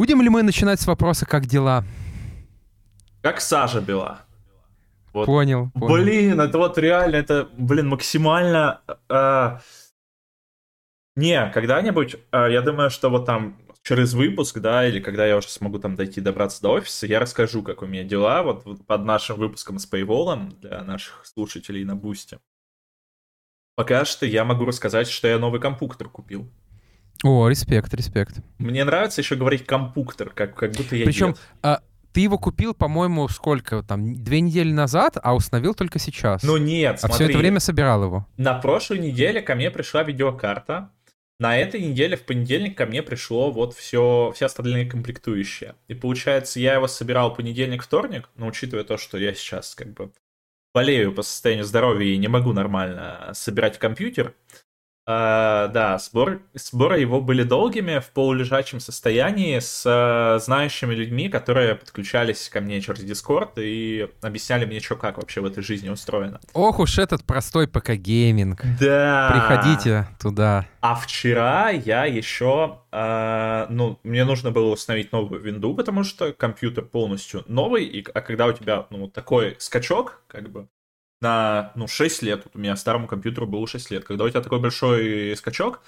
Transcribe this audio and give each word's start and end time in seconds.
Будем 0.00 0.22
ли 0.22 0.30
мы 0.30 0.42
начинать 0.42 0.80
с 0.80 0.86
вопроса 0.86 1.26
«Как 1.26 1.44
дела?» 1.44 1.84
Как 3.20 3.38
Сажа 3.38 3.82
Бела. 3.82 4.22
Вот. 5.12 5.26
Понял, 5.26 5.70
понял. 5.72 5.94
Блин, 5.94 6.40
это 6.40 6.56
вот 6.56 6.78
реально, 6.78 7.16
это, 7.16 7.50
блин, 7.58 7.88
максимально... 7.88 8.80
Э, 9.10 9.58
не, 11.16 11.50
когда-нибудь, 11.50 12.16
э, 12.32 12.46
я 12.50 12.62
думаю, 12.62 12.88
что 12.88 13.10
вот 13.10 13.26
там 13.26 13.58
через 13.82 14.14
выпуск, 14.14 14.60
да, 14.60 14.88
или 14.88 15.00
когда 15.00 15.26
я 15.26 15.36
уже 15.36 15.48
смогу 15.48 15.78
там 15.78 15.96
дойти, 15.96 16.22
добраться 16.22 16.62
до 16.62 16.70
офиса, 16.70 17.06
я 17.06 17.20
расскажу, 17.20 17.62
как 17.62 17.82
у 17.82 17.86
меня 17.86 18.02
дела, 18.02 18.42
вот, 18.42 18.64
вот 18.64 18.86
под 18.86 19.04
нашим 19.04 19.36
выпуском 19.36 19.78
с 19.78 19.86
Paywall 19.86 20.58
для 20.60 20.82
наших 20.82 21.26
слушателей 21.26 21.84
на 21.84 21.94
Бусте. 21.94 22.40
Пока 23.74 24.06
что 24.06 24.24
я 24.24 24.46
могу 24.46 24.64
рассказать, 24.64 25.08
что 25.08 25.28
я 25.28 25.38
новый 25.38 25.60
компьютер 25.60 26.08
купил. 26.08 26.50
О, 27.22 27.48
респект, 27.48 27.92
респект. 27.94 28.36
Мне 28.58 28.84
нравится 28.84 29.20
еще 29.20 29.36
говорить 29.36 29.66
компьютер, 29.66 30.30
как, 30.30 30.54
как 30.54 30.72
будто 30.72 30.96
я 30.96 31.04
Причем, 31.04 31.36
а, 31.62 31.80
ты 32.12 32.20
его 32.20 32.38
купил, 32.38 32.74
по-моему, 32.74 33.28
сколько 33.28 33.82
там, 33.82 34.14
две 34.14 34.40
недели 34.40 34.72
назад, 34.72 35.18
а 35.22 35.34
установил 35.34 35.74
только 35.74 35.98
сейчас. 35.98 36.42
Ну 36.42 36.56
нет, 36.56 36.96
а 36.96 37.08
смотри. 37.08 37.14
Все 37.16 37.30
это 37.30 37.38
время 37.38 37.60
собирал 37.60 38.02
его. 38.04 38.26
На 38.36 38.54
прошлой 38.54 38.98
неделе 38.98 39.42
ко 39.42 39.54
мне 39.54 39.70
пришла 39.70 40.02
видеокарта. 40.02 40.90
На 41.38 41.56
этой 41.56 41.80
неделе, 41.80 42.16
в 42.16 42.24
понедельник, 42.24 42.76
ко 42.76 42.84
мне 42.84 43.02
пришло 43.02 43.50
вот 43.50 43.74
все, 43.74 44.30
все 44.34 44.46
остальные 44.46 44.86
комплектующие. 44.86 45.74
И 45.88 45.94
получается, 45.94 46.60
я 46.60 46.74
его 46.74 46.86
собирал 46.86 47.34
понедельник-вторник, 47.34 48.28
но 48.36 48.46
учитывая 48.46 48.84
то, 48.84 48.98
что 48.98 49.16
я 49.16 49.34
сейчас 49.34 49.74
как 49.74 49.94
бы 49.94 50.12
болею 50.74 51.14
по 51.14 51.22
состоянию 51.22 51.64
здоровья 51.64 52.12
и 52.12 52.18
не 52.18 52.28
могу 52.28 52.52
нормально 52.52 53.30
собирать 53.32 53.78
компьютер, 53.78 54.34
Э, 55.10 55.68
да, 55.72 55.98
сбор, 55.98 56.40
сборы 56.54 57.00
его 57.00 57.20
были 57.20 57.42
долгими, 57.42 57.98
в 57.98 58.10
полулежачем 58.10 58.78
состоянии, 58.78 59.58
с 59.58 59.84
э, 59.84 60.38
знающими 60.38 60.94
людьми, 60.94 61.28
которые 61.28 61.74
подключались 61.74 62.48
ко 62.48 62.60
мне 62.60 62.80
через 62.80 63.02
Discord 63.02 63.52
и 63.56 64.08
объясняли 64.22 64.66
мне, 64.66 64.78
что 64.78 64.94
как 64.94 65.16
вообще 65.16 65.40
в 65.40 65.46
этой 65.46 65.64
жизни 65.64 65.88
устроено. 65.88 66.38
Ох 66.52 66.78
уж 66.78 66.98
этот 66.98 67.24
простой 67.24 67.66
ПК-гейминг. 67.66 68.62
Да. 68.78 69.30
Приходите 69.32 70.06
туда. 70.20 70.66
А 70.80 70.94
вчера 70.94 71.70
я 71.70 72.04
еще, 72.04 72.78
э, 72.92 73.66
ну, 73.68 73.98
мне 74.04 74.24
нужно 74.24 74.52
было 74.52 74.72
установить 74.72 75.10
новую 75.10 75.40
винду, 75.40 75.74
потому 75.74 76.04
что 76.04 76.32
компьютер 76.32 76.84
полностью 76.84 77.42
новый, 77.48 77.84
и, 77.84 78.06
а 78.14 78.20
когда 78.20 78.46
у 78.46 78.52
тебя, 78.52 78.86
ну, 78.90 79.08
такой 79.08 79.56
скачок, 79.58 80.22
как 80.28 80.50
бы, 80.50 80.68
на, 81.20 81.72
ну, 81.74 81.86
6 81.86 82.22
лет, 82.22 82.42
вот 82.44 82.56
у 82.56 82.58
меня 82.58 82.76
старому 82.76 83.06
компьютеру 83.06 83.46
было 83.46 83.66
6 83.66 83.90
лет, 83.90 84.04
когда 84.04 84.24
у 84.24 84.28
тебя 84.28 84.40
такой 84.40 84.60
большой 84.60 85.36
скачок, 85.36 85.82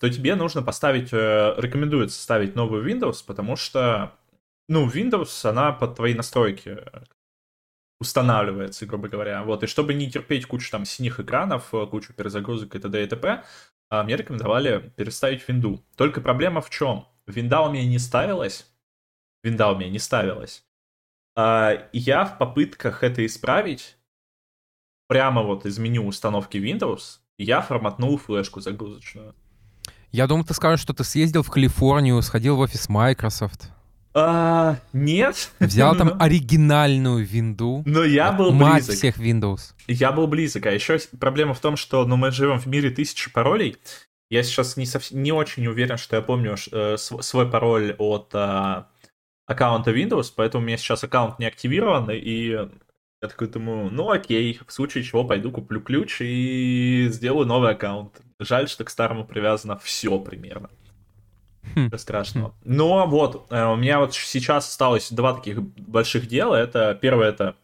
то 0.00 0.08
тебе 0.08 0.34
нужно 0.34 0.62
поставить, 0.62 1.12
э, 1.12 1.54
рекомендуется 1.58 2.20
ставить 2.20 2.54
новую 2.54 2.86
Windows, 2.86 3.24
потому 3.26 3.56
что, 3.56 4.12
ну, 4.68 4.88
Windows, 4.88 5.48
она 5.48 5.72
под 5.72 5.96
твои 5.96 6.14
настройки 6.14 6.78
устанавливается, 8.00 8.86
грубо 8.86 9.08
говоря. 9.08 9.42
Вот, 9.42 9.62
и 9.64 9.66
чтобы 9.66 9.94
не 9.94 10.10
терпеть 10.10 10.46
кучу 10.46 10.70
там 10.70 10.84
синих 10.84 11.20
экранов, 11.20 11.74
э, 11.74 11.86
кучу 11.86 12.12
перезагрузок 12.14 12.74
и 12.76 12.78
т.д. 12.78 13.04
и 13.04 13.06
т.п., 13.06 13.44
а, 13.90 14.04
мне 14.04 14.16
рекомендовали 14.16 14.92
переставить 14.96 15.46
винду. 15.48 15.84
Только 15.96 16.20
проблема 16.20 16.60
в 16.60 16.70
чем? 16.70 17.06
Винда 17.26 17.62
у 17.62 17.72
меня 17.72 17.86
не 17.86 17.98
ставилась. 17.98 18.70
Винда 19.42 19.68
у 19.68 19.76
меня 19.76 19.90
не 19.90 19.98
ставилась. 19.98 20.64
А, 21.36 21.88
я 21.92 22.24
в 22.24 22.38
попытках 22.38 23.02
это 23.02 23.24
исправить 23.24 23.97
прямо 25.08 25.42
вот 25.42 25.66
из 25.66 25.78
меню 25.78 26.06
установки 26.06 26.58
Windows 26.58 27.18
я 27.38 27.60
форматнул 27.60 28.16
флешку 28.18 28.60
загрузочную. 28.60 29.34
Я 30.12 30.26
думал, 30.26 30.44
ты 30.44 30.54
скажешь, 30.54 30.80
что 30.80 30.94
ты 30.94 31.04
съездил 31.04 31.42
в 31.42 31.50
Калифорнию, 31.50 32.22
сходил 32.22 32.56
в 32.56 32.60
офис 32.60 32.88
Microsoft. 32.88 33.70
А, 34.14 34.76
нет. 34.92 35.50
Взял 35.60 35.94
там 35.94 36.16
оригинальную 36.20 37.24
винду. 37.24 37.82
Но 37.84 38.04
я 38.04 38.32
был 38.32 38.52
мать 38.52 38.86
близок. 38.86 38.94
всех 38.96 39.18
Windows. 39.18 39.74
Я 39.86 40.12
был 40.12 40.26
близок. 40.26 40.66
А 40.66 40.70
еще 40.70 40.98
проблема 41.20 41.54
в 41.54 41.60
том, 41.60 41.76
что 41.76 42.04
ну, 42.06 42.16
мы 42.16 42.30
живем 42.30 42.58
в 42.58 42.66
мире 42.66 42.90
тысячи 42.90 43.30
паролей. 43.30 43.76
Я 44.30 44.42
сейчас 44.42 44.76
не, 44.76 44.86
совсем, 44.86 45.22
не 45.22 45.32
очень 45.32 45.66
уверен, 45.66 45.98
что 45.98 46.16
я 46.16 46.22
помню 46.22 46.56
э, 46.72 46.96
свой 46.96 47.50
пароль 47.50 47.94
от 47.98 48.30
э, 48.34 48.84
аккаунта 49.46 49.90
Windows, 49.90 50.32
поэтому 50.34 50.62
у 50.62 50.66
меня 50.66 50.76
сейчас 50.76 51.04
аккаунт 51.04 51.38
не 51.38 51.46
активирован, 51.46 52.10
и 52.10 52.68
я 53.22 53.28
такой 53.28 53.48
думаю, 53.48 53.90
ну 53.90 54.10
окей, 54.10 54.60
в 54.66 54.72
случае 54.72 55.04
чего 55.04 55.24
пойду 55.24 55.50
куплю 55.50 55.80
ключ 55.80 56.20
и 56.20 57.08
сделаю 57.10 57.46
новый 57.46 57.72
аккаунт. 57.72 58.20
Жаль, 58.38 58.68
что 58.68 58.84
к 58.84 58.90
старому 58.90 59.24
привязано 59.24 59.78
все 59.78 60.18
примерно. 60.18 60.70
Хм. 61.74 61.90
страшного. 61.98 62.54
Но 62.64 63.06
вот, 63.06 63.46
э, 63.50 63.64
у 63.66 63.76
меня 63.76 63.98
вот 63.98 64.14
сейчас 64.14 64.68
осталось 64.68 65.10
два 65.10 65.34
таких 65.34 65.60
больших 65.62 66.26
дела. 66.26 66.54
Это 66.54 66.94
первое, 66.94 67.28
это 67.28 67.56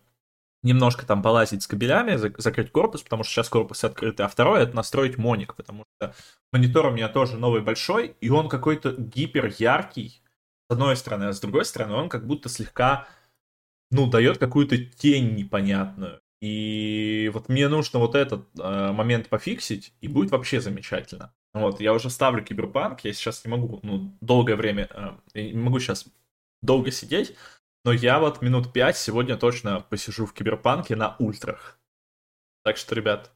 немножко 0.63 1.07
там 1.07 1.23
полазить 1.23 1.63
с 1.63 1.67
кабелями, 1.67 2.17
закрыть 2.39 2.73
корпус, 2.73 3.03
потому 3.03 3.23
что 3.23 3.33
сейчас 3.33 3.49
корпус 3.49 3.85
открытый, 3.85 4.27
а 4.27 4.29
второе 4.29 4.63
это 4.63 4.75
настроить 4.75 5.19
моник, 5.19 5.55
потому 5.55 5.85
что 5.97 6.15
монитор 6.53 6.87
у 6.87 6.91
меня 6.91 7.09
тоже 7.09 7.37
новый 7.37 7.61
большой, 7.61 8.17
и 8.21 8.31
он 8.31 8.49
какой-то 8.49 8.93
гипер 8.93 9.53
яркий, 9.59 10.23
с 10.69 10.73
одной 10.73 10.97
стороны, 10.97 11.25
а 11.25 11.33
с 11.33 11.41
другой 11.41 11.67
стороны 11.67 11.95
он 11.95 12.09
как 12.09 12.27
будто 12.27 12.49
слегка 12.49 13.07
ну, 13.95 14.09
дает 14.09 14.39
какую-то 14.39 14.77
тень 14.77 15.35
непонятную. 15.37 16.21
И 16.43 17.31
вот 17.33 17.49
мне 17.49 17.69
нужно 17.69 18.01
вот 18.01 18.17
этот 18.17 18.47
э, 18.59 18.93
момент 18.93 19.29
пофиксить, 19.29 19.95
и 20.01 20.09
будет 20.09 20.33
вообще 20.33 20.61
замечательно. 20.61 21.33
Вот, 21.55 21.81
я 21.81 21.95
уже 21.95 22.11
ставлю 22.11 22.45
киберпанк, 22.45 23.01
я 23.05 23.13
сейчас 23.13 23.45
не 23.45 23.51
могу, 23.53 23.79
ну, 23.83 24.17
долгое 24.21 24.57
время, 24.57 24.89
э, 25.35 25.41
не 25.41 25.59
могу 25.59 25.79
сейчас 25.79 26.07
долго 26.61 26.91
сидеть, 26.91 27.37
но 27.85 27.93
я 27.93 28.19
вот 28.19 28.43
минут 28.43 28.73
пять 28.73 28.97
сегодня 28.97 29.37
точно 29.37 29.81
посижу 29.81 30.27
в 30.27 30.35
киберпанке 30.35 30.97
на 30.97 31.15
ультрах. 31.21 31.79
Так 32.65 32.77
что, 32.77 32.97
ребят, 32.97 33.31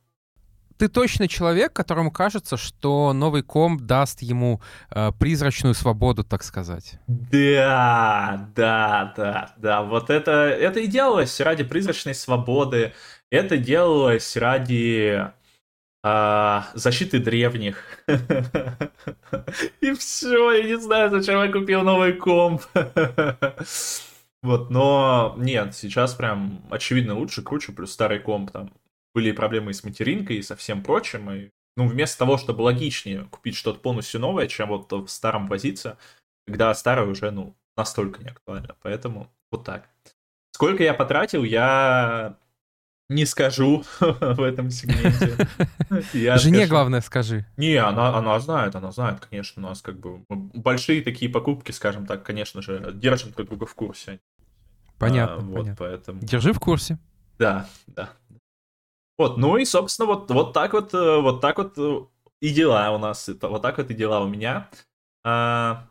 ты 0.78 0.88
точно 0.88 1.28
человек, 1.28 1.72
которому 1.72 2.10
кажется, 2.10 2.56
что 2.56 3.12
новый 3.12 3.42
комп 3.42 3.82
даст 3.82 4.22
ему 4.22 4.62
э, 4.90 5.10
призрачную 5.18 5.74
свободу, 5.74 6.22
так 6.24 6.44
сказать. 6.44 6.98
Да, 7.08 8.48
да, 8.54 9.12
да, 9.16 9.54
да. 9.56 9.82
Вот 9.82 10.08
это, 10.08 10.30
это 10.30 10.80
и 10.80 10.86
делалось 10.86 11.40
ради 11.40 11.64
призрачной 11.64 12.14
свободы. 12.14 12.92
Это 13.30 13.58
делалось 13.58 14.36
ради 14.36 15.26
э, 16.04 16.60
защиты 16.74 17.18
древних. 17.18 17.82
И 19.80 19.92
все, 19.94 20.52
я 20.52 20.62
не 20.62 20.78
знаю, 20.80 21.10
зачем 21.10 21.42
я 21.42 21.50
купил 21.52 21.82
новый 21.82 22.12
комп. 22.14 22.62
Вот, 24.40 24.70
но 24.70 25.34
нет, 25.36 25.74
сейчас 25.74 26.14
прям 26.14 26.62
очевидно 26.70 27.18
лучше, 27.18 27.42
круче, 27.42 27.72
плюс 27.72 27.90
старый 27.90 28.20
комп 28.20 28.52
там 28.52 28.70
были 29.14 29.32
проблемы 29.32 29.72
с 29.72 29.84
материнкой 29.84 30.36
и 30.36 30.42
со 30.42 30.56
всем 30.56 30.82
прочим. 30.82 31.30
И, 31.30 31.50
ну, 31.76 31.86
вместо 31.86 32.18
того, 32.18 32.38
чтобы 32.38 32.62
логичнее 32.62 33.24
купить 33.30 33.56
что-то 33.56 33.80
полностью 33.80 34.20
новое, 34.20 34.46
чем 34.46 34.68
вот 34.68 34.92
в 34.92 35.08
старом 35.08 35.48
возиться, 35.48 35.98
когда 36.46 36.72
старое 36.74 37.06
уже, 37.06 37.30
ну, 37.30 37.56
настолько 37.76 38.22
не 38.22 38.30
актуально. 38.30 38.76
Поэтому 38.82 39.30
вот 39.50 39.64
так. 39.64 39.88
Сколько 40.52 40.82
я 40.82 40.94
потратил, 40.94 41.44
я 41.44 42.36
не 43.08 43.24
скажу 43.24 43.84
в 44.00 44.42
этом 44.42 44.70
сегменте. 44.70 45.48
Я 46.12 46.36
Жене 46.36 46.58
скажу... 46.58 46.70
главное 46.70 47.00
скажи. 47.00 47.46
Не, 47.56 47.76
она, 47.76 48.16
она 48.16 48.38
знает, 48.38 48.74
она 48.76 48.92
знает, 48.92 49.20
конечно, 49.20 49.62
у 49.62 49.68
нас 49.68 49.80
как 49.80 49.98
бы 49.98 50.22
большие 50.28 51.02
такие 51.02 51.30
покупки, 51.30 51.72
скажем 51.72 52.06
так, 52.06 52.22
конечно 52.22 52.60
же, 52.60 52.90
держим 52.94 53.32
друг 53.32 53.48
друга 53.48 53.66
в 53.66 53.74
курсе. 53.74 54.20
Понятно, 54.98 55.36
а, 55.36 55.40
вот, 55.40 55.54
понятно. 55.54 55.76
Поэтому... 55.78 56.20
Держи 56.20 56.52
в 56.52 56.60
курсе. 56.60 56.98
Да, 57.38 57.68
да. 57.86 58.10
Вот, 59.18 59.36
ну 59.36 59.56
и, 59.56 59.64
собственно, 59.64 60.06
вот, 60.06 60.30
вот 60.30 60.52
так 60.52 60.72
вот, 60.72 60.94
э, 60.94 61.20
вот 61.20 61.40
так 61.40 61.58
вот 61.58 61.76
э, 61.76 62.00
и 62.40 62.50
дела 62.50 62.92
у 62.92 62.98
нас, 62.98 63.28
вот 63.42 63.60
так 63.60 63.78
вот 63.78 63.90
и 63.90 63.94
дела 63.94 64.20
у 64.20 64.28
меня. 64.28 64.68
А, 65.24 65.88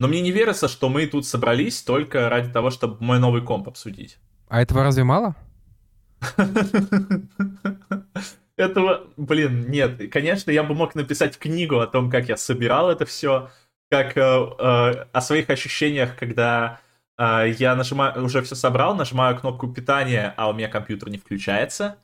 но 0.00 0.08
мне 0.08 0.22
не 0.22 0.32
верится, 0.32 0.66
что 0.66 0.88
мы 0.88 1.06
тут 1.06 1.26
собрались 1.26 1.82
только 1.82 2.30
ради 2.30 2.50
того, 2.50 2.70
чтобы 2.70 2.96
мой 3.04 3.18
новый 3.18 3.42
комп 3.42 3.68
обсудить. 3.68 4.18
А 4.48 4.62
этого 4.62 4.82
разве 4.82 5.04
мало? 5.04 5.36
Этого, 8.56 9.06
блин, 9.16 9.70
нет. 9.70 10.10
Конечно, 10.10 10.50
я 10.50 10.62
бы 10.62 10.74
мог 10.74 10.94
написать 10.94 11.38
книгу 11.38 11.80
о 11.80 11.86
том, 11.86 12.10
как 12.10 12.28
я 12.28 12.36
собирал 12.36 12.90
это 12.90 13.04
все, 13.04 13.50
как 13.90 14.16
э, 14.16 14.20
о 14.20 15.20
своих 15.20 15.50
ощущениях, 15.50 16.16
когда 16.16 16.80
я 17.18 17.74
нажимаю, 17.76 18.24
уже 18.24 18.40
все 18.42 18.54
собрал, 18.54 18.96
нажимаю 18.96 19.38
кнопку 19.38 19.68
питания, 19.68 20.32
а 20.36 20.48
у 20.48 20.54
меня 20.54 20.68
компьютер 20.68 21.10
не 21.10 21.18
включается. 21.18 21.98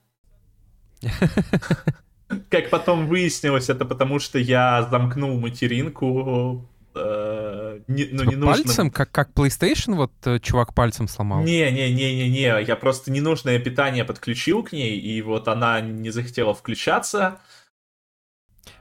Как 2.50 2.70
потом 2.70 3.06
выяснилось, 3.06 3.70
это 3.70 3.84
потому 3.84 4.18
что 4.18 4.38
я 4.38 4.86
замкнул 4.90 5.38
материнку 5.40 6.68
э, 6.94 7.80
не, 7.86 8.08
ну, 8.10 8.24
нужно... 8.24 8.46
Пальцем? 8.46 8.90
Как, 8.90 9.10
как 9.10 9.30
PlayStation 9.32 9.94
вот 9.94 10.12
э, 10.24 10.38
чувак 10.40 10.74
пальцем 10.74 11.08
сломал? 11.08 11.42
Не-не-не-не-не, 11.42 12.62
я 12.62 12.76
просто 12.76 13.10
ненужное 13.10 13.58
питание 13.58 14.04
подключил 14.04 14.62
к 14.62 14.72
ней, 14.72 14.98
и 14.98 15.22
вот 15.22 15.48
она 15.48 15.80
не 15.80 16.10
захотела 16.10 16.54
включаться. 16.54 17.40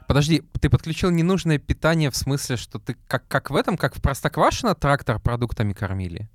Подожди, 0.06 0.42
ты 0.60 0.70
подключил 0.70 1.10
ненужное 1.10 1.58
питание 1.58 2.10
в 2.10 2.16
смысле, 2.16 2.56
что 2.56 2.78
ты 2.78 2.96
как, 3.06 3.26
как 3.28 3.50
в 3.50 3.56
этом, 3.56 3.76
как 3.76 3.94
в 3.94 4.00
Простоквашино 4.02 4.74
трактор 4.74 5.20
продуктами 5.20 5.72
кормили? 5.72 6.28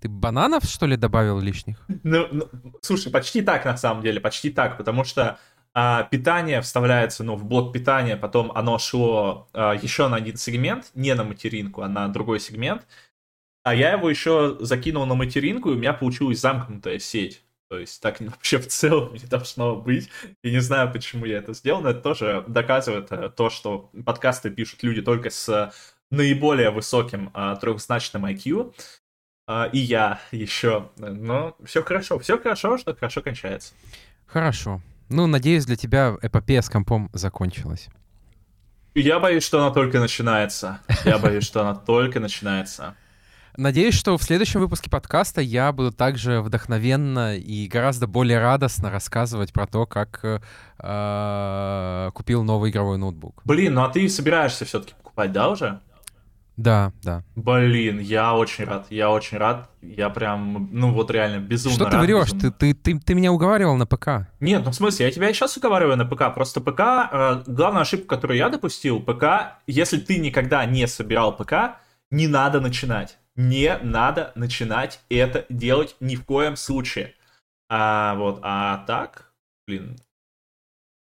Ты 0.00 0.08
бананов, 0.08 0.64
что 0.64 0.86
ли, 0.86 0.96
добавил 0.96 1.40
лишних? 1.40 1.84
Ну, 1.88 2.28
ну, 2.30 2.48
слушай, 2.82 3.10
почти 3.10 3.42
так, 3.42 3.64
на 3.64 3.76
самом 3.76 4.02
деле, 4.02 4.20
почти 4.20 4.50
так, 4.50 4.76
потому 4.76 5.04
что 5.04 5.38
а, 5.74 6.04
питание 6.04 6.60
вставляется, 6.60 7.24
ну, 7.24 7.36
в 7.36 7.44
блок 7.44 7.72
питания, 7.72 8.16
потом 8.16 8.52
оно 8.54 8.78
шло 8.78 9.48
а, 9.52 9.74
еще 9.74 10.08
на 10.08 10.16
один 10.16 10.36
сегмент, 10.36 10.90
не 10.94 11.14
на 11.14 11.24
материнку, 11.24 11.82
а 11.82 11.88
на 11.88 12.08
другой 12.08 12.40
сегмент, 12.40 12.86
а 13.64 13.74
я 13.74 13.92
его 13.92 14.08
еще 14.08 14.56
закинул 14.60 15.04
на 15.06 15.14
материнку, 15.14 15.70
и 15.70 15.74
у 15.74 15.78
меня 15.78 15.92
получилась 15.92 16.40
замкнутая 16.40 16.98
сеть. 16.98 17.42
То 17.68 17.78
есть 17.78 18.00
так 18.00 18.20
вообще 18.20 18.58
в 18.58 18.66
целом 18.66 19.14
не 19.14 19.26
должно 19.26 19.76
быть. 19.76 20.08
И 20.42 20.50
не 20.50 20.60
знаю, 20.60 20.92
почему 20.92 21.26
я 21.26 21.38
это 21.38 21.52
сделал, 21.52 21.82
но 21.82 21.90
это 21.90 22.00
тоже 22.00 22.44
доказывает 22.48 23.12
э, 23.12 23.28
то, 23.28 23.50
что 23.50 23.90
подкасты 24.06 24.50
пишут 24.50 24.82
люди 24.82 25.02
только 25.02 25.30
с 25.30 25.72
наиболее 26.10 26.70
высоким 26.70 27.30
а, 27.34 27.56
трехзначным 27.56 28.24
IQ. 28.24 28.74
А, 29.50 29.64
и 29.72 29.78
я 29.78 30.20
еще. 30.30 30.90
Но 30.98 31.56
все 31.64 31.82
хорошо, 31.82 32.18
все 32.18 32.38
хорошо, 32.38 32.76
что 32.76 32.94
хорошо 32.94 33.22
кончается. 33.22 33.72
Хорошо. 34.26 34.82
Ну, 35.08 35.26
надеюсь, 35.26 35.64
для 35.64 35.76
тебя 35.76 36.16
эпопея 36.20 36.60
с 36.60 36.68
компом 36.68 37.08
закончилась. 37.14 37.88
Я 38.94 39.18
боюсь, 39.18 39.42
что 39.42 39.60
она 39.60 39.70
только 39.70 40.00
начинается. 40.00 40.80
Я 41.06 41.18
боюсь, 41.18 41.44
что 41.44 41.62
она 41.62 41.74
только 41.74 42.20
начинается. 42.20 42.94
Надеюсь, 43.56 43.94
что 43.94 44.18
в 44.18 44.22
следующем 44.22 44.60
выпуске 44.60 44.90
подкаста 44.90 45.40
я 45.40 45.72
буду 45.72 45.92
также 45.92 46.42
вдохновенно 46.42 47.34
и 47.34 47.66
гораздо 47.68 48.06
более 48.06 48.40
радостно 48.40 48.90
рассказывать 48.90 49.54
про 49.54 49.66
то, 49.66 49.86
как 49.86 50.42
э, 50.78 52.10
купил 52.12 52.44
новый 52.44 52.70
игровой 52.70 52.98
ноутбук. 52.98 53.40
Блин, 53.46 53.74
ну 53.74 53.82
а 53.82 53.88
ты 53.88 54.06
собираешься 54.10 54.66
все-таки 54.66 54.92
покупать, 54.92 55.32
да, 55.32 55.48
уже? 55.48 55.80
Да, 56.58 56.92
да. 57.02 57.24
Блин, 57.34 57.98
я 58.00 58.34
очень 58.34 58.64
рад, 58.64 58.86
я 58.90 59.10
очень 59.10 59.38
рад. 59.38 59.70
Я 59.80 60.10
прям, 60.10 60.68
ну 60.70 60.92
вот 60.92 61.10
реально 61.10 61.40
безумно 61.40 61.76
Что 61.76 61.84
рад, 61.84 61.92
ты 61.94 61.98
врешь? 62.00 62.32
безумно. 62.32 62.52
Ты, 62.52 62.74
ты, 62.74 62.94
ты, 62.94 63.00
ты 63.00 63.14
меня 63.14 63.32
уговаривал 63.32 63.76
на 63.76 63.86
ПК. 63.86 64.28
Нет, 64.40 64.62
ну 64.64 64.72
в 64.72 64.74
смысле, 64.74 65.06
я 65.06 65.12
тебя 65.12 65.30
и 65.30 65.32
сейчас 65.32 65.56
уговариваю 65.56 65.96
на 65.96 66.04
ПК. 66.04 66.34
Просто 66.34 66.60
ПК, 66.60 66.80
э, 67.10 67.42
главная 67.46 67.82
ошибка, 67.82 68.16
которую 68.16 68.36
я 68.36 68.50
допустил, 68.50 69.00
ПК, 69.00 69.58
если 69.66 69.98
ты 69.98 70.18
никогда 70.18 70.66
не 70.66 70.86
собирал 70.86 71.34
ПК, 71.34 71.78
не 72.10 72.26
надо 72.26 72.60
начинать 72.60 73.18
не 73.38 73.78
надо 73.78 74.32
начинать 74.34 75.00
это 75.08 75.46
делать 75.48 75.96
ни 76.00 76.16
в 76.16 76.24
коем 76.24 76.56
случае. 76.56 77.14
А 77.70 78.16
вот, 78.16 78.40
а 78.42 78.84
так, 78.86 79.32
блин, 79.66 79.96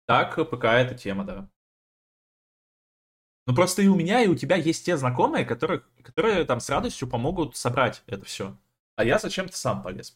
так 0.05 0.35
ПК 0.49 0.65
это 0.65 0.93
тема, 0.93 1.25
да. 1.25 1.49
Ну 3.47 3.55
просто 3.55 3.81
и 3.81 3.87
у 3.87 3.95
меня, 3.95 4.21
и 4.21 4.27
у 4.27 4.35
тебя 4.35 4.57
есть 4.57 4.85
те 4.85 4.97
знакомые, 4.97 5.45
которые, 5.45 5.81
которые 6.03 6.43
там 6.43 6.59
с 6.59 6.69
радостью 6.69 7.07
помогут 7.07 7.55
собрать 7.55 8.03
это 8.05 8.25
все. 8.25 8.57
А 8.97 9.05
я 9.05 9.19
зачем-то 9.19 9.55
сам 9.55 9.81
полез. 9.81 10.13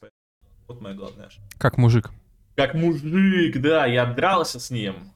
Вот 0.67 0.81
моя 0.81 0.95
главная 0.95 1.27
ошибка. 1.27 1.47
Как 1.57 1.77
мужик. 1.77 2.11
Как 2.57 2.73
мужик, 2.73 3.61
да, 3.61 3.85
я 3.85 4.05
дрался 4.05 4.59
с 4.59 4.69
ним. 4.69 5.13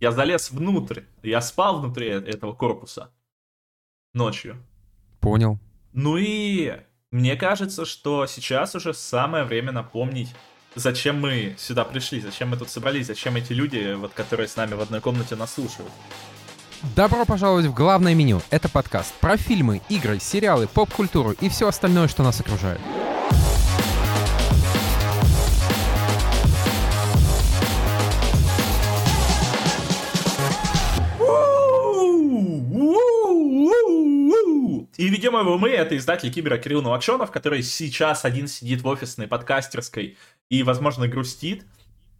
Я 0.00 0.12
залез 0.12 0.50
внутрь. 0.50 1.02
Я 1.22 1.42
спал 1.42 1.80
внутри 1.80 2.08
этого 2.08 2.54
корпуса. 2.54 3.10
Ночью. 4.14 4.56
Понял. 5.20 5.58
Ну 5.92 6.16
и 6.16 6.72
мне 7.10 7.36
кажется, 7.36 7.84
что 7.84 8.26
сейчас 8.26 8.74
уже 8.76 8.94
самое 8.94 9.44
время 9.44 9.72
напомнить, 9.72 10.34
зачем 10.74 11.20
мы 11.20 11.54
сюда 11.58 11.84
пришли, 11.84 12.20
зачем 12.20 12.48
мы 12.48 12.56
тут 12.56 12.70
собрались, 12.70 13.08
зачем 13.08 13.36
эти 13.36 13.52
люди, 13.52 13.92
вот, 13.92 14.14
которые 14.14 14.48
с 14.48 14.56
нами 14.56 14.72
в 14.72 14.80
одной 14.80 15.02
комнате 15.02 15.36
нас 15.36 15.52
слушают. 15.52 15.92
Добро 16.94 17.24
пожаловать 17.24 17.66
в 17.66 17.74
главное 17.74 18.14
меню. 18.14 18.40
Это 18.50 18.68
подкаст 18.68 19.12
про 19.14 19.36
фильмы, 19.36 19.80
игры, 19.88 20.20
сериалы, 20.20 20.68
поп-культуру 20.68 21.32
и 21.32 21.48
все 21.48 21.66
остальное, 21.66 22.06
что 22.06 22.22
нас 22.22 22.40
окружает. 22.40 22.80
И 34.96 35.08
ведем 35.08 35.34
его 35.34 35.58
мы, 35.58 35.70
это 35.70 35.96
издатель 35.96 36.32
Кибера 36.32 36.58
Кирилл 36.58 36.82
Новокшенов, 36.82 37.30
который 37.32 37.62
сейчас 37.62 38.24
один 38.24 38.46
сидит 38.46 38.82
в 38.82 38.86
офисной 38.86 39.26
подкастерской 39.26 40.16
и, 40.48 40.62
возможно, 40.62 41.08
грустит. 41.08 41.64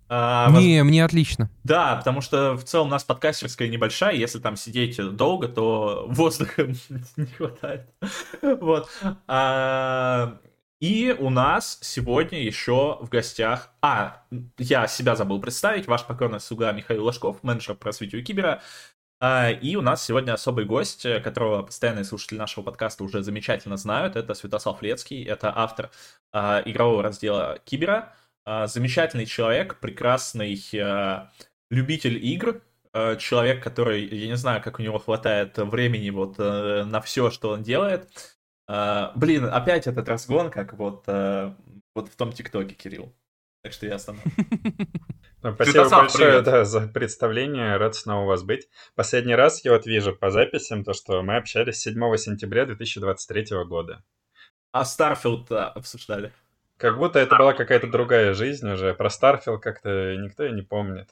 А, 0.08 0.50
не, 0.50 0.81
воз... 0.81 0.88
мне 0.88 1.05
отлично. 1.05 1.50
Да, 1.64 1.96
потому 1.96 2.20
что 2.20 2.55
в 2.56 2.64
целом 2.64 2.88
у 2.88 2.90
нас 2.90 3.05
подкастерская 3.05 3.69
небольшая, 3.69 4.14
если 4.14 4.38
там 4.38 4.56
сидеть 4.56 4.99
долго, 5.16 5.49
то 5.49 6.06
воздуха 6.08 6.66
не 7.16 7.26
хватает. 7.26 7.88
Вот. 8.43 8.88
А, 9.26 10.38
и 10.81 11.14
у 11.19 11.28
нас 11.28 11.78
сегодня 11.82 12.43
еще 12.43 12.99
в 13.00 13.08
гостях... 13.08 13.70
А, 13.82 14.22
я 14.58 14.87
себя 14.87 15.16
забыл 15.16 15.40
представить. 15.40 15.87
Ваш 15.87 16.05
покорный 16.05 16.40
слуга 16.40 16.72
Михаил 16.72 17.04
Ложков, 17.04 17.43
менеджер 17.43 17.75
по 17.75 17.87
развитию 17.87 18.25
Кибера. 18.25 18.62
А, 19.20 19.50
и 19.50 19.75
у 19.75 19.82
нас 19.82 20.04
сегодня 20.04 20.32
особый 20.32 20.64
гость, 20.64 21.02
которого 21.22 21.62
постоянные 21.64 22.04
слушатели 22.04 22.38
нашего 22.38 22.64
подкаста 22.64 23.02
уже 23.02 23.22
замечательно 23.22 23.76
знают. 23.76 24.14
Это 24.14 24.34
Святослав 24.34 24.81
Лецкий, 24.81 25.25
это 25.25 25.52
автор 25.54 25.90
а, 26.32 26.62
игрового 26.64 27.02
раздела 27.02 27.58
Кибера. 27.64 28.14
А, 28.50 28.67
замечательный 28.67 29.27
человек, 29.27 29.79
прекрасный 29.79 30.59
любитель 31.71 32.25
игр, 32.25 32.62
человек, 33.19 33.62
который, 33.62 34.06
я 34.06 34.27
не 34.27 34.39
знаю, 34.39 34.62
как 34.62 34.79
у 34.79 34.83
него 34.83 34.99
хватает 34.99 35.59
времени 35.59 36.09
вот 36.09 36.37
э, 36.39 36.85
на 36.85 37.03
все, 37.03 37.31
что 37.31 37.50
он 37.50 37.62
делает. 37.62 38.09
Блин, 38.67 39.45
опять 39.45 39.87
этот 39.87 40.09
разгон, 40.09 40.50
как 40.50 40.73
вот, 40.73 41.06
вот 41.06 42.09
в 42.09 42.17
том 42.17 42.33
ТикТоке, 42.33 42.75
Кирилл. 42.75 43.15
Так 43.62 43.75
что 43.75 43.87
я. 43.87 43.99
Ну, 45.43 45.55
спасибо 45.55 45.89
большое 45.89 46.41
да, 46.41 46.65
за 46.65 46.89
представление, 46.89 47.77
рад 47.77 47.95
снова 47.95 48.25
у 48.25 48.27
вас 48.27 48.43
быть. 48.43 48.69
Последний 48.97 49.37
раз 49.37 49.65
я 49.65 49.73
вот 49.73 49.87
вижу 49.87 50.17
по 50.17 50.31
записям 50.31 50.83
то, 50.83 50.95
что 50.95 51.23
мы 51.23 51.37
общались 51.37 51.81
7 51.81 52.17
сентября 52.17 52.65
2023 52.67 53.65
года. 53.67 54.03
А 54.73 54.85
Starfield 54.85 55.52
обсуждали. 55.53 56.33
Как 56.78 56.96
будто 56.96 57.19
это 57.19 57.36
была 57.36 57.52
какая-то 57.52 57.88
другая 57.88 58.34
жизнь 58.34 58.69
уже. 58.70 58.94
Про 58.94 59.10
Starfield 59.11 59.61
как-то 59.60 60.16
никто 60.16 60.44
и 60.44 60.52
не 60.52 60.62
помнит. 60.62 61.10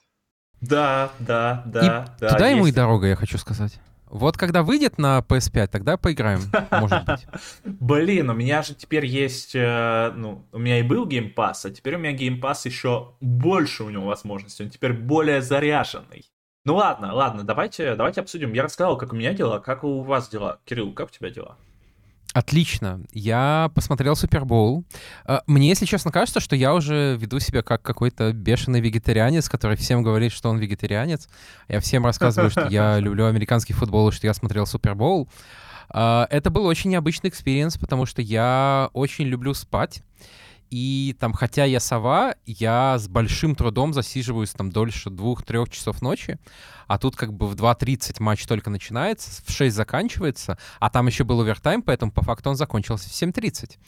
Да, 0.60 1.10
да, 1.18 1.62
да, 1.66 1.80
и 1.80 2.20
да. 2.20 2.28
Туда 2.30 2.46
есть. 2.46 2.56
ему 2.56 2.66
и 2.66 2.72
дорога, 2.72 3.08
я 3.08 3.16
хочу 3.16 3.36
сказать. 3.36 3.78
Вот 4.06 4.36
когда 4.36 4.62
выйдет 4.62 4.98
на 4.98 5.18
PS5, 5.18 5.66
тогда 5.66 5.96
поиграем, 5.96 6.40
может 6.70 7.04
быть. 7.04 7.26
Блин, 7.64 8.30
у 8.30 8.34
меня 8.34 8.62
же 8.62 8.74
теперь 8.74 9.04
есть, 9.04 9.56
э, 9.56 10.12
ну, 10.14 10.46
у 10.52 10.58
меня 10.58 10.78
и 10.78 10.82
был 10.82 11.08
Game 11.08 11.34
Pass, 11.34 11.54
а 11.64 11.70
теперь 11.70 11.96
у 11.96 11.98
меня 11.98 12.16
Game 12.16 12.40
Pass 12.40 12.60
еще 12.64 13.14
больше 13.20 13.82
у 13.82 13.90
него 13.90 14.06
возможностей, 14.06 14.62
он 14.62 14.70
теперь 14.70 14.92
более 14.92 15.42
заряженный. 15.42 16.24
Ну 16.64 16.76
ладно, 16.76 17.12
ладно, 17.12 17.42
давайте, 17.42 17.96
давайте 17.96 18.20
обсудим. 18.20 18.52
Я 18.52 18.62
рассказал, 18.62 18.96
как 18.96 19.12
у 19.12 19.16
меня 19.16 19.34
дела, 19.34 19.58
как 19.58 19.82
у 19.82 20.02
вас 20.02 20.28
дела. 20.28 20.60
Кирилл, 20.64 20.92
как 20.92 21.08
у 21.08 21.10
тебя 21.12 21.30
дела? 21.30 21.56
Отлично. 22.36 23.00
Я 23.12 23.70
посмотрел 23.74 24.14
Супербоул. 24.14 24.84
А, 25.24 25.42
мне, 25.46 25.70
если 25.70 25.86
честно, 25.86 26.12
кажется, 26.12 26.38
что 26.38 26.54
я 26.54 26.74
уже 26.74 27.16
веду 27.18 27.38
себя 27.38 27.62
как 27.62 27.80
какой-то 27.80 28.30
бешеный 28.34 28.82
вегетарианец, 28.82 29.48
который 29.48 29.78
всем 29.78 30.02
говорит, 30.02 30.32
что 30.32 30.50
он 30.50 30.58
вегетарианец. 30.58 31.30
Я 31.66 31.80
всем 31.80 32.04
рассказываю, 32.04 32.50
что 32.50 32.68
я 32.68 32.98
люблю 33.00 33.24
американский 33.24 33.72
футбол 33.72 34.10
и 34.10 34.12
что 34.12 34.26
я 34.26 34.34
смотрел 34.34 34.66
Супербоул. 34.66 35.30
А, 35.88 36.26
это 36.28 36.50
был 36.50 36.66
очень 36.66 36.90
необычный 36.90 37.30
experience, 37.30 37.78
потому 37.78 38.04
что 38.04 38.20
я 38.20 38.90
очень 38.92 39.24
люблю 39.24 39.54
спать. 39.54 40.02
И 40.70 41.16
там, 41.18 41.32
хотя 41.32 41.64
я 41.64 41.80
сова, 41.80 42.34
я 42.44 42.98
с 42.98 43.08
большим 43.08 43.54
трудом 43.54 43.92
засиживаюсь 43.92 44.50
там 44.50 44.70
дольше 44.70 45.10
двух-трех 45.10 45.70
часов 45.70 46.02
ночи. 46.02 46.38
А 46.86 46.98
тут 46.98 47.16
как 47.16 47.32
бы 47.32 47.46
в 47.46 47.54
2.30 47.54 48.22
матч 48.22 48.46
только 48.46 48.70
начинается, 48.70 49.42
в 49.44 49.50
6 49.50 49.74
заканчивается, 49.74 50.58
а 50.78 50.90
там 50.90 51.06
еще 51.06 51.24
был 51.24 51.40
овертайм, 51.40 51.82
поэтому 51.82 52.12
по 52.12 52.22
факту 52.22 52.50
он 52.50 52.56
закончился 52.56 53.08
в 53.08 53.12
7.30. 53.12 53.78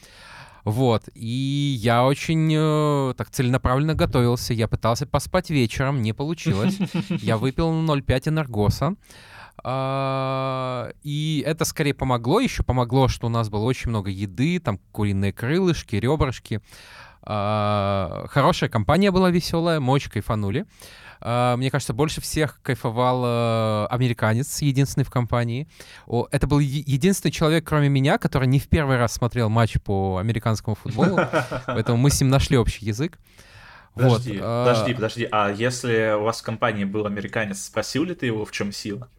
Вот, 0.65 1.03
и 1.13 1.77
я 1.79 2.05
очень 2.05 2.53
э, 2.53 3.13
так 3.15 3.29
целенаправленно 3.29 3.95
готовился. 3.95 4.53
Я 4.53 4.67
пытался 4.67 5.07
поспать 5.07 5.49
вечером, 5.49 6.01
не 6.01 6.13
получилось. 6.13 6.77
Я 7.09 7.37
выпил 7.37 7.71
0,5 7.71 8.29
энергоса. 8.29 8.95
А, 9.63 10.91
и 11.03 11.43
это 11.45 11.65
скорее 11.65 11.93
помогло, 11.93 12.39
еще 12.39 12.63
помогло, 12.63 13.07
что 13.07 13.27
у 13.27 13.29
нас 13.29 13.49
было 13.49 13.63
очень 13.63 13.89
много 13.89 14.09
еды, 14.09 14.59
там 14.59 14.79
куриные 14.91 15.33
крылышки, 15.33 15.95
ребрышки. 15.95 16.61
А, 17.21 18.25
хорошая 18.29 18.69
компания 18.69 19.11
была 19.11 19.29
веселая, 19.29 19.79
мы 19.79 19.93
очень 19.93 20.11
кайфанули. 20.11 20.65
А, 21.21 21.57
мне 21.57 21.69
кажется, 21.69 21.93
больше 21.93 22.21
всех 22.21 22.61
кайфовал 22.61 23.23
э, 23.25 23.87
американец, 23.87 24.61
единственный 24.61 25.03
в 25.03 25.09
компании. 25.09 25.67
Это 26.31 26.47
был 26.47 26.59
единственный 26.59 27.31
человек, 27.31 27.67
кроме 27.67 27.89
меня, 27.89 28.17
который 28.17 28.47
не 28.47 28.59
в 28.59 28.69
первый 28.69 28.97
раз 28.97 29.13
смотрел 29.13 29.49
матч 29.49 29.81
по 29.81 30.17
американскому 30.17 30.75
футболу, 30.75 31.19
поэтому 31.65 31.97
мы 31.97 32.09
с 32.09 32.21
ним 32.21 32.29
нашли 32.29 32.57
общий 32.57 32.85
язык. 32.85 33.19
Подожди, 33.95 34.37
вот, 34.37 34.41
подожди, 34.41 34.93
подожди. 34.93 35.27
А 35.29 35.51
если 35.51 36.15
у 36.17 36.23
вас 36.23 36.39
в 36.39 36.43
компании 36.43 36.85
был 36.85 37.05
американец, 37.05 37.63
спросил 37.63 38.05
ли 38.05 38.15
ты 38.15 38.27
его, 38.27 38.45
в 38.45 38.51
чем 38.51 38.71
сила? 38.71 39.09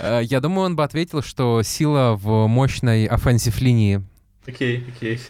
Э, 0.00 0.20
я 0.22 0.40
думаю, 0.40 0.66
он 0.66 0.76
бы 0.76 0.84
ответил, 0.84 1.22
что 1.22 1.62
сила 1.62 2.14
в 2.14 2.46
мощной 2.46 3.06
offensive 3.06 3.60
линии. 3.60 4.02
Окей, 4.46 4.86
окей. 4.88 5.20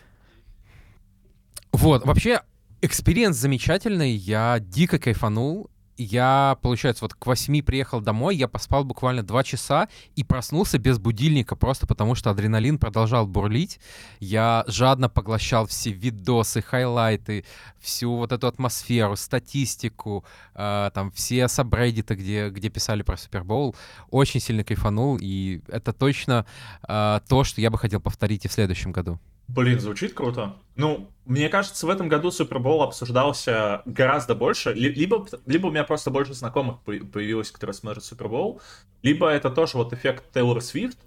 Вот, 1.73 2.05
вообще, 2.05 2.43
experience 2.83 3.37
замечательный, 3.37 4.11
я 4.11 4.59
дико 4.61 4.99
кайфанул. 4.99 5.71
Я, 6.01 6.57
получается, 6.63 7.05
вот 7.05 7.15
к 7.15 7.27
восьми 7.27 7.61
приехал 7.61 8.01
домой, 8.01 8.37
я 8.37 8.47
поспал 8.47 8.85
буквально 8.85 9.25
два 9.25 9.43
часа 9.43 9.89
и 10.15 10.23
проснулся 10.23 10.79
без 10.79 11.01
будильника, 11.01 11.57
просто 11.57 11.89
потому 11.89 12.15
что 12.15 12.31
адреналин 12.31 12.79
продолжал 12.79 13.27
бурлить. 13.27 13.81
Я 14.21 14.63
жадно 14.69 15.09
поглощал 15.09 15.67
все 15.67 15.91
видосы, 15.91 16.63
хайлайты, 16.63 17.45
всю 17.81 18.15
вот 18.15 18.31
эту 18.31 18.47
атмосферу, 18.47 19.17
статистику, 19.17 20.25
э, 20.55 20.91
там 20.95 21.11
все 21.11 21.49
сабреддиты, 21.49 22.15
где, 22.15 22.51
где 22.51 22.69
писали 22.69 23.03
про 23.03 23.17
Супербоул. 23.17 23.75
Очень 24.11 24.39
сильно 24.39 24.63
кайфанул, 24.63 25.19
и 25.21 25.63
это 25.67 25.93
точно 25.93 26.47
э, 26.87 27.21
то, 27.29 27.43
что 27.43 27.61
я 27.61 27.71
бы 27.71 27.79
хотел 27.79 28.01
повторить 28.01 28.45
и 28.45 28.49
в 28.49 28.53
следующем 28.53 28.93
году. 28.93 29.19
Блин, 29.49 29.81
звучит 29.81 30.13
круто. 30.13 30.57
Ну, 30.77 31.11
мне 31.25 31.49
кажется, 31.49 31.87
в 31.87 31.91
этом 31.91 32.09
году 32.09 32.31
Супербол 32.31 32.83
обсуждался 32.83 33.83
гораздо 33.87 34.35
больше. 34.35 34.73
Либо, 34.73 35.27
либо 35.47 35.67
у 35.67 35.71
меня 35.71 35.85
просто 35.85 36.11
больше 36.11 36.35
знакомых 36.35 36.81
появилось, 36.81 37.51
которые 37.51 37.75
смотрят 37.75 38.05
Супербол, 38.05 38.61
либо 39.03 39.29
это 39.29 39.51
тоже 39.51 39.79
вот 39.79 39.93
эффект 39.93 40.25
Тейлор 40.33 40.61
Свифт, 40.61 40.99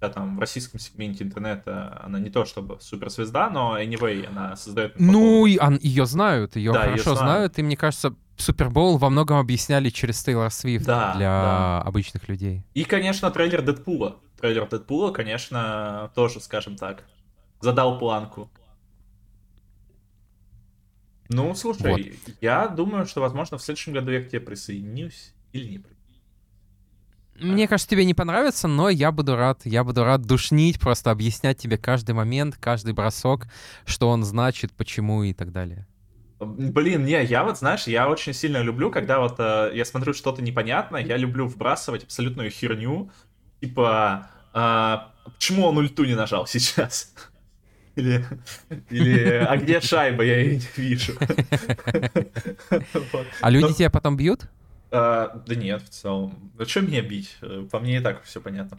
да, 0.00 0.10
там 0.10 0.36
в 0.36 0.40
российском 0.40 0.78
сегменте 0.78 1.24
интернета 1.24 2.00
она 2.04 2.18
не 2.18 2.28
то 2.28 2.44
чтобы 2.44 2.78
суперзвезда, 2.80 3.48
но 3.48 3.80
anyway, 3.80 4.26
она 4.26 4.54
создает... 4.56 5.00
Ну, 5.00 5.46
и 5.46 5.58
он, 5.58 5.78
ее 5.78 6.04
знают, 6.04 6.56
ее 6.56 6.72
да, 6.72 6.82
хорошо 6.82 7.10
ее 7.10 7.16
знают. 7.16 7.18
знают, 7.18 7.58
и 7.58 7.62
мне 7.62 7.76
кажется, 7.76 8.14
Супербол 8.36 8.98
во 8.98 9.08
многом 9.08 9.38
объясняли 9.38 9.88
через 9.88 10.22
Тейлор 10.22 10.50
Свифт 10.50 10.84
да, 10.84 11.14
для 11.14 11.28
да. 11.28 11.82
обычных 11.82 12.28
людей. 12.28 12.62
И, 12.74 12.84
конечно, 12.84 13.30
трейлер 13.30 13.62
Дэдпула. 13.62 14.16
Трейлер 14.38 14.68
Дэдпула, 14.68 15.10
конечно, 15.12 16.10
тоже, 16.14 16.40
скажем 16.40 16.76
так, 16.76 17.04
задал 17.60 17.98
планку. 17.98 18.50
Ну, 21.28 21.54
слушай, 21.54 21.90
вот. 21.90 22.34
я 22.40 22.68
думаю, 22.68 23.06
что, 23.06 23.20
возможно, 23.20 23.58
в 23.58 23.62
следующем 23.62 23.92
году 23.92 24.10
я 24.10 24.22
к 24.22 24.28
тебе 24.28 24.40
присоединюсь 24.40 25.34
или 25.52 25.68
не 25.68 25.78
присоединюсь. 25.78 25.96
Мне 27.40 27.68
кажется, 27.68 27.90
тебе 27.90 28.04
не 28.04 28.14
понравится, 28.14 28.68
но 28.68 28.88
я 28.88 29.12
буду 29.12 29.36
рад. 29.36 29.60
Я 29.64 29.84
буду 29.84 30.04
рад 30.04 30.22
душнить, 30.22 30.80
просто 30.80 31.10
объяснять 31.10 31.58
тебе 31.58 31.76
каждый 31.76 32.14
момент, 32.14 32.56
каждый 32.56 32.94
бросок, 32.94 33.46
что 33.84 34.08
он 34.08 34.24
значит, 34.24 34.72
почему 34.72 35.22
и 35.22 35.34
так 35.34 35.52
далее. 35.52 35.86
Блин, 36.38 37.04
не, 37.04 37.22
я 37.24 37.44
вот, 37.44 37.58
знаешь, 37.58 37.86
я 37.86 38.08
очень 38.08 38.34
сильно 38.34 38.62
люблю, 38.62 38.90
когда 38.90 39.20
вот 39.20 39.36
э, 39.38 39.70
я 39.74 39.84
смотрю 39.86 40.12
что-то 40.12 40.42
непонятное, 40.42 41.02
я 41.02 41.16
люблю 41.16 41.46
вбрасывать 41.46 42.04
абсолютную 42.04 42.50
херню, 42.50 43.10
типа, 43.62 44.28
э, 44.52 44.96
почему 45.24 45.66
он 45.66 45.78
ульту 45.78 46.04
не 46.04 46.14
нажал 46.14 46.46
сейчас? 46.46 47.14
Или, 47.96 48.24
или 48.90 49.30
а 49.30 49.56
где 49.56 49.80
шайба, 49.80 50.22
я 50.22 50.38
ее 50.38 50.56
не 50.56 50.68
вижу. 50.76 51.14
А 53.40 53.50
люди 53.50 53.72
тебя 53.72 53.90
потом 53.90 54.16
бьют? 54.16 54.48
А, 54.90 55.42
да 55.46 55.54
нет, 55.54 55.82
в 55.82 55.88
целом. 55.88 56.52
А 56.58 56.64
что 56.64 56.82
меня 56.82 57.02
бить? 57.02 57.36
По 57.72 57.80
мне 57.80 57.96
и 57.96 58.00
так 58.00 58.22
все 58.22 58.40
понятно. 58.40 58.78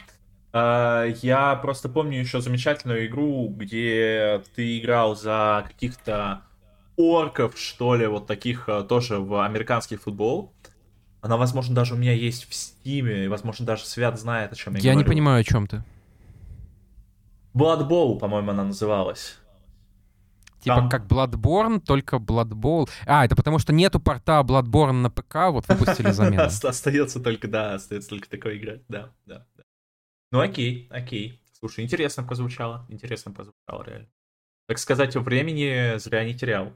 А, 0.52 1.04
я 1.22 1.56
просто 1.56 1.88
помню 1.88 2.20
еще 2.20 2.40
замечательную 2.40 3.06
игру, 3.08 3.48
где 3.48 4.42
ты 4.54 4.78
играл 4.78 5.16
за 5.16 5.64
каких-то 5.66 6.42
орков, 6.96 7.58
что 7.58 7.96
ли, 7.96 8.06
вот 8.06 8.26
таких 8.26 8.68
тоже 8.88 9.18
в 9.18 9.44
американский 9.44 9.96
футбол. 9.96 10.52
Она, 11.20 11.36
возможно, 11.36 11.74
даже 11.74 11.94
у 11.94 11.96
меня 11.96 12.12
есть 12.12 12.48
в 12.48 12.54
Стиме, 12.54 13.28
возможно, 13.28 13.66
даже 13.66 13.84
Свят 13.84 14.18
знает, 14.18 14.52
о 14.52 14.54
чем 14.54 14.74
я, 14.74 14.78
я 14.78 14.82
говорю. 14.82 14.98
Я 15.00 15.04
не 15.04 15.08
понимаю, 15.08 15.40
о 15.40 15.44
чем 15.44 15.66
ты. 15.66 15.82
Blood 17.58 17.88
Bowl, 17.88 18.18
по-моему, 18.18 18.50
она 18.52 18.64
называлась. 18.64 19.38
Типа 20.60 20.76
Там... 20.76 20.88
как 20.88 21.06
Bloodborne, 21.06 21.80
только 21.80 22.16
Blood 22.16 22.50
Bowl. 22.50 22.88
А, 23.06 23.24
это 23.24 23.36
потому 23.36 23.58
что 23.58 23.72
нету 23.72 24.00
порта 24.00 24.40
Bloodborne 24.40 24.92
на 24.92 25.10
ПК, 25.10 25.50
вот 25.50 25.68
выпустили 25.68 26.10
замену. 26.10 26.42
Остается 26.46 27.20
только, 27.20 27.48
да, 27.48 27.74
остается 27.74 28.10
только 28.10 28.28
такой 28.28 28.58
играть, 28.58 28.82
да, 28.88 29.12
да. 29.26 29.46
Ну 30.32 30.40
окей, 30.40 30.88
окей. 30.90 31.42
Слушай, 31.52 31.84
интересно 31.84 32.22
прозвучало, 32.22 32.86
интересно 32.88 33.32
прозвучало 33.32 33.82
реально. 33.84 34.08
Так 34.66 34.78
сказать, 34.78 35.16
у 35.16 35.20
времени 35.20 35.98
зря 35.98 36.24
не 36.24 36.34
терял. 36.34 36.72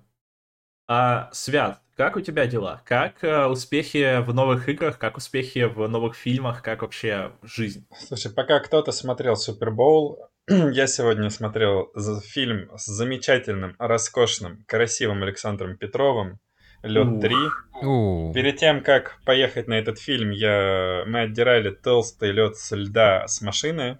А, 0.89 1.29
Свят, 1.33 1.83
как 1.97 2.17
у 2.17 2.21
тебя 2.21 2.47
дела? 2.47 2.83
Как 2.87 3.23
э, 3.23 3.47
успехи 3.47 4.23
в 4.23 4.33
новых 4.33 4.69
играх, 4.69 4.99
как 4.99 5.17
успехи 5.17 5.65
в 5.67 5.87
новых 5.89 6.17
фильмах, 6.17 6.63
как 6.63 6.83
вообще 6.83 7.33
жизнь? 7.43 7.87
Слушай, 8.07 8.33
пока 8.33 8.61
кто-то 8.61 8.93
смотрел 8.93 9.37
Супербоул, 9.37 10.19
я 10.49 10.89
сегодня 10.89 11.31
смотрел 11.31 11.93
фильм 12.25 12.69
с 12.77 12.87
замечательным, 12.87 13.77
роскошным, 13.79 14.65
красивым 14.67 15.23
Александром 15.23 15.77
Петровым 15.77 16.41
«Лед 16.83 17.07
3». 17.07 18.33
Перед 18.33 18.57
тем, 18.57 18.83
как 18.83 19.21
поехать 19.25 19.69
на 19.69 19.75
этот 19.75 20.01
фильм, 20.01 20.31
я... 20.31 21.05
мы 21.07 21.21
отдирали 21.21 21.71
толстый 21.71 22.33
лед 22.33 22.57
с 22.57 22.75
льда 22.75 23.29
с 23.29 23.41
машины. 23.41 23.99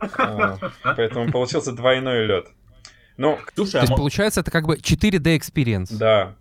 А, 0.00 0.58
поэтому 0.82 1.30
получился 1.30 1.70
двойной 1.70 2.26
лед. 2.26 2.48
Ну, 3.16 3.38
Слушай, 3.54 3.72
То 3.72 3.80
есть, 3.82 3.94
получается, 3.94 4.40
это 4.40 4.50
как 4.50 4.66
бы 4.66 4.76
4D 4.76 5.38
experience. 5.38 5.96
Да. 5.96 6.34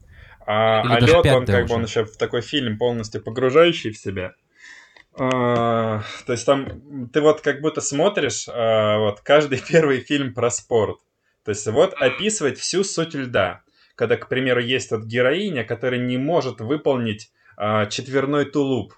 А, 0.48 0.82
а 0.82 1.00
лед, 1.00 1.24
он 1.28 1.46
как 1.46 1.68
бы 1.68 1.75
он 1.75 1.84
еще 1.84 2.06
в 2.06 2.18
такой 2.18 2.42
фильм 2.42 2.80
полностью 2.80 3.22
погружающий 3.22 3.92
в 3.92 3.98
себя. 4.00 4.34
А, 5.18 6.03
то 6.25 6.32
есть 6.32 6.46
там 6.46 7.10
ты 7.10 7.22
вот 7.22 7.41
как 7.41 7.62
будто 7.62 7.82
смотришь 7.82 8.48
а, 8.48 8.98
вот 9.00 9.22
каждый 9.22 9.62
первый 9.68 10.00
фильм 10.00 10.34
про 10.34 10.50
спорт. 10.50 11.00
То 11.44 11.50
есть 11.50 11.68
вот 11.68 11.94
описывать 11.94 12.60
всю 12.60 12.84
суть 12.84 13.13
льда. 13.13 13.62
Когда, 13.96 14.15
к 14.15 14.30
примеру, 14.30 14.62
есть 14.62 14.91
вот 14.91 15.03
героиня, 15.03 15.63
которая 15.63 16.00
не 16.00 16.18
может 16.18 16.62
выполнить 16.62 17.32
а, 17.58 17.86
четверной 17.88 18.46
тулуп. 18.46 18.94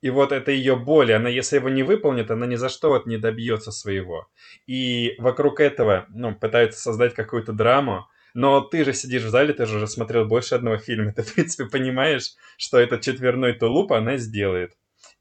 И 0.00 0.10
вот 0.10 0.32
это 0.32 0.50
ее 0.50 0.74
боль, 0.74 1.12
она 1.12 1.28
если 1.28 1.56
его 1.56 1.68
не 1.68 1.84
выполнит, 1.84 2.30
она 2.30 2.44
ни 2.46 2.56
за 2.56 2.68
что 2.68 2.88
вот 2.88 3.06
не 3.06 3.18
добьется 3.18 3.70
своего. 3.70 4.28
И 4.66 5.14
вокруг 5.18 5.60
этого, 5.60 6.06
ну, 6.08 6.34
пытаются 6.34 6.80
создать 6.80 7.14
какую-то 7.14 7.52
драму, 7.52 8.08
но 8.34 8.60
ты 8.60 8.84
же 8.84 8.94
сидишь 8.94 9.22
в 9.22 9.30
зале, 9.30 9.54
ты 9.54 9.64
же 9.64 9.76
уже 9.76 9.86
смотрел 9.86 10.24
больше 10.24 10.56
одного 10.56 10.78
фильма, 10.78 11.12
ты, 11.16 11.22
в 11.22 11.32
принципе, 11.32 11.66
понимаешь, 11.66 12.32
что 12.56 12.78
этот 12.78 13.02
четверной 13.02 13.52
тулуп 13.52 13.92
она 13.92 14.16
сделает. 14.16 14.72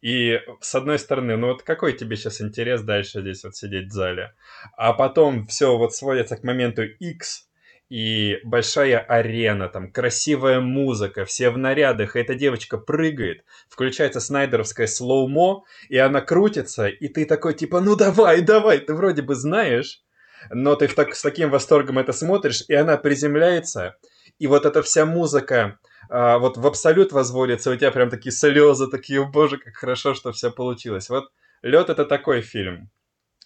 И 0.02 0.40
с 0.62 0.74
одной 0.76 0.98
стороны, 0.98 1.38
ну 1.38 1.48
вот 1.48 1.64
какой 1.64 1.94
тебе 1.94 2.16
сейчас 2.16 2.42
интерес 2.42 2.82
дальше 2.82 3.22
здесь 3.22 3.44
вот 3.44 3.56
сидеть 3.56 3.90
в 3.90 3.92
зале? 3.92 4.34
А 4.76 4.94
потом 4.94 5.46
все 5.46 5.78
вот 5.78 5.94
сводится 5.94 6.38
к 6.38 6.44
моменту 6.44 6.84
X, 6.84 7.48
и 7.92 8.40
большая 8.46 9.00
арена, 9.00 9.68
там 9.68 9.92
красивая 9.92 10.62
музыка, 10.62 11.26
все 11.26 11.50
в 11.50 11.58
нарядах, 11.58 12.16
и 12.16 12.20
эта 12.20 12.36
девочка 12.36 12.78
прыгает, 12.78 13.44
включается 13.68 14.22
снайдеровская 14.22 14.88
слоумо, 14.88 15.66
и 15.90 15.98
она 15.98 16.22
крутится, 16.22 16.88
и 16.88 17.10
ты 17.10 17.26
такой 17.26 17.54
типа, 17.54 17.82
ну 17.82 17.98
давай, 17.98 18.42
давай, 18.42 18.80
ты 18.80 18.94
вроде 18.94 19.24
бы 19.24 19.36
знаешь, 19.36 20.02
но 20.50 20.76
ты 20.76 20.88
так, 20.88 21.14
с 21.14 21.22
таким 21.22 21.50
восторгом 21.50 22.00
это 22.00 22.14
смотришь, 22.14 22.64
и 22.70 22.74
она 22.74 22.96
приземляется, 22.96 23.98
и 24.40 24.48
вот 24.48 24.66
эта 24.66 24.82
вся 24.82 25.06
музыка, 25.06 25.78
а, 26.12 26.40
вот 26.40 26.58
в 26.58 26.68
абсолют 26.68 27.14
возводится, 27.14 27.72
у 27.72 27.76
тебя 27.78 27.90
прям 27.90 28.10
такие 28.10 28.34
слезы, 28.34 28.88
такие, 28.88 29.26
боже, 29.26 29.58
как 29.58 29.76
хорошо, 29.76 30.14
что 30.14 30.34
все 30.34 30.52
получилось. 30.52 31.10
Вот 31.10 31.32
лед 31.62 31.90
это 31.90 32.04
такой 32.04 32.42
фильм. 32.42 32.90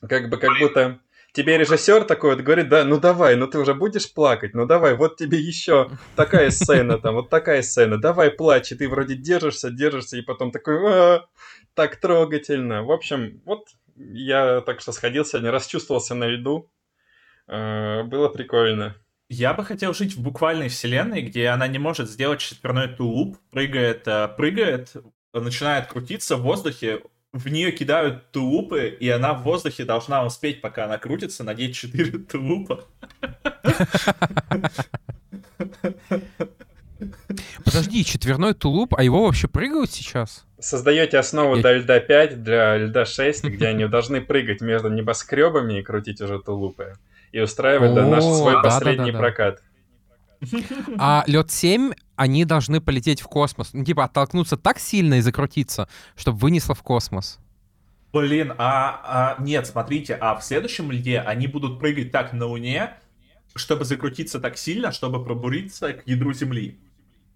Как 0.01 0.29
бы, 0.29 0.37
как 0.37 0.57
будто 0.59 0.99
тебе 1.31 1.59
режиссер 1.59 2.05
такой 2.05 2.35
вот 2.35 2.43
говорит, 2.43 2.67
да, 2.67 2.83
ну 2.83 2.99
давай, 2.99 3.35
ну 3.35 3.45
ты 3.45 3.59
уже 3.59 3.75
будешь 3.75 4.11
плакать, 4.11 4.55
ну 4.55 4.65
давай, 4.65 4.95
вот 4.95 5.15
тебе 5.15 5.37
еще 5.37 5.91
такая 6.15 6.49
сцена 6.49 6.97
там, 6.97 7.13
вот 7.13 7.29
такая 7.29 7.61
сцена, 7.61 8.01
давай 8.01 8.31
плачь, 8.31 8.71
и 8.71 8.75
ты 8.75 8.89
вроде 8.89 9.15
держишься, 9.15 9.69
держишься, 9.69 10.17
и 10.17 10.23
потом 10.23 10.51
такой, 10.51 10.79
а, 10.91 11.25
так 11.75 11.97
трогательно. 11.97 12.83
В 12.83 12.91
общем, 12.91 13.43
вот 13.45 13.67
я 13.95 14.61
так 14.61 14.81
что 14.81 14.91
сходил 14.91 15.23
сегодня, 15.23 15.51
расчувствовался 15.51 16.15
на 16.15 16.25
льду, 16.25 16.71
а, 17.47 18.01
было 18.03 18.27
прикольно. 18.29 18.95
Я 19.35 19.53
бы 19.53 19.65
хотел 19.65 19.93
жить 19.93 20.15
в 20.15 20.21
буквальной 20.21 20.69
вселенной, 20.69 21.21
где 21.21 21.49
она 21.49 21.67
не 21.67 21.77
может 21.77 22.09
сделать 22.09 22.39
четверной 22.39 22.87
тулуп, 22.87 23.37
прыгает, 23.51 24.07
э, 24.07 24.29
прыгает, 24.29 24.93
начинает 25.33 25.87
крутиться 25.87 26.37
в 26.37 26.41
воздухе, 26.41 27.01
в 27.33 27.49
нее 27.49 27.73
кидают 27.73 28.31
тулупы, 28.31 28.87
и 28.87 29.09
она 29.09 29.33
в 29.33 29.43
воздухе 29.43 29.83
должна 29.83 30.25
успеть, 30.25 30.61
пока 30.61 30.85
она 30.85 30.97
крутится, 30.97 31.43
надеть 31.43 31.75
четыре 31.75 32.17
тулупа. 32.31 32.85
Подожди, 37.65 38.05
четверной 38.05 38.53
тулуп, 38.53 38.95
а 38.95 39.03
его 39.03 39.25
вообще 39.25 39.49
прыгают 39.49 39.91
сейчас? 39.91 40.45
Создаете 40.59 41.17
основу 41.17 41.57
Я... 41.57 41.61
для 41.61 41.73
льда 41.73 41.99
5, 41.99 42.41
для 42.41 42.77
льда 42.77 43.05
6, 43.05 43.43
где 43.43 43.67
они 43.67 43.85
должны 43.85 44.21
прыгать 44.21 44.61
между 44.61 44.87
небоскребами 44.87 45.79
и 45.79 45.83
крутить 45.83 46.21
уже 46.21 46.39
тулупы 46.39 46.93
и 47.35 47.41
устраивать 47.41 47.93
да, 47.93 48.05
наш 48.05 48.23
свой 48.23 48.63
последний 48.63 49.11
прокат. 49.11 49.61
А 50.97 51.25
лед 51.27 51.51
7, 51.51 51.91
они 52.15 52.45
должны 52.45 52.79
полететь 52.79 53.19
в 53.19 53.25
космос. 53.25 53.73
Ну, 53.73 53.83
типа, 53.83 54.05
оттолкнуться 54.05 54.55
так 54.55 54.79
сильно 54.79 55.15
и 55.15 55.21
закрутиться, 55.21 55.89
чтобы 56.15 56.37
вынесло 56.37 56.75
в 56.75 56.81
космос. 56.81 57.39
Блин, 58.13 58.53
а, 58.57 59.35
а 59.37 59.43
нет, 59.43 59.67
смотрите, 59.67 60.15
а 60.15 60.35
в 60.35 60.45
следующем 60.45 60.91
льде 60.91 61.19
они 61.19 61.47
будут 61.47 61.77
прыгать 61.77 62.13
так 62.13 62.31
на 62.31 62.45
Луне, 62.45 62.93
чтобы 63.53 63.83
закрутиться 63.83 64.39
так 64.39 64.57
сильно, 64.57 64.93
чтобы 64.93 65.21
пробуриться 65.21 65.91
к 65.91 66.07
ядру 66.07 66.31
Земли. 66.31 66.79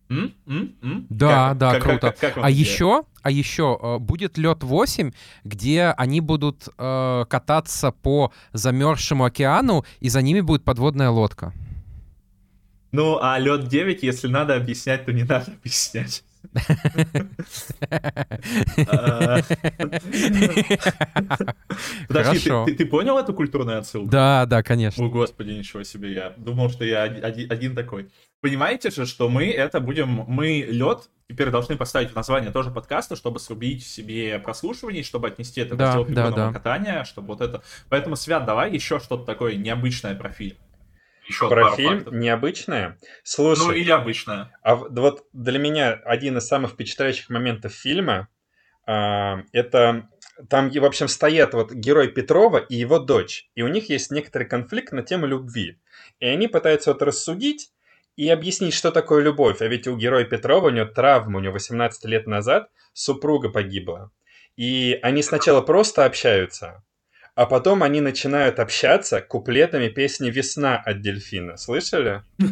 М? 0.09 0.33
М? 0.47 0.75
М? 0.81 1.07
Да, 1.09 1.49
как, 1.49 1.57
да, 1.57 1.71
как, 1.71 1.83
круто. 1.83 1.99
Как, 1.99 2.19
как, 2.19 2.33
как 2.35 2.43
а 2.43 2.49
еще, 2.49 3.03
а 3.21 3.29
еще 3.29 3.77
э, 3.81 3.97
будет 3.99 4.37
лед 4.37 4.63
8, 4.63 5.11
где 5.43 5.85
они 5.97 6.19
будут 6.19 6.67
э, 6.77 7.25
кататься 7.29 7.91
по 7.91 8.33
замерзшему 8.53 9.25
океану, 9.25 9.85
и 9.99 10.09
за 10.09 10.21
ними 10.21 10.41
будет 10.41 10.63
подводная 10.63 11.09
лодка. 11.11 11.53
Ну, 12.91 13.19
а 13.21 13.37
лед 13.37 13.67
9, 13.67 14.01
если 14.01 14.27
надо 14.27 14.55
объяснять, 14.55 15.05
то 15.05 15.13
не 15.13 15.23
надо 15.23 15.53
объяснять. 15.59 16.23
Подожди, 22.07 22.75
ты 22.75 22.85
понял 22.85 23.17
эту 23.17 23.33
культурную 23.33 23.79
отсылку? 23.79 24.09
Да, 24.09 24.45
да, 24.45 24.63
конечно. 24.63 25.05
О, 25.05 25.09
господи, 25.09 25.51
ничего 25.51 25.83
себе, 25.83 26.13
я 26.13 26.33
думал, 26.37 26.69
что 26.69 26.85
я 26.85 27.03
один 27.03 27.75
такой. 27.75 28.09
Понимаете 28.41 28.89
же, 28.89 29.05
что 29.05 29.27
мы 29.29 29.51
это 29.51 29.79
будем, 29.81 30.23
мы 30.27 30.65
лед 30.69 31.09
теперь 31.27 31.49
должны 31.49 31.75
поставить 31.75 32.11
в 32.11 32.15
название 32.15 32.51
тоже 32.51 32.71
подкаста, 32.71 33.15
чтобы 33.15 33.39
срубить 33.39 33.85
себе 33.85 34.39
прослушивание, 34.39 35.03
чтобы 35.03 35.27
отнести 35.27 35.61
это 35.61 35.75
в 35.75 35.79
раздел 35.79 36.05
фигурного 36.05 36.53
катания, 36.53 37.03
чтобы 37.03 37.27
вот 37.27 37.41
это... 37.41 37.61
Поэтому, 37.89 38.15
Свят, 38.15 38.45
давай 38.45 38.73
еще 38.73 38.99
что-то 38.99 39.25
такое 39.25 39.55
необычное 39.55 40.15
про 40.15 40.29
фильм. 40.29 40.55
Еще 41.29 41.47
Про 41.47 41.75
фильм 41.75 41.99
фактов. 41.99 42.13
необычное. 42.13 42.97
Слушай, 43.23 43.59
ну 43.59 43.71
или 43.71 43.91
обычное. 43.91 44.51
А 44.63 44.75
вот 44.75 45.27
для 45.31 45.59
меня 45.59 45.93
один 45.93 46.37
из 46.37 46.47
самых 46.47 46.71
впечатляющих 46.71 47.29
моментов 47.29 47.71
фильма 47.71 48.29
а, 48.87 49.43
это 49.51 50.09
там, 50.49 50.69
в 50.71 50.85
общем, 50.85 51.07
стоят 51.07 51.53
вот 51.53 51.71
герой 51.71 52.07
Петрова 52.07 52.57
и 52.57 52.75
его 52.75 52.97
дочь, 52.97 53.47
и 53.53 53.61
у 53.61 53.67
них 53.67 53.89
есть 53.89 54.09
некоторый 54.09 54.45
конфликт 54.45 54.91
на 54.91 55.03
тему 55.03 55.27
любви. 55.27 55.79
И 56.19 56.25
они 56.25 56.47
пытаются 56.47 56.93
вот 56.93 57.03
рассудить 57.03 57.71
и 58.15 58.27
объяснить, 58.29 58.73
что 58.73 58.91
такое 58.91 59.21
любовь. 59.21 59.61
А 59.61 59.67
ведь 59.67 59.87
у 59.87 59.95
героя 59.95 60.25
Петрова 60.25 60.67
у 60.67 60.71
него 60.71 60.87
травма, 60.87 61.37
у 61.37 61.41
него 61.41 61.53
18 61.53 62.05
лет 62.05 62.25
назад 62.25 62.71
супруга 62.93 63.49
погибла. 63.49 64.11
И 64.55 64.97
они 65.03 65.21
сначала 65.21 65.61
просто 65.61 66.05
общаются, 66.05 66.83
а 67.39 67.45
потом 67.45 67.83
они 67.83 68.01
начинают 68.01 68.59
общаться 68.59 69.21
куплетами 69.21 69.87
песни 69.87 70.29
«Весна» 70.29 70.75
от 70.75 70.99
Дельфина. 70.99 71.55
Слышали? 71.55 72.21
Ты 72.37 72.45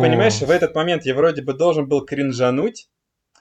понимаешь, 0.00 0.40
в 0.40 0.50
этот 0.50 0.74
момент 0.74 1.06
я 1.06 1.14
вроде 1.14 1.42
бы 1.42 1.52
должен 1.54 1.86
был 1.86 2.04
кринжануть, 2.04 2.88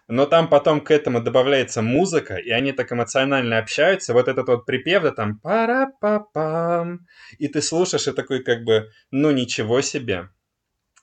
но 0.08 0.28
там 0.28 0.48
потом 0.48 0.80
к 0.80 0.92
этому 0.92 1.22
добавляется 1.22 1.82
музыка, 1.82 2.36
и 2.36 2.52
они 2.52 2.72
так 2.72 2.94
эмоционально 2.94 3.58
общаются. 3.58 4.14
Вот 4.14 4.28
этот 4.28 4.48
вот 4.48 4.68
припев, 4.68 5.02
да 5.02 5.12
там 5.12 5.40
пара 5.40 5.88
па 6.00 6.20
пам 6.20 7.08
и 7.40 7.48
ты 7.48 7.64
слушаешь 7.64 8.08
и 8.08 8.12
такой 8.12 8.44
как 8.44 8.64
бы, 8.64 8.92
ну 9.10 9.32
ничего 9.32 9.82
себе. 9.82 10.30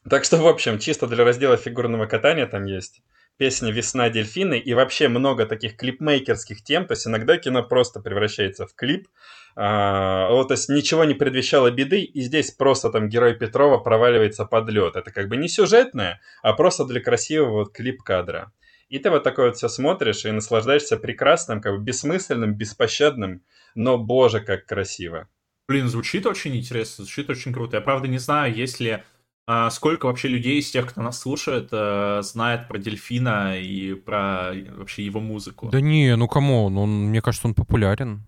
Так 0.09 0.23
что, 0.23 0.37
в 0.37 0.47
общем, 0.47 0.79
чисто 0.79 1.09
для 1.09 1.25
раздела 1.25 1.57
фигурного 1.57 2.07
катания 2.07 2.47
там 2.47 2.67
есть 2.67 3.03
песня 3.39 3.73
«Весна 3.73 4.11
дельфины» 4.11 4.59
и 4.59 4.75
вообще 4.75 5.09
много 5.09 5.47
таких 5.47 5.77
клипмейкерских 5.77 6.63
тем, 6.63 6.87
то 6.87 6.93
есть 6.93 7.07
иногда 7.07 7.39
кино 7.39 7.63
просто 7.63 8.01
превращается 8.01 8.67
в 8.67 8.75
клип, 8.75 9.09
а, 9.57 10.29
вот, 10.31 10.49
то 10.49 10.55
есть 10.55 10.69
ничего 10.69 11.05
не 11.05 11.15
предвещало 11.15 11.71
беды, 11.71 12.03
и 12.03 12.21
здесь 12.21 12.51
просто 12.51 12.91
там 12.91 13.09
герой 13.09 13.35
Петрова 13.35 13.79
проваливается 13.79 14.45
под 14.45 14.69
лед. 14.71 14.95
Это 14.97 15.11
как 15.11 15.29
бы 15.29 15.37
не 15.37 15.49
сюжетное, 15.49 16.21
а 16.43 16.53
просто 16.53 16.85
для 16.85 17.01
красивого 17.01 17.65
вот 17.65 17.73
клип-кадра. 17.73 18.53
И 18.89 18.99
ты 18.99 19.11
вот 19.11 19.23
такое 19.23 19.47
вот 19.47 19.57
все 19.57 19.69
смотришь 19.69 20.25
и 20.25 20.31
наслаждаешься 20.31 20.97
прекрасным, 20.97 21.61
как 21.61 21.77
бы 21.77 21.83
бессмысленным, 21.83 22.55
беспощадным, 22.55 23.43
но, 23.75 23.99
боже, 23.99 24.41
как 24.41 24.65
красиво. 24.65 25.29
Блин, 25.69 25.89
звучит 25.89 26.25
очень 26.25 26.57
интересно, 26.57 27.05
звучит 27.05 27.29
очень 27.29 27.53
круто. 27.53 27.77
Я, 27.77 27.81
правда, 27.83 28.09
не 28.09 28.19
знаю, 28.19 28.55
есть 28.55 28.81
ли 28.81 29.03
а 29.51 29.71
сколько 29.71 30.05
вообще 30.05 30.29
людей 30.29 30.59
из 30.59 30.71
тех, 30.71 30.91
кто 30.91 31.01
нас 31.01 31.21
слушает, 31.21 31.71
э, 31.73 32.21
знает 32.23 32.69
про 32.69 32.77
дельфина 32.77 33.59
и 33.59 33.95
про 33.95 34.53
вообще 34.77 35.07
его 35.07 35.21
музыку? 35.21 35.71
Да 35.71 35.81
не, 35.81 36.15
ну 36.17 36.29
кому 36.29 36.65
он, 36.65 36.77
он, 36.77 36.91
мне 37.07 37.23
кажется, 37.23 37.49
он 37.49 37.55
популярен. 37.55 38.27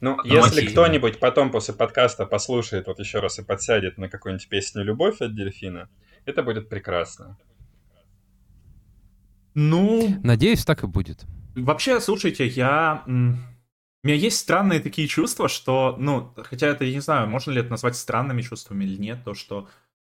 Ну, 0.00 0.18
ну 0.22 0.22
если 0.22 0.66
кто-нибудь 0.66 1.18
потом 1.18 1.50
после 1.50 1.72
подкаста 1.72 2.26
послушает 2.26 2.88
вот 2.88 2.98
еще 2.98 3.20
раз 3.20 3.38
и 3.38 3.42
подсядет 3.42 3.96
на 3.96 4.10
какую-нибудь 4.10 4.46
песню 4.50 4.84
«Любовь» 4.84 5.22
от 5.22 5.34
дельфина, 5.34 5.88
это 6.26 6.42
будет 6.42 6.68
прекрасно. 6.68 7.38
Ну... 9.54 10.20
Надеюсь, 10.22 10.66
так 10.66 10.84
и 10.84 10.86
будет. 10.86 11.24
Вообще, 11.54 12.00
слушайте, 12.00 12.46
я... 12.46 13.02
У 13.06 13.10
меня 14.06 14.16
есть 14.16 14.36
странные 14.36 14.80
такие 14.80 15.08
чувства, 15.08 15.48
что, 15.48 15.96
ну, 15.98 16.34
хотя 16.36 16.66
это, 16.66 16.84
я 16.84 16.92
не 16.92 17.00
знаю, 17.00 17.30
можно 17.30 17.50
ли 17.50 17.60
это 17.60 17.70
назвать 17.70 17.96
странными 17.96 18.42
чувствами 18.42 18.84
или 18.84 18.98
нет, 18.98 19.24
то, 19.24 19.32
что 19.32 19.70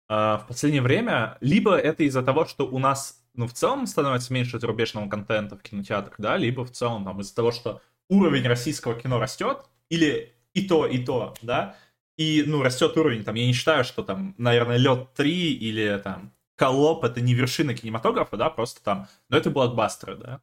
в 0.10 0.45
последнее 0.48 0.82
время, 0.82 1.38
либо 1.39 1.76
это 1.76 2.04
из-за 2.04 2.24
того, 2.24 2.45
что 2.45 2.67
у 2.67 2.80
нас, 2.80 3.24
ну, 3.36 3.48
в 3.48 3.54
целом 3.54 3.86
становится 3.86 4.34
меньше 4.34 4.60
зарубежного 4.60 5.08
контента 5.08 5.56
в 5.56 5.62
кинотеатрах, 5.62 6.15
да, 6.17 6.36
либо 6.36 6.65
в 6.65 6.72
целом 6.72 7.06
там 7.06 7.22
из-за 7.22 7.36
того, 7.36 7.52
что 7.52 7.82
уровень 8.10 8.48
российского 8.48 9.00
кино 9.00 9.19
растет, 9.19 9.65
или 9.89 10.34
и 10.54 10.67
то, 10.67 10.88
и 10.88 10.98
то, 10.98 11.36
да, 11.43 11.76
и, 12.17 12.43
ну, 12.45 12.62
растет 12.63 12.98
уровень, 12.98 13.24
там, 13.24 13.36
я 13.36 13.45
не 13.45 13.54
считаю, 13.54 13.84
что 13.84 14.04
там, 14.04 14.36
наверное, 14.38 14.78
Лед 14.78 15.13
3 15.13 15.54
или 15.54 16.02
там 16.04 16.34
Колоп 16.56 17.06
это 17.06 17.22
не 17.22 17.34
вершина 17.34 17.74
кинематографа, 17.74 18.36
да, 18.36 18.50
просто 18.50 18.84
там, 18.84 19.08
но 19.30 19.38
это 19.38 19.50
блокбастеры, 19.50 20.17
да, 20.17 20.41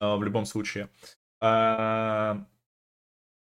а, 0.00 0.16
в 0.16 0.24
любом 0.24 0.46
случае. 0.46 0.88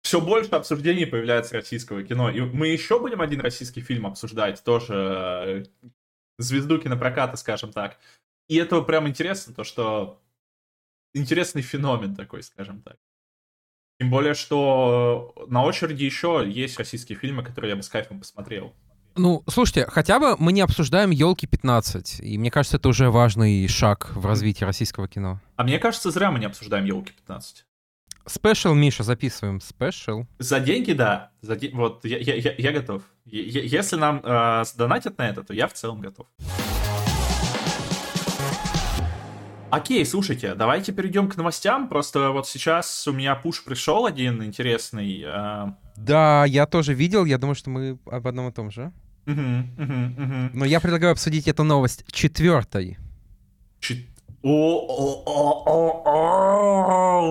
Все 0.10 0.20
больше 0.20 0.50
обсуждений 0.50 1.06
появляется 1.06 1.54
российского 1.54 2.02
кино. 2.02 2.32
И 2.32 2.42
мы 2.42 2.70
еще 2.70 3.00
будем 3.00 3.22
один 3.22 3.42
российский 3.42 3.82
фильм 3.82 4.08
обсуждать, 4.08 4.64
тоже 4.64 4.96
э, 5.46 5.92
звезду 6.40 6.80
кинопроката, 6.80 7.38
скажем 7.38 7.72
так. 7.72 8.00
И 8.48 8.56
это 8.56 8.82
прям 8.82 9.08
интересно, 9.08 9.54
то 9.54 9.64
что 9.64 10.20
интересный 11.14 11.62
феномен 11.62 12.16
такой, 12.16 12.42
скажем 12.42 12.82
так. 12.82 12.98
Тем 14.00 14.10
более, 14.10 14.34
что 14.34 15.36
на 15.48 15.64
очереди 15.64 16.06
еще 16.06 16.44
есть 16.44 16.80
российские 16.80 17.16
фильмы, 17.16 17.44
которые 17.44 17.70
я 17.70 17.76
бы 17.76 17.84
с 17.84 17.90
кайфом 17.90 18.18
посмотрел. 18.18 18.74
Ну, 19.16 19.44
слушайте, 19.48 19.86
хотя 19.86 20.20
бы 20.20 20.36
мы 20.40 20.54
не 20.54 20.62
обсуждаем 20.62 21.12
елки 21.12 21.46
15. 21.46 22.22
И 22.22 22.40
мне 22.40 22.50
кажется, 22.50 22.78
это 22.78 22.90
уже 22.90 23.12
важный 23.12 23.68
шаг 23.68 24.10
в 24.16 24.26
развитии 24.26 24.64
российского 24.64 25.08
кино. 25.08 25.40
А 25.56 25.64
мне 25.64 25.78
кажется, 25.78 26.10
зря 26.10 26.32
мы 26.32 26.40
не 26.40 26.48
обсуждаем 26.48 26.86
елки 26.86 27.12
15. 27.12 27.68
Спешл, 28.26 28.74
Миша, 28.74 29.04
записываем. 29.04 29.62
Спешл. 29.62 30.26
За 30.40 30.60
деньги, 30.60 30.94
да. 30.94 31.32
За 31.42 31.56
де... 31.56 31.72
Вот, 31.74 32.06
я, 32.06 32.18
я, 32.18 32.36
я, 32.36 32.54
я 32.58 32.72
готов. 32.72 33.02
Я, 33.26 33.62
если 33.62 33.96
нам 33.96 34.22
э, 34.24 34.64
донатят 34.78 35.18
на 35.18 35.30
это, 35.30 35.44
то 35.44 35.54
я 35.54 35.68
в 35.68 35.74
целом 35.74 36.02
готов. 36.02 36.28
Окей, 39.72 40.04
слушайте, 40.04 40.56
давайте 40.56 40.92
перейдем 40.92 41.30
к 41.30 41.38
новостям. 41.38 41.90
Просто 41.90 42.32
вот 42.32 42.48
сейчас 42.48 43.08
у 43.08 43.12
меня 43.12 43.36
пуш 43.36 43.64
пришел 43.64 44.06
один 44.06 44.44
интересный. 44.44 45.24
Э... 45.26 45.74
Да, 45.96 46.46
я 46.46 46.66
тоже 46.66 46.96
видел. 46.96 47.26
Я 47.26 47.38
думаю, 47.38 47.56
что 47.56 47.70
мы 47.70 48.00
об 48.06 48.28
одном 48.28 48.50
и 48.50 48.52
том 48.52 48.72
же. 48.72 48.92
Угу, 49.28 49.42
угу, 49.78 50.24
угу. 50.24 50.50
Но 50.54 50.66
я 50.66 50.80
предлагаю 50.80 51.12
обсудить 51.12 51.48
эту 51.48 51.64
новость 51.64 52.04
четвертой. 52.12 52.98
Чет... 53.80 54.00
О, 54.42 56.00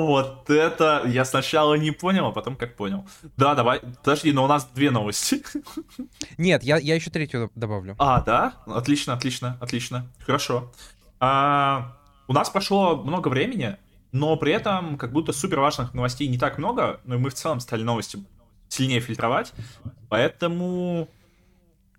вот 0.06 0.50
это 0.50 1.04
я 1.06 1.24
сначала 1.24 1.74
не 1.74 1.90
понял, 1.90 2.26
а 2.26 2.32
потом 2.32 2.54
как 2.54 2.76
понял. 2.76 3.06
Да, 3.36 3.54
давай, 3.54 3.80
подожди, 3.80 4.32
но 4.32 4.44
у 4.44 4.46
нас 4.46 4.68
две 4.74 4.90
новости. 4.90 5.42
Нет, 6.36 6.62
я, 6.62 6.76
я 6.76 6.94
еще 6.94 7.10
третью 7.10 7.50
добавлю. 7.54 7.94
А, 7.98 8.20
да? 8.20 8.54
Отлично, 8.66 9.14
отлично, 9.14 9.56
отлично. 9.60 10.06
Хорошо. 10.26 10.70
А, 11.18 11.96
у 12.26 12.34
нас 12.34 12.50
прошло 12.50 12.96
много 12.96 13.28
времени, 13.28 13.76
но 14.12 14.36
при 14.36 14.52
этом 14.52 14.98
как 14.98 15.12
будто 15.12 15.32
супер 15.32 15.60
важных 15.60 15.94
новостей 15.94 16.28
не 16.28 16.36
так 16.38 16.58
много, 16.58 17.00
но 17.04 17.18
мы 17.18 17.30
в 17.30 17.34
целом 17.34 17.60
стали 17.60 17.82
новости 17.82 18.22
сильнее 18.68 19.00
фильтровать, 19.00 19.54
поэтому, 20.10 21.08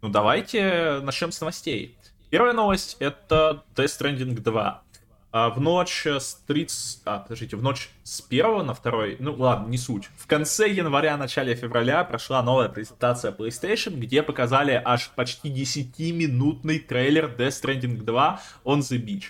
ну 0.02 0.10
давайте 0.10 1.00
начнем 1.02 1.32
с 1.32 1.42
новостей. 1.42 1.98
Первая 2.30 2.54
новость— 2.54 2.98
это 3.00 3.64
Death 3.76 3.86
Stranding 3.86 4.40
2. 4.40 4.84
А 5.32 5.50
в 5.50 5.62
ночь 5.62 6.08
с 6.08 6.42
30... 6.48 7.02
А, 7.06 7.20
подождите, 7.20 7.56
в 7.56 7.62
ночь 7.62 7.90
с 8.04 8.26
1 8.28 8.66
на 8.66 8.74
2... 8.74 9.06
Ну 9.20 9.36
ладно, 9.36 9.68
не 9.68 9.78
суть. 9.78 10.10
В 10.18 10.26
конце 10.26 10.68
января, 10.68 11.18
начале 11.18 11.54
февраля 11.54 12.04
прошла 12.04 12.42
новая 12.42 12.68
презентация 12.68 13.32
PlayStation, 13.32 13.96
где 13.96 14.24
показали 14.24 14.82
аж 14.84 15.12
почти 15.16 15.50
10-минутный 15.50 16.80
трейлер 16.80 17.36
Death 17.38 17.62
Stranding 17.62 17.98
2 17.98 18.42
On 18.66 18.80
The 18.80 18.98
Beach. 18.98 19.26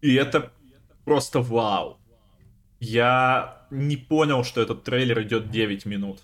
И 0.00 0.14
это 0.14 0.50
просто 1.04 1.40
вау. 1.40 1.98
Я 2.80 3.66
не 3.70 3.96
понял, 3.96 4.44
что 4.44 4.62
этот 4.62 4.82
трейлер 4.84 5.22
идет 5.22 5.50
9 5.50 5.84
минут. 5.84 6.20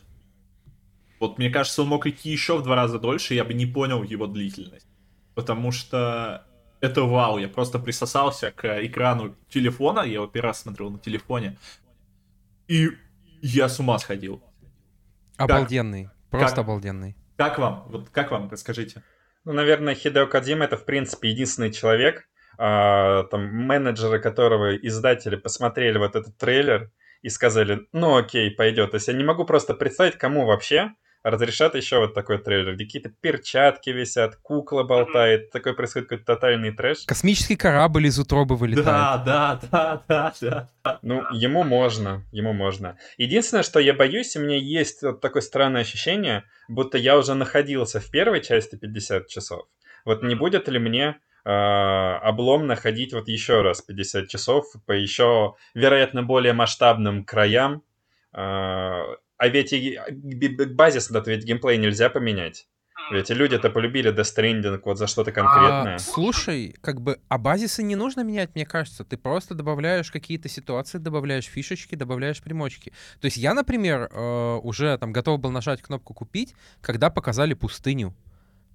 Вот 1.20 1.38
мне 1.38 1.50
кажется, 1.50 1.82
он 1.82 1.88
мог 1.88 2.06
идти 2.06 2.30
еще 2.30 2.58
в 2.58 2.62
два 2.62 2.74
раза 2.74 2.98
дольше, 2.98 3.34
я 3.34 3.44
бы 3.44 3.54
не 3.54 3.66
понял 3.66 4.02
его 4.02 4.26
длительность. 4.26 4.86
Потому 5.34 5.72
что 5.72 6.46
это 6.82 7.02
вау, 7.02 7.38
я 7.38 7.48
просто 7.48 7.78
присосался 7.78 8.50
к 8.50 8.84
экрану 8.84 9.36
телефона, 9.48 10.00
я 10.00 10.14
его 10.14 10.26
первый 10.26 10.48
раз 10.48 10.62
смотрел 10.62 10.90
на 10.90 10.98
телефоне, 10.98 11.56
и 12.66 12.90
я 13.40 13.68
с 13.68 13.78
ума 13.78 13.98
сходил. 13.98 14.42
Обалденный, 15.36 16.06
как? 16.30 16.40
просто 16.40 16.56
как? 16.56 16.64
обалденный. 16.64 17.16
Как 17.36 17.58
вам? 17.58 17.84
Вот 17.88 18.10
как 18.10 18.32
вам, 18.32 18.50
расскажите. 18.50 19.04
Ну, 19.44 19.52
наверное, 19.52 19.94
Хидео 19.94 20.26
Кадима 20.26 20.64
это, 20.64 20.76
в 20.76 20.84
принципе, 20.84 21.30
единственный 21.30 21.72
человек, 21.72 22.28
а, 22.58 23.24
там, 23.24 23.46
менеджеры 23.46 24.18
которого, 24.18 24.76
издатели 24.76 25.36
посмотрели 25.36 25.98
вот 25.98 26.16
этот 26.16 26.36
трейлер 26.36 26.90
и 27.22 27.28
сказали, 27.28 27.86
ну 27.92 28.16
окей, 28.16 28.50
пойдет. 28.50 28.90
То 28.90 28.96
есть 28.96 29.06
я 29.06 29.14
не 29.14 29.24
могу 29.24 29.44
просто 29.44 29.74
представить, 29.74 30.18
кому 30.18 30.46
вообще 30.46 30.94
разрешат 31.22 31.74
еще 31.74 31.98
вот 31.98 32.14
такой 32.14 32.38
трейлер, 32.38 32.74
где 32.74 32.84
какие-то 32.84 33.10
перчатки 33.10 33.90
висят, 33.90 34.36
кукла 34.36 34.82
болтает, 34.82 35.50
такой 35.50 35.74
происходит 35.74 36.08
какой-то 36.08 36.34
тотальный 36.34 36.72
трэш. 36.72 37.04
Космический 37.06 37.56
корабль 37.56 38.06
из 38.06 38.18
утробы 38.18 38.56
вылетает. 38.56 38.86
Да, 38.86 39.22
да, 39.24 39.60
да, 39.70 40.02
да, 40.08 40.34
да. 40.84 40.98
Ну, 41.02 41.22
ему 41.32 41.62
можно, 41.62 42.24
ему 42.32 42.52
можно. 42.52 42.98
Единственное, 43.16 43.62
что 43.62 43.80
я 43.80 43.94
боюсь, 43.94 44.36
у 44.36 44.40
меня 44.40 44.56
есть 44.56 45.02
вот 45.02 45.20
такое 45.20 45.42
странное 45.42 45.82
ощущение, 45.82 46.44
будто 46.68 46.98
я 46.98 47.16
уже 47.16 47.34
находился 47.34 48.00
в 48.00 48.10
первой 48.10 48.40
части 48.40 48.76
50 48.76 49.28
часов. 49.28 49.66
Вот 50.04 50.22
не 50.22 50.34
будет 50.34 50.68
ли 50.68 50.78
мне 50.78 51.20
э, 51.44 51.50
обломно 51.50 52.74
ходить 52.76 53.12
вот 53.12 53.28
еще 53.28 53.62
раз 53.62 53.82
50 53.82 54.28
часов 54.28 54.66
по 54.86 54.92
еще, 54.92 55.54
вероятно, 55.74 56.22
более 56.22 56.52
масштабным 56.52 57.24
краям, 57.24 57.82
э, 58.32 59.02
а 59.42 59.48
ведь 59.48 59.72
и 59.72 59.98
базис 60.66 61.10
этот 61.10 61.26
ведь 61.26 61.42
геймплей 61.42 61.76
нельзя 61.76 62.08
поменять. 62.08 62.68
Ведь 63.10 63.28
люди-то 63.30 63.70
полюбили 63.70 64.14
Death 64.14 64.36
Stranding 64.36 64.80
вот 64.84 64.98
за 64.98 65.08
что-то 65.08 65.32
конкретное. 65.32 65.96
А, 65.96 65.98
слушай, 65.98 66.76
как 66.80 67.00
бы, 67.00 67.18
а 67.28 67.38
базисы 67.38 67.82
не 67.82 67.96
нужно 67.96 68.20
менять, 68.20 68.54
мне 68.54 68.64
кажется. 68.64 69.04
Ты 69.04 69.16
просто 69.16 69.56
добавляешь 69.56 70.12
какие-то 70.12 70.48
ситуации, 70.48 70.98
добавляешь 70.98 71.46
фишечки, 71.46 71.96
добавляешь 71.96 72.40
примочки. 72.40 72.92
То 73.20 73.24
есть 73.24 73.36
я, 73.36 73.52
например, 73.52 74.08
э, 74.12 74.60
уже 74.62 74.96
там 74.98 75.12
готов 75.12 75.40
был 75.40 75.50
нажать 75.50 75.82
кнопку 75.82 76.14
«Купить», 76.14 76.54
когда 76.80 77.10
показали 77.10 77.54
пустыню. 77.54 78.14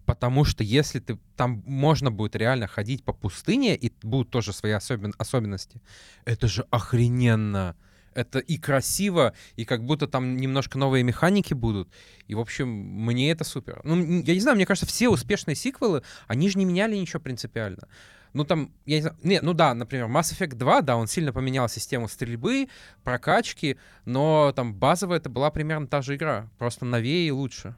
Потому 0.05 0.43
что 0.43 0.65
если 0.65 0.99
ты 0.99 1.17
там 1.37 1.63
можно 1.65 2.11
будет 2.11 2.35
реально 2.35 2.67
ходить 2.67 3.05
по 3.05 3.13
пустыне, 3.13 3.77
и 3.77 3.93
будут 4.01 4.31
тоже 4.31 4.51
свои 4.51 4.73
особен, 4.73 5.13
особенности, 5.17 5.81
это 6.25 6.49
же 6.49 6.65
охрененно 6.71 7.77
это 8.17 8.39
и 8.39 8.57
красиво, 8.57 9.33
и 9.55 9.65
как 9.65 9.85
будто 9.85 10.07
там 10.07 10.37
немножко 10.37 10.77
новые 10.77 11.03
механики 11.03 11.53
будут. 11.53 11.87
И, 12.27 12.35
в 12.35 12.39
общем, 12.39 12.67
мне 12.67 13.31
это 13.31 13.43
супер. 13.43 13.79
Ну, 13.83 13.95
я 14.23 14.33
не 14.33 14.39
знаю, 14.39 14.55
мне 14.55 14.65
кажется, 14.65 14.87
все 14.87 15.07
успешные 15.07 15.55
сиквелы, 15.55 16.01
они 16.27 16.49
же 16.49 16.57
не 16.57 16.65
меняли 16.65 16.95
ничего 16.95 17.19
принципиально. 17.19 17.87
Ну, 18.33 18.43
там, 18.43 18.71
я 18.85 18.95
не 18.97 19.01
знаю, 19.01 19.17
не, 19.23 19.39
ну 19.41 19.53
да, 19.53 19.73
например, 19.73 20.07
Mass 20.07 20.33
Effect 20.33 20.55
2, 20.55 20.81
да, 20.81 20.97
он 20.97 21.07
сильно 21.07 21.31
поменял 21.31 21.69
систему 21.69 22.07
стрельбы, 22.07 22.67
прокачки, 23.03 23.77
но 24.05 24.51
там 24.55 24.73
базовая 24.73 25.19
это 25.19 25.29
была 25.29 25.51
примерно 25.51 25.87
та 25.87 26.01
же 26.01 26.15
игра, 26.15 26.49
просто 26.57 26.85
новее 26.85 27.27
и 27.27 27.31
лучше. 27.31 27.75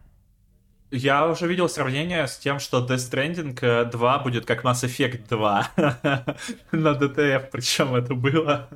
Я 0.92 1.28
уже 1.28 1.48
видел 1.48 1.70
сравнение 1.70 2.28
с 2.28 2.38
тем, 2.38 2.60
что 2.60 2.86
Death 2.86 3.12
Stranding 3.12 3.92
2 3.92 4.16
э, 4.16 4.24
будет 4.24 4.46
как 4.46 4.64
Mass 4.64 4.84
Effect 4.84 5.28
2 5.30 5.72
на 6.72 6.94
DTF, 6.94 7.50
причем 7.52 7.94
это 7.94 8.16
было 8.16 8.68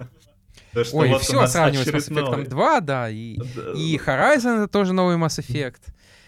да, 0.73 0.81
Ой, 0.93 1.09
вот 1.09 1.21
все 1.21 1.45
сравнивать 1.47 1.88
с 1.88 1.91
Mass 1.91 2.09
Effect 2.09 2.47
2, 2.49 2.79
да, 2.81 3.09
и, 3.09 3.38
да, 3.38 3.71
и 3.75 3.97
Horizon 3.97 4.57
это 4.57 4.67
тоже 4.67 4.93
новый 4.93 5.17
Mass 5.17 5.39
Effect. 5.39 5.81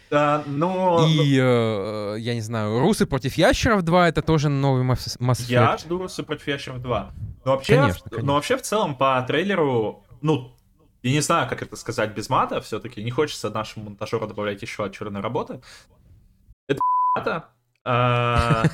Да, 0.09 0.43
но... 0.45 1.05
И, 1.09 1.37
э, 1.41 2.15
я 2.19 2.35
не 2.35 2.41
знаю, 2.41 2.79
Русы 2.79 3.05
против 3.05 3.35
Ящеров 3.35 3.81
2 3.81 4.09
это 4.09 4.21
тоже 4.21 4.49
новый 4.49 4.83
Mass 4.83 5.17
Effect. 5.17 5.45
Я 5.47 5.77
жду 5.77 5.97
Русы 5.97 6.23
против 6.23 6.47
Ящеров 6.47 6.81
2. 6.81 7.13
Но 7.43 7.51
вообще, 7.51 7.75
конечно, 7.75 8.09
конечно. 8.09 8.27
но 8.27 8.33
вообще 8.35 8.57
в 8.57 8.61
целом 8.61 8.95
по 8.95 9.23
трейлеру, 9.27 10.03
ну, 10.21 10.55
я 11.01 11.11
не 11.11 11.21
знаю, 11.21 11.49
как 11.49 11.61
это 11.61 11.75
сказать 11.75 12.13
без 12.15 12.29
мата, 12.29 12.61
все-таки 12.61 13.03
не 13.03 13.11
хочется 13.11 13.49
нашему 13.49 13.85
монтажеру 13.85 14.27
добавлять 14.27 14.61
еще 14.61 14.85
от 14.85 14.93
черной 14.93 15.21
работы. 15.21 15.61
Это 16.67 16.79
мата. 17.15 17.49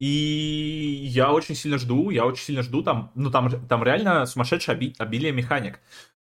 А, 0.00 0.04
и 0.04 1.06
я 1.12 1.32
очень 1.32 1.54
сильно 1.54 1.78
жду, 1.78 2.10
я 2.10 2.24
очень 2.26 2.44
сильно 2.44 2.62
жду, 2.62 2.82
там, 2.82 3.12
ну 3.14 3.30
там, 3.30 3.50
там 3.66 3.82
реально 3.84 4.26
сумасшедшее 4.26 4.76
оби- 4.76 4.94
обилие 4.98 5.32
механик. 5.32 5.80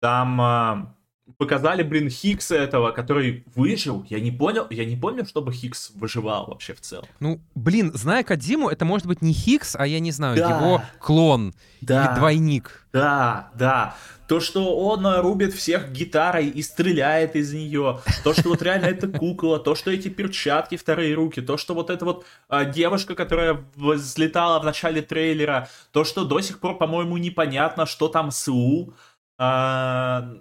Там 0.01 0.41
э, 0.41 0.93
показали, 1.37 1.83
блин, 1.83 2.09
Хикса 2.09 2.55
этого, 2.55 2.91
который 2.91 3.43
выжил. 3.55 4.05
Я 4.09 4.19
не 4.19 4.31
понял, 4.31 4.67
я 4.69 4.85
не 4.85 4.95
помню, 4.95 5.25
чтобы 5.25 5.51
Хикс 5.51 5.91
выживал 5.95 6.47
вообще 6.47 6.73
в 6.73 6.81
целом. 6.81 7.05
Ну, 7.19 7.39
блин, 7.55 7.91
зная 7.93 8.23
Кадиму, 8.23 8.69
это 8.69 8.85
может 8.85 9.07
быть 9.07 9.21
не 9.21 9.33
Хикс, 9.33 9.75
а 9.77 9.85
я 9.85 9.99
не 9.99 10.11
знаю, 10.11 10.37
да. 10.37 10.57
его 10.57 10.81
клон 10.99 11.53
да. 11.81 12.05
или 12.05 12.19
двойник. 12.19 12.87
Да, 12.91 13.51
да. 13.55 13.95
То, 14.27 14.39
что 14.39 14.77
он 14.77 15.07
рубит 15.21 15.53
всех 15.53 15.91
гитарой 15.91 16.47
и 16.47 16.61
стреляет 16.61 17.35
из 17.35 17.51
нее, 17.51 18.01
то, 18.23 18.33
что 18.33 18.49
вот 18.49 18.61
реально 18.61 18.85
это 18.85 19.07
кукла, 19.07 19.59
то, 19.59 19.73
что 19.73 19.89
эти 19.89 20.07
перчатки 20.07 20.77
вторые 20.77 21.15
руки, 21.15 21.41
то, 21.41 21.57
что 21.57 21.73
вот 21.73 21.89
эта 21.89 22.05
вот 22.05 22.25
а, 22.47 22.65
девушка, 22.65 23.15
которая 23.15 23.65
взлетала 23.75 24.59
в 24.59 24.65
начале 24.65 25.01
трейлера, 25.01 25.67
то, 25.91 26.03
что 26.03 26.25
до 26.25 26.41
сих 26.41 26.59
пор, 26.59 26.77
по-моему, 26.77 27.17
непонятно, 27.17 27.85
что 27.85 28.07
там 28.07 28.29
с 28.29 28.47
У. 28.47 28.93
А, 29.39 30.35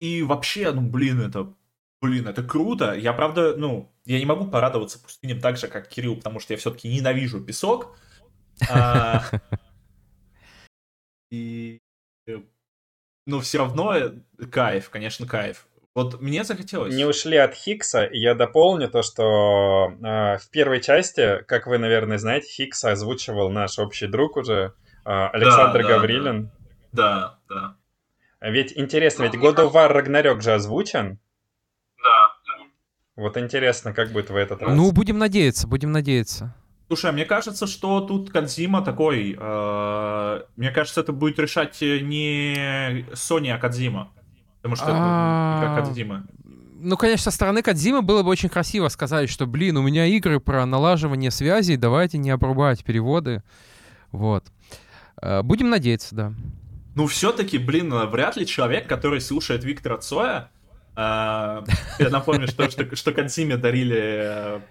и 0.00 0.22
вообще, 0.22 0.72
ну, 0.72 0.82
блин, 0.82 1.20
это 1.20 1.54
Блин, 2.02 2.26
это 2.28 2.42
круто. 2.42 2.94
Я, 2.94 3.12
правда, 3.12 3.54
ну, 3.56 3.92
я 4.06 4.18
не 4.18 4.24
могу 4.24 4.46
порадоваться 4.46 4.98
пустыням 4.98 5.38
так 5.38 5.58
же, 5.58 5.68
как 5.68 5.86
Кирилл, 5.86 6.16
потому 6.16 6.40
что 6.40 6.54
я 6.54 6.58
все-таки 6.58 6.88
ненавижу 6.88 7.40
песок. 7.42 7.94
А, 8.70 9.22
и 11.30 11.78
но 13.26 13.40
все 13.40 13.58
равно 13.58 13.94
э, 13.94 14.12
кайф, 14.50 14.90
конечно, 14.90 15.26
кайф. 15.26 15.66
Вот 15.94 16.20
мне 16.20 16.42
захотелось. 16.42 16.94
Не 16.94 17.04
ушли 17.04 17.36
от 17.36 17.54
Хикса, 17.54 18.04
и 18.04 18.18
я 18.18 18.34
дополню 18.34 18.88
то, 18.90 19.02
что 19.02 19.92
э, 20.02 20.38
в 20.38 20.50
первой 20.50 20.80
части, 20.80 21.42
как 21.46 21.66
вы, 21.66 21.78
наверное, 21.78 22.18
знаете, 22.18 22.48
Хикса 22.48 22.92
озвучивал 22.92 23.50
наш 23.50 23.78
общий 23.78 24.06
друг 24.06 24.36
уже, 24.36 24.74
э, 25.04 25.10
Александр 25.10 25.82
да, 25.82 25.88
Гаврилин. 25.88 26.50
Да, 26.92 27.38
да. 27.48 27.54
да. 27.54 27.76
Ведь 28.40 28.72
интересно, 28.76 29.24
ведь 29.24 29.34
God 29.34 29.56
of 29.56 29.72
War 29.72 29.92
Ragnarok 29.92 30.40
же 30.40 30.52
озвучен. 30.52 31.18
Да. 32.02 32.64
Вот 33.16 33.36
интересно, 33.36 33.92
как 33.92 34.12
будет 34.12 34.30
в 34.30 34.36
этот 34.36 34.62
раз. 34.62 34.74
Ну, 34.74 34.92
будем 34.92 35.18
надеяться, 35.18 35.66
будем 35.66 35.92
надеяться. 35.92 36.54
Слушай, 36.88 37.10
а 37.10 37.12
мне 37.12 37.24
кажется, 37.24 37.66
что 37.66 38.00
тут 38.00 38.30
Кадзима 38.30 38.82
такой... 38.82 39.36
Э, 39.38 40.42
мне 40.56 40.70
кажется, 40.70 41.02
это 41.02 41.12
будет 41.12 41.38
решать 41.38 41.80
не 41.80 43.04
Sony, 43.12 43.50
а 43.50 43.58
Кадзима. 43.58 44.10
Потому 44.56 44.74
что 44.74 44.86
это 44.86 44.96
а, 44.96 45.76
Кадзима. 45.76 46.26
Ну, 46.80 46.96
конечно, 46.96 47.30
со 47.30 47.36
стороны 47.36 47.62
Кадзимы 47.62 48.02
было 48.02 48.22
бы 48.22 48.30
очень 48.30 48.48
красиво 48.48 48.88
сказать, 48.88 49.30
что, 49.30 49.46
блин, 49.46 49.76
у 49.76 49.82
меня 49.82 50.06
игры 50.06 50.40
про 50.40 50.66
налаживание 50.66 51.30
связей, 51.30 51.76
давайте 51.76 52.18
не 52.18 52.30
обрубать 52.30 52.82
переводы. 52.82 53.44
Вот. 54.10 54.46
Э, 55.22 55.42
будем 55.42 55.70
надеяться, 55.70 56.14
да. 56.16 56.32
Ну, 56.94 57.06
все-таки, 57.06 57.58
блин, 57.58 57.92
вряд 58.08 58.36
ли 58.36 58.46
человек, 58.46 58.88
который 58.88 59.20
слушает 59.20 59.64
Виктора 59.64 59.98
Цоя, 59.98 60.50
э, 60.96 60.96
я 60.96 62.10
напомню, 62.10 62.48
что, 62.48 62.68
что, 62.70 62.96
что 62.96 63.12
Кадзиме 63.12 63.56
дарили 63.56 64.62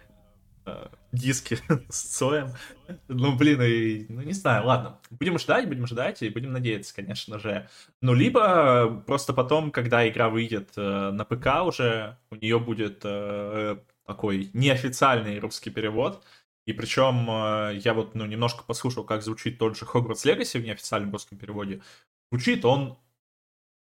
диски 1.11 1.57
с 1.89 2.01
Цоем. 2.01 2.53
Ну, 3.07 3.35
блин, 3.35 3.61
и, 3.61 4.05
ну, 4.09 4.21
не 4.21 4.33
знаю, 4.33 4.65
ладно. 4.65 4.99
Будем 5.09 5.37
ждать, 5.39 5.67
будем 5.67 5.87
ждать, 5.87 6.21
и 6.21 6.29
будем 6.29 6.51
надеяться, 6.51 6.93
конечно 6.95 7.39
же. 7.39 7.67
Ну, 8.01 8.13
либо 8.13 9.03
просто 9.05 9.33
потом, 9.33 9.71
когда 9.71 10.07
игра 10.07 10.29
выйдет 10.29 10.71
э, 10.77 11.11
на 11.11 11.25
ПК 11.25 11.65
уже, 11.65 12.17
у 12.31 12.35
нее 12.35 12.59
будет 12.59 13.01
э, 13.03 13.77
такой 14.05 14.49
неофициальный 14.53 15.39
русский 15.39 15.69
перевод. 15.69 16.23
И 16.65 16.73
причем 16.73 17.27
э, 17.29 17.79
я 17.83 17.93
вот, 17.93 18.13
ну, 18.15 18.25
немножко 18.25 18.63
послушал, 18.63 19.03
как 19.03 19.23
звучит 19.23 19.57
тот 19.57 19.77
же 19.77 19.85
Hogwarts 19.85 20.25
Legacy 20.25 20.59
в 20.59 20.63
неофициальном 20.63 21.11
русском 21.11 21.37
переводе. 21.37 21.81
Звучит 22.31 22.65
он 22.65 22.97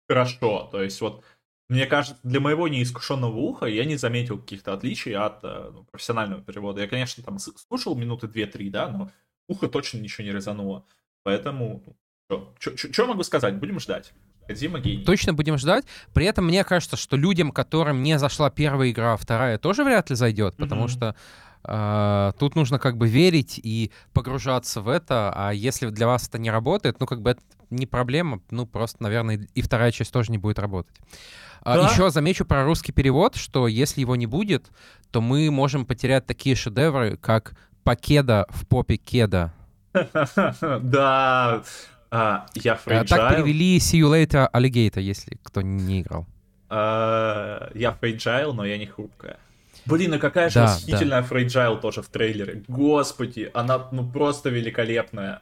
хорошо. 0.09 0.69
То 0.71 0.83
есть 0.83 1.01
вот 1.01 1.25
мне 1.69 1.87
кажется, 1.87 2.19
для 2.23 2.41
моего 2.41 2.69
неискушенного 2.69 3.37
уха 3.37 3.67
я 3.67 3.85
не 3.85 3.97
заметил 3.97 4.39
каких-то 4.39 4.73
отличий 4.73 5.17
от 5.17 5.41
э, 5.43 5.71
ну, 5.73 5.83
профессионального 5.85 6.41
перевода. 6.41 6.81
Я, 6.81 6.87
конечно, 6.87 7.25
там 7.25 7.39
слушал 7.39 7.97
минуты 7.97 8.29
две-три, 8.29 8.71
да, 8.71 8.89
но 8.89 9.11
ухо 9.49 9.67
точно 9.67 9.99
ничего 9.99 10.25
не 10.25 10.33
резануло. 10.33 10.85
Поэтому, 11.25 11.83
ну, 12.31 12.55
что 12.59 13.07
могу 13.07 13.25
сказать? 13.25 13.57
Будем 13.57 13.81
ждать. 13.81 14.13
Гений. 14.49 15.05
Точно 15.05 15.35
будем 15.35 15.59
ждать. 15.59 15.85
При 16.15 16.25
этом 16.25 16.47
мне 16.47 16.63
кажется, 16.63 16.97
что 16.97 17.17
людям, 17.17 17.51
которым 17.51 18.05
не 18.05 18.17
зашла 18.17 18.49
первая 18.49 18.93
игра, 18.93 19.15
а 19.15 19.17
вторая 19.17 19.59
тоже 19.59 19.83
вряд 19.83 20.09
ли 20.11 20.15
зайдет, 20.15 20.57
потому 20.57 20.85
mm-hmm. 20.85 20.89
что 20.89 21.17
Э, 21.65 22.33
тут 22.39 22.55
нужно 22.55 22.79
как 22.79 22.97
бы 22.97 23.09
верить 23.09 23.59
и 23.61 23.91
погружаться 24.13 24.81
в 24.81 24.89
это, 24.89 25.33
а 25.35 25.51
если 25.51 25.89
для 25.89 26.07
вас 26.07 26.29
это 26.29 26.39
не 26.39 26.49
работает, 26.49 27.01
ну 27.01 27.07
как 27.07 27.23
бы 27.23 27.31
это 27.31 27.43
не 27.71 27.87
проблема. 27.87 28.41
Ну, 28.51 28.67
просто, 28.67 29.03
наверное, 29.03 29.47
и 29.55 29.63
вторая 29.63 29.93
часть 29.93 30.13
тоже 30.13 30.33
не 30.33 30.39
будет 30.39 30.59
работать. 30.59 30.97
А, 31.63 31.77
да? 31.77 31.91
Еще 31.91 32.11
замечу 32.11 32.45
про 32.45 32.65
русский 32.65 32.93
перевод, 32.93 33.37
что 33.37 33.67
если 33.67 34.01
его 34.01 34.17
не 34.17 34.27
будет, 34.27 34.71
то 35.11 35.21
мы 35.21 35.51
можем 35.51 35.85
потерять 35.85 36.27
такие 36.27 36.55
шедевры, 36.55 37.17
как 37.17 37.57
«Покеда 37.83 38.47
в 38.51 38.67
попе 38.67 38.97
кеда». 38.97 39.53
Да, 40.81 41.63
а, 42.11 42.47
я 42.55 42.77
fragile. 42.77 43.07
Так 43.07 43.37
перевели 43.37 43.79
See 43.79 44.01
You 44.01 44.13
Later 44.13 44.49
Alligator, 44.53 45.01
если 45.01 45.39
кто 45.43 45.63
не 45.63 46.03
играл. 46.03 46.27
А, 46.69 47.71
я 47.75 47.93
fragile, 47.93 48.55
но 48.55 48.65
я 48.65 48.79
не 48.79 48.87
хрупкая. 48.87 49.39
Блин, 49.87 50.15
а 50.15 50.19
какая 50.19 50.49
же 50.49 50.57
да, 50.57 50.65
восхитительная 50.65 51.23
да. 51.23 51.27
Fragile 51.27 51.81
тоже 51.81 52.03
в 52.03 52.09
трейлере. 52.09 52.65
Господи, 52.69 53.51
она 53.55 53.89
ну 53.93 54.09
просто 54.09 54.51
великолепная. 54.51 55.41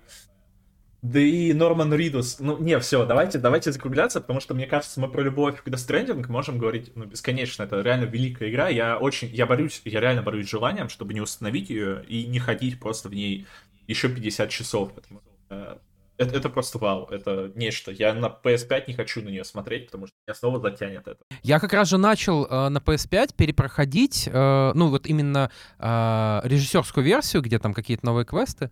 Да 1.04 1.20
и 1.20 1.52
Норман 1.52 1.92
Ридус. 1.92 2.38
Ну, 2.40 2.56
не, 2.56 2.78
все, 2.78 3.04
давайте, 3.04 3.38
давайте 3.38 3.70
закругляться, 3.70 4.22
потому 4.22 4.40
что, 4.40 4.54
мне 4.54 4.66
кажется, 4.66 4.98
мы 5.00 5.08
про 5.08 5.20
любовь 5.20 5.62
к 5.62 5.68
Death 5.68 6.26
можем 6.28 6.58
говорить, 6.58 6.92
ну, 6.94 7.04
бесконечно. 7.04 7.64
Это 7.64 7.82
реально 7.82 8.04
великая 8.04 8.48
игра. 8.48 8.70
Я 8.70 8.96
очень, 8.96 9.28
я 9.28 9.44
борюсь, 9.44 9.82
я 9.84 10.00
реально 10.00 10.22
борюсь 10.22 10.46
с 10.46 10.50
желанием, 10.50 10.88
чтобы 10.88 11.12
не 11.12 11.20
установить 11.20 11.68
ее 11.68 12.02
и 12.08 12.24
не 12.24 12.38
ходить 12.38 12.80
просто 12.80 13.10
в 13.10 13.14
ней 13.14 13.46
еще 13.86 14.08
50 14.08 14.48
часов. 14.48 14.94
Потому 14.94 15.20
что 15.20 15.78
это, 16.16 16.36
это 16.36 16.48
просто 16.48 16.78
вау, 16.78 17.06
это 17.10 17.50
нечто. 17.56 17.90
Я 17.90 18.14
на 18.14 18.26
PS5 18.26 18.84
не 18.86 18.94
хочу 18.94 19.20
на 19.20 19.30
нее 19.30 19.44
смотреть, 19.44 19.86
потому 19.86 20.06
что 20.06 20.14
меня 20.26 20.34
снова 20.34 20.60
затянет 20.60 21.08
это. 21.08 21.18
Я 21.42 21.58
как 21.58 21.72
раз 21.72 21.88
же 21.88 21.98
начал 21.98 22.44
э, 22.44 22.68
на 22.68 22.78
PS5 22.78 23.34
перепроходить, 23.36 24.28
э, 24.32 24.72
ну 24.74 24.90
вот 24.90 25.06
именно 25.06 25.50
э, 25.78 26.40
режиссерскую 26.44 27.04
версию, 27.04 27.42
где 27.42 27.58
там 27.58 27.74
какие-то 27.74 28.06
новые 28.06 28.24
квесты, 28.24 28.70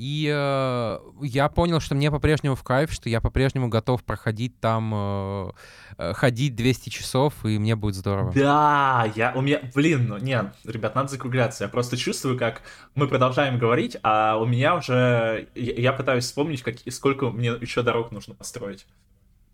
и 0.00 0.32
э, 0.34 0.98
я 1.20 1.50
понял, 1.50 1.78
что 1.78 1.94
мне 1.94 2.10
по-прежнему 2.10 2.54
в 2.54 2.62
кайф, 2.62 2.90
что 2.90 3.10
я 3.10 3.20
по-прежнему 3.20 3.68
готов 3.68 4.02
проходить 4.02 4.58
там, 4.58 4.92
э, 4.94 5.50
э 5.98 6.14
ходить 6.14 6.56
200 6.56 6.88
часов, 6.88 7.34
и 7.44 7.58
мне 7.58 7.76
будет 7.76 7.96
здорово. 7.96 8.32
Да, 8.34 9.12
я, 9.14 9.34
у 9.36 9.42
меня, 9.42 9.60
блин, 9.74 10.08
ну 10.08 10.16
нет, 10.16 10.54
ребят, 10.64 10.94
надо 10.94 11.10
закругляться. 11.10 11.64
Я 11.64 11.68
просто 11.68 11.98
чувствую, 11.98 12.38
как 12.38 12.62
мы 12.94 13.08
продолжаем 13.08 13.58
говорить, 13.58 13.98
а 14.02 14.38
у 14.38 14.46
меня 14.46 14.76
уже, 14.76 15.48
я, 15.54 15.74
я 15.74 15.92
пытаюсь 15.92 16.24
вспомнить, 16.24 16.62
как, 16.62 16.76
сколько 16.88 17.28
мне 17.28 17.50
еще 17.60 17.82
дорог 17.82 18.10
нужно 18.10 18.32
построить. 18.32 18.86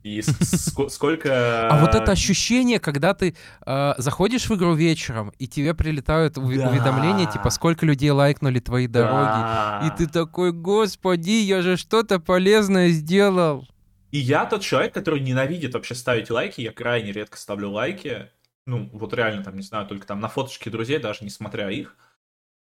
И 0.07 0.23
сколько... 0.23 1.69
А 1.69 1.81
вот 1.81 1.97
это 1.97 2.13
ощущение, 2.13 2.79
когда 2.79 3.13
ты 3.13 3.35
э, 3.67 3.95
заходишь 3.99 4.49
в 4.49 4.55
игру 4.55 4.73
вечером, 4.75 5.33
и 5.37 5.49
тебе 5.49 5.75
прилетают 5.75 6.39
уведомления, 6.39 7.29
типа, 7.29 7.51
сколько 7.51 7.85
людей 7.85 8.11
лайкнули 8.11 8.61
твои 8.61 8.87
дороги. 8.87 9.89
И 9.89 9.97
ты 9.99 10.07
такой, 10.07 10.53
господи, 10.53 11.43
я 11.43 11.61
же 11.61 11.77
что-то 11.77 12.21
полезное 12.21 12.91
сделал. 12.91 13.67
И 14.13 14.19
я 14.19 14.47
тот 14.47 14.63
человек, 14.63 14.95
который 14.95 15.19
ненавидит 15.19 15.75
вообще 15.75 15.97
ставить 15.97 16.31
лайки, 16.31 16.61
я 16.61 16.71
крайне 16.71 17.11
редко 17.11 17.37
ставлю 17.37 17.71
лайки. 17.71 18.31
Ну, 18.65 18.89
вот 18.93 19.13
реально, 19.13 19.43
там, 19.43 19.57
не 19.57 19.63
знаю, 19.63 19.89
только 19.89 20.07
там 20.07 20.21
на 20.21 20.29
фоточке 20.29 20.71
друзей, 20.71 21.01
даже 21.01 21.25
несмотря 21.25 21.69
их. 21.69 21.97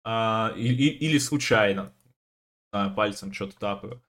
А, 0.03 0.55
и, 0.57 0.69
и, 0.69 0.89
или 0.89 1.19
случайно. 1.19 1.93
А, 2.73 2.89
пальцем 2.89 3.35
что-то 3.35 3.59
тапаю. 3.59 4.01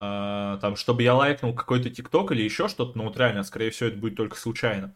А, 0.00 0.58
там, 0.58 0.76
чтобы 0.76 1.02
я 1.02 1.14
лайкнул 1.14 1.54
какой-то 1.54 1.90
ТикТок 1.90 2.32
или 2.32 2.42
еще 2.42 2.68
что-то, 2.68 2.96
ну 2.96 3.04
вот 3.04 3.16
реально, 3.16 3.42
скорее 3.42 3.70
всего, 3.70 3.88
это 3.88 3.98
будет 3.98 4.16
только 4.16 4.36
случайно. 4.36 4.94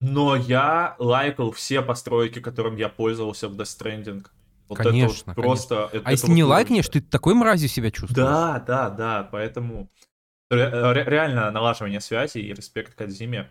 Но 0.00 0.36
я 0.36 0.94
лайкал 0.98 1.50
все 1.52 1.82
постройки, 1.82 2.40
которым 2.40 2.76
я 2.76 2.88
пользовался 2.88 3.48
в 3.48 3.56
Death 3.56 3.64
Stranding. 3.64 4.26
Вот 4.68 4.78
конечно, 4.78 5.30
это 5.30 5.40
вот 5.40 5.44
просто... 5.44 5.74
Конечно. 5.74 5.98
Это, 5.98 6.08
а 6.08 6.12
если 6.12 6.30
не 6.30 6.44
лайкнешь, 6.44 6.88
ты 6.88 7.00
такой 7.00 7.34
мразью 7.34 7.68
себя 7.68 7.90
чувствуешь. 7.90 8.16
Да, 8.16 8.60
да, 8.66 8.90
да, 8.90 9.28
поэтому 9.30 9.88
ре- 10.50 11.04
реально 11.06 11.50
налаживание 11.50 12.00
связи 12.00 12.38
и 12.38 12.52
респект 12.52 12.94
Кадзиме 12.94 13.50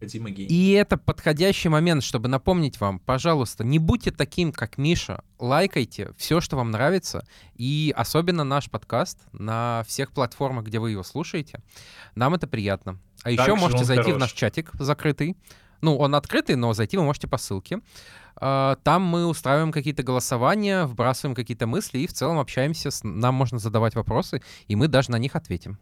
Дима 0.00 0.30
гений. 0.30 0.48
И 0.48 0.72
это 0.72 0.98
подходящий 0.98 1.68
момент, 1.68 2.02
чтобы 2.02 2.28
напомнить 2.28 2.80
вам, 2.80 2.98
пожалуйста, 2.98 3.64
не 3.64 3.78
будьте 3.78 4.10
таким, 4.10 4.52
как 4.52 4.76
Миша. 4.78 5.22
Лайкайте 5.38 6.12
все, 6.18 6.40
что 6.40 6.56
вам 6.56 6.70
нравится. 6.70 7.26
И 7.54 7.94
особенно 7.96 8.44
наш 8.44 8.70
подкаст 8.70 9.18
на 9.32 9.84
всех 9.86 10.12
платформах, 10.12 10.66
где 10.66 10.78
вы 10.78 10.90
его 10.90 11.02
слушаете. 11.02 11.62
Нам 12.14 12.34
это 12.34 12.46
приятно. 12.46 12.98
А 13.22 13.30
еще 13.30 13.44
так 13.46 13.58
можете 13.58 13.84
зайти 13.84 14.02
хорош. 14.02 14.16
в 14.16 14.20
наш 14.20 14.32
чатик 14.32 14.70
закрытый. 14.74 15.36
Ну, 15.80 15.96
он 15.96 16.14
открытый, 16.14 16.56
но 16.56 16.72
зайти 16.72 16.96
вы 16.96 17.04
можете 17.04 17.28
по 17.28 17.38
ссылке. 17.38 17.80
А, 18.36 18.76
там 18.82 19.02
мы 19.02 19.26
устраиваем 19.26 19.72
какие-то 19.72 20.02
голосования, 20.02 20.86
вбрасываем 20.86 21.34
какие-то 21.34 21.66
мысли 21.66 21.98
и 21.98 22.06
в 22.06 22.12
целом 22.12 22.38
общаемся. 22.38 22.90
Нам 23.02 23.34
можно 23.34 23.58
задавать 23.58 23.94
вопросы, 23.94 24.42
и 24.68 24.76
мы 24.76 24.88
даже 24.88 25.10
на 25.10 25.16
них 25.18 25.36
ответим. 25.36 25.78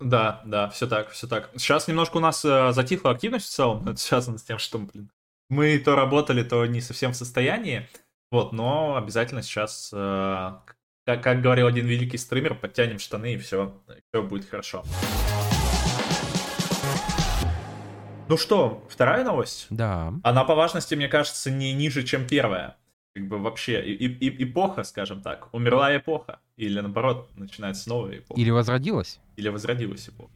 Да, 0.00 0.42
да, 0.44 0.68
все 0.70 0.86
так, 0.86 1.10
все 1.10 1.26
так. 1.26 1.50
Сейчас 1.56 1.88
немножко 1.88 2.16
у 2.16 2.20
нас 2.20 2.44
э, 2.44 2.72
затихла 2.72 3.12
активность 3.12 3.46
в 3.46 3.50
целом. 3.50 3.88
Это 3.88 3.96
связано 3.96 4.38
с 4.38 4.42
тем, 4.42 4.58
что, 4.58 4.78
блин, 4.78 5.10
мы 5.48 5.78
то 5.78 5.94
работали, 5.94 6.42
то 6.42 6.66
не 6.66 6.80
совсем 6.80 7.12
в 7.12 7.16
состоянии. 7.16 7.88
Вот, 8.30 8.52
но 8.52 8.96
обязательно 8.96 9.42
сейчас, 9.42 9.90
э, 9.92 10.52
как, 11.06 11.22
как 11.22 11.40
говорил 11.40 11.66
один 11.66 11.86
великий 11.86 12.18
стример, 12.18 12.54
подтянем 12.54 12.98
штаны 12.98 13.34
и 13.34 13.38
все, 13.38 13.80
все 14.10 14.22
будет 14.22 14.48
хорошо. 14.48 14.84
Ну 18.28 18.36
что, 18.36 18.86
вторая 18.90 19.24
новость? 19.24 19.66
Да. 19.70 20.12
Она 20.22 20.44
по 20.44 20.54
важности, 20.54 20.94
мне 20.94 21.08
кажется, 21.08 21.50
не 21.50 21.72
ниже, 21.72 22.02
чем 22.02 22.26
первая 22.26 22.76
как 23.18 23.28
бы 23.28 23.38
вообще 23.38 23.84
и, 23.84 24.06
и, 24.06 24.44
эпоха, 24.44 24.84
скажем 24.84 25.20
так, 25.22 25.52
умерла 25.52 25.96
эпоха, 25.96 26.40
или 26.56 26.80
наоборот, 26.80 27.30
начинается 27.36 27.88
новая 27.88 28.18
эпоха. 28.18 28.40
Или 28.40 28.50
возродилась. 28.50 29.18
Или 29.36 29.48
возродилась 29.48 30.08
эпоха. 30.08 30.32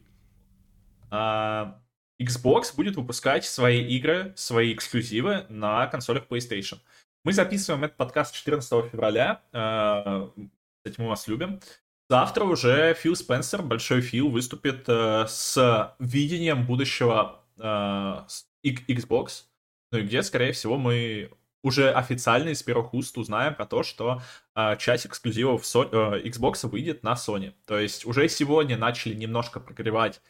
А, 1.09 1.79
Xbox 2.21 2.75
будет 2.75 2.95
выпускать 2.95 3.45
свои 3.45 3.81
игры, 3.81 4.33
свои 4.35 4.73
эксклюзивы 4.73 5.45
на 5.49 5.87
консолях 5.87 6.27
PlayStation. 6.27 6.79
Мы 7.23 7.31
записываем 7.31 7.85
этот 7.85 7.97
подкаст 7.97 8.35
14 8.35 8.91
февраля. 8.91 9.41
А, 9.53 10.29
кстати, 10.83 10.99
мы 10.99 11.07
вас 11.07 11.27
любим. 11.27 11.61
Завтра 12.09 12.43
уже 12.43 12.93
Фил 12.95 13.15
Спенсер, 13.15 13.61
большой 13.61 14.01
Фил, 14.01 14.29
выступит 14.29 14.83
э, 14.87 15.25
с 15.27 15.95
видением 15.99 16.65
будущего 16.65 17.43
э, 17.57 18.25
Xbox, 18.65 19.45
ну 19.91 19.99
и 19.99 20.01
где, 20.01 20.21
скорее 20.21 20.51
всего, 20.51 20.77
мы 20.77 21.31
уже 21.63 21.91
официально 21.91 22.49
из 22.49 22.61
первых 22.61 22.93
уст 22.93 23.17
узнаем 23.17 23.55
про 23.55 23.65
то, 23.65 23.83
что 23.83 24.21
э, 24.55 24.77
часть 24.77 25.07
эксклюзивов 25.07 25.63
Sony, 25.63 25.89
э, 25.91 26.27
Xbox 26.27 26.67
выйдет 26.67 27.03
на 27.03 27.13
Sony. 27.13 27.53
То 27.65 27.79
есть 27.79 28.05
уже 28.05 28.27
сегодня 28.29 28.77
начали 28.77 29.15
немножко 29.15 29.59
прогревать 29.59 30.21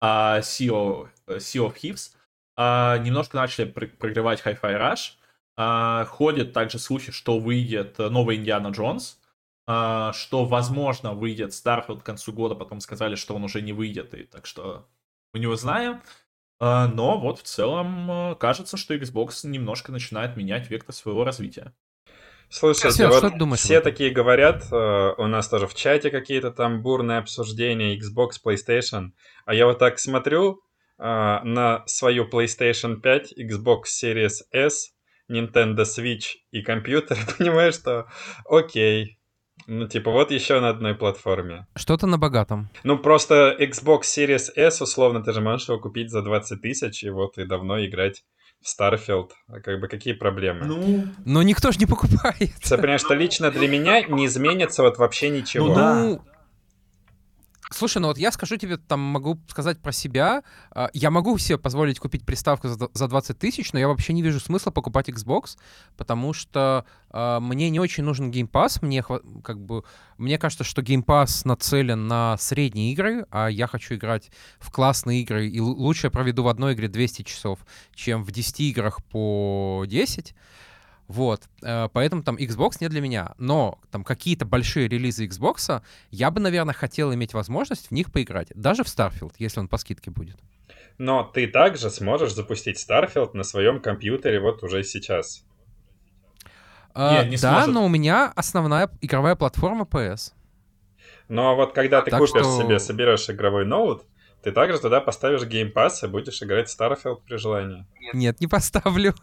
э, 0.00 0.06
CEO, 0.40 1.10
CEO 1.28 1.70
of 1.70 1.76
Thieves, 1.76 2.12
э, 2.56 3.02
немножко 3.04 3.36
начали 3.36 3.66
прогревать 3.66 4.42
Hi-Fi 4.44 4.60
Rush. 4.80 5.12
Э, 5.56 6.06
ходят 6.06 6.52
также 6.54 6.78
слухи, 6.78 7.12
что 7.12 7.38
выйдет 7.38 7.98
новый 7.98 8.36
Индиана 8.36 8.68
Джонс, 8.68 9.20
э, 9.68 10.10
что, 10.14 10.46
возможно, 10.46 11.12
выйдет 11.12 11.50
Starfield 11.50 12.00
к 12.00 12.04
концу 12.04 12.32
года, 12.32 12.54
потом 12.54 12.80
сказали, 12.80 13.16
что 13.16 13.34
он 13.36 13.44
уже 13.44 13.60
не 13.60 13.74
выйдет, 13.74 14.14
и 14.14 14.24
так 14.24 14.46
что 14.46 14.88
мы 15.34 15.40
не 15.40 15.46
узнаем. 15.46 15.96
А, 15.96 16.00
но 16.64 17.18
вот 17.18 17.40
в 17.40 17.42
целом 17.42 18.10
э, 18.10 18.34
кажется, 18.36 18.76
что 18.76 18.94
Xbox 18.94 19.46
немножко 19.46 19.92
начинает 19.92 20.36
менять 20.36 20.70
вектор 20.70 20.94
своего 20.94 21.24
развития. 21.24 21.72
Слушайте, 22.48 22.90
все, 22.90 23.08
вот 23.08 23.18
что 23.18 23.30
думаешь 23.30 23.60
все 23.60 23.80
такие 23.80 24.10
говорят, 24.10 24.70
у 24.70 25.26
нас 25.26 25.48
тоже 25.48 25.66
в 25.66 25.74
чате 25.74 26.10
какие-то 26.10 26.52
там 26.52 26.82
бурные 26.82 27.18
обсуждения 27.18 27.98
Xbox, 27.98 28.32
PlayStation, 28.44 29.12
а 29.44 29.54
я 29.54 29.66
вот 29.66 29.78
так 29.78 29.98
смотрю 29.98 30.62
на 30.98 31.82
свою 31.86 32.28
PlayStation 32.28 33.00
5, 33.00 33.38
Xbox 33.38 33.84
Series 34.00 34.42
S, 34.52 34.94
Nintendo 35.28 35.84
Switch 35.84 36.36
и 36.50 36.62
компьютер, 36.62 37.18
понимаю, 37.38 37.72
что 37.72 38.06
окей, 38.48 39.18
ну, 39.66 39.88
типа, 39.88 40.10
вот 40.10 40.30
еще 40.30 40.60
на 40.60 40.68
одной 40.68 40.94
платформе. 40.94 41.66
Что-то 41.74 42.06
на 42.06 42.18
богатом. 42.18 42.70
Ну, 42.82 42.98
просто 42.98 43.56
Xbox 43.58 44.02
Series 44.02 44.50
S, 44.56 44.80
условно, 44.80 45.22
ты 45.22 45.32
же 45.32 45.40
можешь 45.40 45.68
его 45.68 45.78
купить 45.78 46.10
за 46.10 46.22
20 46.22 46.60
тысяч, 46.60 47.04
и 47.04 47.10
вот 47.10 47.38
и 47.38 47.44
давно 47.44 47.84
играть 47.84 48.24
в 48.62 48.80
Starfield. 48.80 49.30
А 49.48 49.60
как 49.60 49.80
бы 49.80 49.88
какие 49.88 50.14
проблемы? 50.14 50.66
Ну... 50.66 51.04
Но 51.24 51.42
никто 51.42 51.72
же 51.72 51.78
не 51.78 51.86
покупает. 51.86 52.54
Ты 52.62 52.76
понимаешь, 52.76 53.00
что 53.00 53.14
лично 53.14 53.50
для 53.50 53.68
меня 53.68 54.02
не 54.02 54.26
изменится 54.26 54.82
вот 54.82 54.98
вообще 54.98 55.30
ничего. 55.30 55.66
Ну 55.68 55.74
да. 55.74 56.18
Слушай, 57.70 57.98
ну 57.98 58.08
вот 58.08 58.18
я 58.18 58.30
скажу 58.30 58.56
тебе, 58.56 58.76
там 58.76 59.00
могу 59.00 59.40
сказать 59.48 59.80
про 59.80 59.90
себя. 59.90 60.42
А, 60.70 60.90
я 60.92 61.10
могу 61.10 61.36
себе 61.38 61.56
позволить 61.56 61.98
купить 61.98 62.24
приставку 62.24 62.68
за 62.68 63.08
20 63.08 63.38
тысяч, 63.38 63.72
но 63.72 63.78
я 63.78 63.88
вообще 63.88 64.12
не 64.12 64.22
вижу 64.22 64.38
смысла 64.38 64.70
покупать 64.70 65.08
Xbox, 65.08 65.56
потому 65.96 66.34
что 66.34 66.84
э, 67.10 67.38
мне 67.40 67.70
не 67.70 67.80
очень 67.80 68.04
нужен 68.04 68.30
Game 68.30 68.50
Pass. 68.50 68.78
Мне, 68.82 69.02
как 69.02 69.60
бы, 69.60 69.82
мне 70.18 70.38
кажется, 70.38 70.62
что 70.62 70.82
Game 70.82 71.04
Pass 71.04 71.42
нацелен 71.44 72.06
на 72.06 72.36
средние 72.36 72.92
игры, 72.92 73.26
а 73.30 73.48
я 73.48 73.66
хочу 73.66 73.94
играть 73.94 74.30
в 74.58 74.70
классные 74.70 75.22
игры, 75.22 75.48
и 75.48 75.60
лучше 75.60 76.08
я 76.08 76.10
проведу 76.10 76.42
в 76.42 76.48
одной 76.48 76.74
игре 76.74 76.88
200 76.88 77.22
часов, 77.22 77.60
чем 77.94 78.24
в 78.24 78.30
10 78.30 78.60
играх 78.60 79.02
по 79.04 79.84
10. 79.86 80.34
Вот, 81.06 81.42
э, 81.62 81.88
поэтому 81.92 82.22
там 82.22 82.36
Xbox 82.36 82.78
не 82.80 82.88
для 82.88 83.00
меня. 83.00 83.34
Но 83.38 83.78
там 83.90 84.04
какие-то 84.04 84.46
большие 84.46 84.88
релизы 84.88 85.26
Xbox, 85.26 85.82
я 86.10 86.30
бы, 86.30 86.40
наверное, 86.40 86.74
хотел 86.74 87.12
иметь 87.12 87.34
возможность 87.34 87.88
в 87.88 87.90
них 87.90 88.10
поиграть. 88.10 88.48
Даже 88.54 88.84
в 88.84 88.86
Starfield, 88.86 89.34
если 89.38 89.60
он 89.60 89.68
по 89.68 89.76
скидке 89.76 90.10
будет. 90.10 90.36
Но 90.96 91.24
ты 91.24 91.46
также 91.46 91.90
сможешь 91.90 92.34
запустить 92.34 92.76
Starfield 92.78 93.30
на 93.34 93.42
своем 93.42 93.80
компьютере 93.80 94.40
вот 94.40 94.62
уже 94.62 94.82
сейчас. 94.84 95.44
А, 96.94 97.24
не 97.24 97.36
да, 97.36 97.54
сможет. 97.54 97.74
но 97.74 97.84
у 97.84 97.88
меня 97.88 98.32
основная 98.36 98.88
игровая 99.00 99.34
платформа 99.34 99.84
PS. 99.84 100.32
Но 101.28 101.56
вот 101.56 101.72
когда 101.72 102.00
ты 102.02 102.10
так 102.10 102.20
купишь 102.20 102.44
что... 102.44 102.62
себе, 102.62 102.78
соберешь 102.78 103.28
игровой 103.28 103.64
ноут, 103.64 104.04
ты 104.42 104.52
также 104.52 104.78
туда 104.78 105.00
поставишь 105.00 105.42
Game 105.42 105.72
Pass 105.72 106.04
и 106.04 106.06
будешь 106.06 106.40
играть 106.42 106.72
Starfield 106.72 107.22
при 107.26 107.36
желании. 107.36 107.86
Нет, 108.12 108.40
не 108.40 108.46
поставлю. 108.46 109.14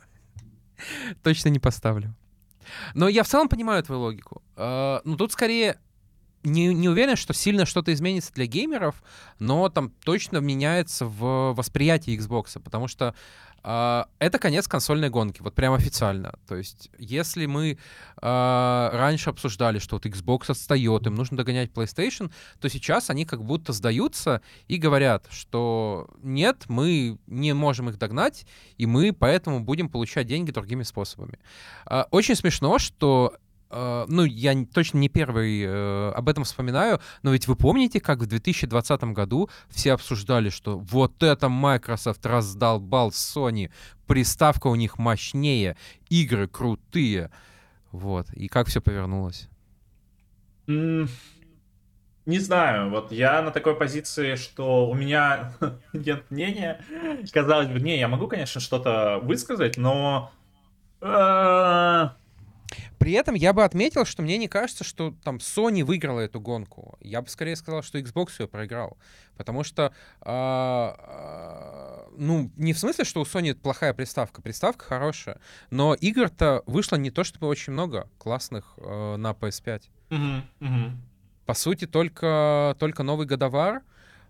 Точно 1.23 1.49
не 1.49 1.59
поставлю. 1.59 2.13
Но 2.93 3.09
я 3.09 3.23
в 3.23 3.27
целом 3.27 3.49
понимаю 3.49 3.83
твою 3.83 4.01
логику. 4.01 4.41
Uh, 4.55 5.01
ну, 5.03 5.17
тут 5.17 5.31
скорее 5.31 5.77
не, 6.43 6.73
не 6.73 6.89
уверен, 6.89 7.15
что 7.15 7.33
сильно 7.33 7.65
что-то 7.65 7.93
изменится 7.93 8.33
для 8.33 8.45
геймеров, 8.45 9.03
но 9.39 9.69
там 9.69 9.91
точно 10.03 10.37
меняется 10.37 11.05
в 11.05 11.53
восприятии 11.53 12.17
Xbox, 12.17 12.59
потому 12.59 12.87
что 12.87 13.13
Uh, 13.63 14.07
это 14.17 14.39
конец 14.39 14.67
консольной 14.67 15.11
гонки, 15.11 15.43
вот 15.43 15.53
прям 15.53 15.73
официально. 15.73 16.33
То 16.47 16.55
есть, 16.55 16.89
если 16.97 17.45
мы 17.45 17.77
uh, 18.19 18.89
раньше 18.89 19.29
обсуждали, 19.29 19.77
что 19.77 19.97
вот 19.97 20.05
Xbox 20.07 20.45
отстает, 20.49 21.05
им 21.05 21.13
нужно 21.13 21.37
догонять 21.37 21.69
PlayStation, 21.69 22.31
то 22.59 22.69
сейчас 22.69 23.11
они 23.11 23.23
как 23.23 23.43
будто 23.43 23.71
сдаются 23.71 24.41
и 24.67 24.77
говорят, 24.77 25.27
что 25.29 26.09
нет, 26.23 26.63
мы 26.69 27.19
не 27.27 27.53
можем 27.53 27.89
их 27.89 27.99
догнать, 27.99 28.47
и 28.77 28.87
мы 28.87 29.13
поэтому 29.13 29.59
будем 29.59 29.89
получать 29.89 30.25
деньги 30.25 30.49
другими 30.49 30.81
способами. 30.81 31.37
Uh, 31.85 32.07
очень 32.09 32.35
смешно, 32.35 32.79
что 32.79 33.37
ну, 33.71 34.25
я 34.25 34.65
точно 34.65 34.97
не 34.97 35.07
первый 35.07 35.63
uh, 35.63 36.11
об 36.11 36.27
этом 36.27 36.43
вспоминаю, 36.43 36.99
но 37.23 37.31
ведь 37.31 37.47
вы 37.47 37.55
помните, 37.55 38.01
как 38.01 38.19
в 38.19 38.25
2020 38.25 39.03
году 39.05 39.49
все 39.69 39.93
обсуждали, 39.93 40.49
что 40.49 40.77
вот 40.77 41.23
это 41.23 41.47
Microsoft 41.47 42.25
раздолбал 42.25 43.11
Sony, 43.11 43.71
приставка 44.07 44.67
у 44.67 44.75
них 44.75 44.97
мощнее, 44.97 45.77
игры 46.09 46.47
крутые, 46.47 47.31
вот, 47.91 48.29
и 48.33 48.47
как 48.47 48.67
все 48.67 48.81
повернулось? 48.81 49.47
Mm, 50.67 51.07
не 52.25 52.39
знаю, 52.39 52.89
вот 52.89 53.11
я 53.13 53.41
на 53.41 53.51
такой 53.51 53.75
позиции, 53.75 54.35
что 54.35 54.89
у 54.89 54.93
меня 54.93 55.53
нет 55.93 56.29
мнения. 56.29 56.83
Казалось 57.31 57.67
бы, 57.67 57.79
не, 57.79 57.97
я 57.97 58.09
могу, 58.09 58.27
конечно, 58.27 58.59
что-то 58.59 59.19
высказать, 59.23 59.77
но... 59.77 60.31
Uh 60.99 62.11
при 62.99 63.13
этом 63.13 63.35
я 63.35 63.53
бы 63.53 63.63
отметил, 63.63 64.05
что 64.05 64.21
мне 64.21 64.37
не 64.37 64.47
кажется, 64.47 64.83
что 64.83 65.15
там 65.23 65.37
Sony 65.37 65.83
выиграла 65.83 66.19
эту 66.19 66.39
гонку. 66.39 66.97
Я 67.01 67.21
бы 67.21 67.29
скорее 67.29 67.55
сказал, 67.55 67.83
что 67.83 67.99
Xbox 67.99 68.33
ее 68.39 68.47
проиграл. 68.47 68.97
Потому 69.37 69.63
что, 69.63 69.93
э, 70.21 70.29
э, 70.29 72.07
ну, 72.17 72.51
не 72.55 72.73
в 72.73 72.79
смысле, 72.79 73.05
что 73.05 73.21
у 73.21 73.23
Sony 73.23 73.55
плохая 73.55 73.93
приставка. 73.93 74.41
Приставка 74.41 74.85
хорошая. 74.85 75.39
Но 75.69 75.93
игр-то 75.93 76.63
вышло 76.65 76.95
не 76.95 77.11
то 77.11 77.23
чтобы 77.23 77.47
очень 77.47 77.73
много 77.73 78.07
классных 78.17 78.73
э, 78.77 79.15
на 79.17 79.31
PS5. 79.31 79.81
Mm-hmm. 80.09 80.41
Mm-hmm. 80.59 80.91
По 81.45 81.53
сути, 81.53 81.87
только, 81.87 82.75
только 82.79 83.03
новый 83.03 83.25
годовар. 83.25 83.83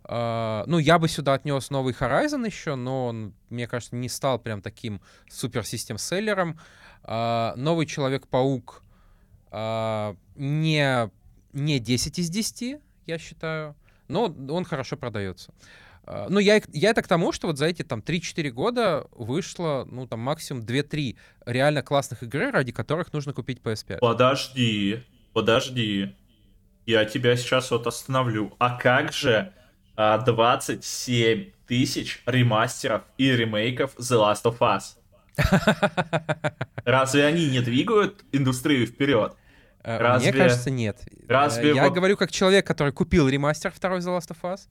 Uh, 0.04 0.63
ну, 0.65 0.80
я 0.80 0.97
бы 0.97 1.08
сюда 1.08 1.36
отнес 1.36 1.69
новый 1.69 1.93
Horizon 1.93 2.43
еще, 2.43 2.73
но 2.73 3.06
он, 3.06 3.36
мне 3.51 3.67
кажется, 3.67 3.95
не 3.95 4.10
стал 4.10 4.39
прям 4.39 4.63
таким 4.63 4.99
супер-систем-селлером. 5.30 6.54
Uh, 6.54 6.60
новый 7.08 7.86
Человек-паук 7.86 8.84
uh, 9.52 10.18
не, 10.36 11.10
не 11.54 11.80
10 11.80 12.20
из 12.20 12.30
10, 12.30 12.80
я 13.06 13.18
считаю, 13.18 13.76
но 14.08 14.34
он 14.50 14.66
хорошо 14.66 14.98
продается. 14.98 15.54
Uh, 16.04 16.28
ну, 16.30 16.40
я, 16.40 16.62
я 16.74 16.90
это 16.90 17.02
к 17.02 17.08
тому, 17.08 17.32
что 17.32 17.48
вот 17.48 17.58
за 17.58 17.68
эти 17.68 17.84
там 17.84 18.00
3-4 18.00 18.50
года 18.50 19.08
вышло, 19.12 19.88
ну, 19.90 20.08
там 20.08 20.20
максимум 20.20 20.64
2-3 20.64 21.16
реально 21.46 21.84
классных 21.84 22.24
игры, 22.24 22.52
ради 22.52 22.72
которых 22.72 23.14
нужно 23.14 23.34
купить 23.34 23.60
PS5. 23.60 24.00
Подожди, 24.00 25.04
подожди. 25.34 26.16
Я 26.88 27.06
тебя 27.06 27.36
сейчас 27.36 27.70
вот 27.70 27.86
остановлю. 27.86 28.54
А 28.58 28.76
как 28.78 29.14
же 29.14 29.54
27 29.96 31.44
а, 31.44 31.68
тысяч 31.68 32.24
ремастеров 32.26 33.04
и 33.18 33.32
ремейков 33.32 33.96
The 33.98 34.18
Last 34.18 34.44
of 34.46 34.58
Us. 34.60 34.98
Разве 36.86 37.26
они 37.26 37.48
не 37.48 37.62
двигают 37.62 38.24
индустрию 38.32 38.88
вперед? 38.88 39.36
Э, 39.84 39.98
Разве... 39.98 40.32
Мне 40.32 40.39
кажется, 40.39 40.70
нет. 40.70 41.00
Разве 41.28 41.74
Я 41.74 41.86
вот... 41.86 41.94
говорю 41.94 42.17
как 42.17 42.32
человек, 42.32 42.65
который 42.65 42.94
купил 42.94 43.28
ремастер 43.28 43.72
второй 43.72 44.00
The 44.00 44.17
Last 44.17 44.30
of 44.30 44.38
Us. 44.44 44.62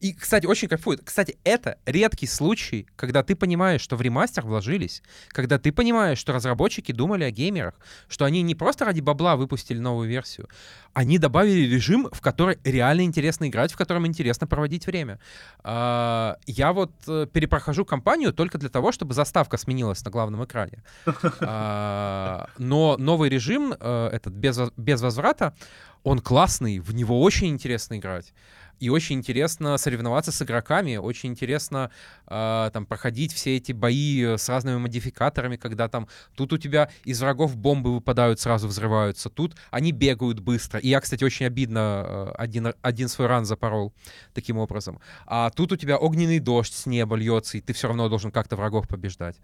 И, 0.00 0.12
кстати, 0.14 0.46
очень 0.46 0.68
кайфует. 0.68 1.02
Кстати, 1.04 1.38
это 1.44 1.78
редкий 1.86 2.26
случай, 2.26 2.86
когда 2.96 3.22
ты 3.22 3.34
понимаешь, 3.34 3.80
что 3.80 3.96
в 3.96 4.02
ремастер 4.02 4.44
вложились, 4.44 5.02
когда 5.28 5.58
ты 5.58 5.72
понимаешь, 5.72 6.18
что 6.18 6.32
разработчики 6.32 6.92
думали 6.92 7.24
о 7.24 7.30
геймерах, 7.30 7.74
что 8.08 8.24
они 8.24 8.42
не 8.42 8.54
просто 8.54 8.84
ради 8.84 9.00
бабла 9.00 9.36
выпустили 9.36 9.78
новую 9.78 10.08
версию, 10.08 10.48
они 10.92 11.18
добавили 11.18 11.72
режим, 11.72 12.08
в 12.12 12.20
который 12.20 12.58
реально 12.64 13.02
интересно 13.02 13.48
играть, 13.48 13.72
в 13.72 13.76
котором 13.76 14.06
интересно 14.06 14.46
проводить 14.46 14.86
время. 14.86 15.18
А, 15.62 16.36
я 16.46 16.72
вот 16.72 16.92
э, 17.06 17.26
перепрохожу 17.32 17.84
кампанию 17.84 18.32
только 18.32 18.58
для 18.58 18.68
того, 18.68 18.92
чтобы 18.92 19.14
заставка 19.14 19.56
сменилась 19.56 20.04
на 20.04 20.10
главном 20.10 20.44
экране. 20.44 20.82
А, 21.42 22.48
но 22.58 22.96
новый 22.98 23.28
режим, 23.30 23.74
э, 23.78 24.08
этот 24.12 24.34
без, 24.34 24.59
без 24.76 25.00
возврата, 25.00 25.54
он 26.02 26.20
классный, 26.20 26.78
в 26.78 26.94
него 26.94 27.20
очень 27.20 27.48
интересно 27.48 27.98
играть. 27.98 28.32
И 28.80 28.88
очень 28.88 29.16
интересно 29.16 29.76
соревноваться 29.76 30.32
с 30.32 30.40
игроками, 30.40 30.96
очень 30.96 31.30
интересно 31.30 31.90
э, 32.26 32.70
там 32.72 32.86
проходить 32.86 33.30
все 33.30 33.56
эти 33.56 33.72
бои 33.72 34.22
с 34.38 34.48
разными 34.48 34.78
модификаторами, 34.78 35.56
когда 35.56 35.86
там 35.88 36.08
тут 36.34 36.54
у 36.54 36.58
тебя 36.58 36.88
из 37.04 37.20
врагов 37.20 37.56
бомбы 37.56 37.92
выпадают, 37.92 38.40
сразу 38.40 38.68
взрываются, 38.68 39.28
тут 39.28 39.54
они 39.70 39.92
бегают 39.92 40.40
быстро. 40.40 40.80
И 40.80 40.88
я, 40.88 41.00
кстати, 41.00 41.24
очень 41.24 41.44
обидно 41.44 42.04
э, 42.06 42.32
один, 42.38 42.72
один 42.80 43.08
свой 43.08 43.28
ран 43.28 43.44
запорол 43.44 43.92
таким 44.32 44.56
образом. 44.56 44.98
А 45.26 45.50
тут 45.50 45.72
у 45.72 45.76
тебя 45.76 45.98
огненный 45.98 46.38
дождь 46.38 46.72
с 46.72 46.86
неба 46.86 47.16
льется, 47.16 47.58
и 47.58 47.60
ты 47.60 47.74
все 47.74 47.88
равно 47.88 48.08
должен 48.08 48.32
как-то 48.32 48.56
врагов 48.56 48.88
побеждать. 48.88 49.36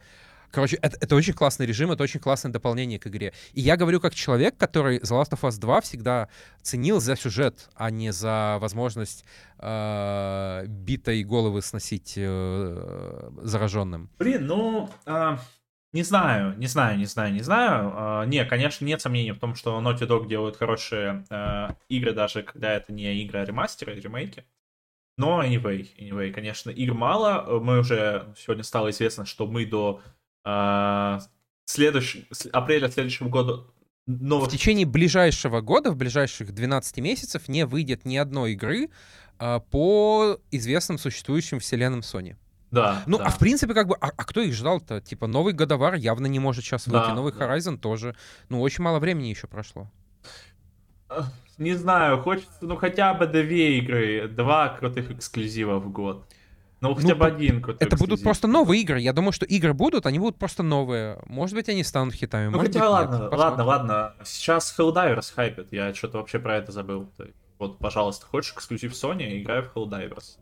Короче, 0.51 0.77
это, 0.77 0.97
это 1.01 1.17
очень 1.17 1.33
классный 1.33 1.67
режим, 1.67 1.91
это 1.91 2.03
очень 2.03 2.21
классное 2.21 2.53
дополнение 2.53 2.99
к 2.99 3.07
игре. 3.07 3.33
И 3.53 3.61
я 3.61 3.77
говорю 3.77 4.01
как 4.01 4.15
человек, 4.15 4.57
который 4.57 4.99
The 4.99 5.21
Last 5.21 5.33
of 5.33 5.41
Us 5.43 5.59
2 5.59 5.81
всегда 5.81 6.29
ценил 6.63 7.01
за 7.01 7.17
сюжет, 7.17 7.69
а 7.75 7.91
не 7.91 8.13
за 8.13 8.59
возможность 8.61 9.25
э, 9.59 10.65
битой 10.67 11.23
головы 11.25 11.63
сносить 11.63 12.15
э, 12.17 13.31
зараженным. 13.43 14.11
Блин, 14.19 14.47
ну... 14.47 14.91
Э... 15.07 15.37
Не 15.93 16.03
знаю, 16.03 16.55
не 16.59 16.67
знаю, 16.67 16.99
не 16.99 17.07
знаю, 17.07 17.33
не 17.33 17.41
знаю. 17.41 17.89
Uh, 17.89 18.27
не, 18.27 18.45
конечно, 18.45 18.85
нет 18.85 19.01
сомнений 19.01 19.33
в 19.33 19.39
том, 19.39 19.55
что 19.55 19.81
Naughty 19.81 20.07
Dog 20.07 20.29
делают 20.29 20.57
хорошие 20.57 21.25
uh, 21.31 21.75
игры, 21.89 22.13
даже 22.13 22.43
когда 22.43 22.75
это 22.75 22.93
не 22.93 23.23
игры, 23.23 23.39
а 23.41 23.45
ремастеры, 23.47 23.95
ремейки. 23.95 24.45
Но 25.17 25.43
anyway, 25.43 25.89
anyway, 25.99 26.33
конечно, 26.33 26.71
игр 26.71 26.93
мало. 26.93 27.61
Мы 27.61 27.79
уже 27.79 28.35
сегодня 28.37 28.63
стало 28.63 28.91
известно, 28.91 29.25
что 29.25 29.47
мы 29.47 29.65
до 29.65 30.03
а, 30.49 31.21
следующий, 31.65 32.27
апреля 32.53 32.89
следующего 32.89 33.29
года 33.29 33.65
новых... 34.07 34.49
В 34.49 34.53
течение 34.53 34.87
ближайшего 34.87 35.61
года, 35.61 35.91
в 35.91 35.97
ближайших 35.97 36.55
12 36.55 36.99
месяцев 36.99 37.49
не 37.49 37.67
выйдет 37.67 38.05
ни 38.05 38.17
одной 38.17 38.53
игры 38.53 38.91
а, 39.39 39.59
по 39.59 40.39
известным 40.53 40.99
существующим 40.99 41.59
вселенным 41.59 42.01
Sony. 42.01 42.37
Да. 42.71 43.03
Ну, 43.07 43.19
да. 43.19 43.25
а 43.25 43.31
в 43.31 43.39
принципе, 43.39 43.75
как 43.75 43.89
бы, 43.89 43.97
а, 44.01 44.13
а 44.17 44.25
кто 44.25 44.41
их 44.41 44.55
ждал-то? 44.55 45.01
Типа, 45.01 45.27
новый 45.27 45.53
Годовар 45.53 45.95
явно 45.95 46.27
не 46.27 46.39
может 46.39 46.65
сейчас 46.65 46.87
выйти, 46.87 47.09
да, 47.09 47.15
новый 47.15 47.33
да. 47.33 47.57
Horizon 47.57 47.77
тоже. 47.77 48.15
Ну, 48.49 48.61
очень 48.61 48.85
мало 48.85 49.01
времени 49.01 49.27
еще 49.27 49.49
прошло. 49.49 49.91
Не 51.59 51.75
знаю, 51.75 52.23
хочется, 52.23 52.59
ну, 52.61 52.77
хотя 52.77 53.15
бы 53.15 53.27
две 53.27 53.79
игры, 53.79 54.29
два 54.29 54.69
крутых 54.69 55.11
эксклюзива 55.11 55.79
в 55.81 55.91
год. 55.91 56.25
Ну, 56.81 56.95
хотя 56.95 57.09
ну, 57.09 57.17
бы 57.17 57.27
один 57.27 57.65
Это 57.81 57.97
будут 57.97 58.23
просто 58.23 58.47
новые 58.47 58.83
игры. 58.83 59.01
Я 59.01 59.13
думаю, 59.13 59.33
что 59.33 59.47
игры 59.47 59.73
будут, 59.73 60.05
они 60.05 60.19
будут 60.19 60.39
просто 60.39 60.63
новые. 60.63 61.19
Может 61.27 61.57
быть, 61.57 61.69
они 61.69 61.83
станут 61.83 62.15
хитами. 62.15 62.47
Ну, 62.47 62.59
может 62.59 62.69
хотя 62.69 62.81
быть, 62.81 62.89
ладно, 62.91 63.23
нет. 63.23 63.33
ладно, 63.33 63.65
ладно. 63.65 64.15
Сейчас 64.25 64.75
Helldivers 64.79 65.33
хайпит. 65.35 65.73
Я 65.73 65.95
что-то 65.95 66.19
вообще 66.19 66.39
про 66.39 66.57
это 66.57 66.73
забыл. 66.73 67.11
Вот, 67.59 67.79
пожалуйста, 67.79 68.27
хочешь 68.27 68.53
эксклюзив 68.53 68.93
Sony, 68.93 69.41
играй 69.41 69.63
в 69.63 69.75
Helldivers. 69.75 70.39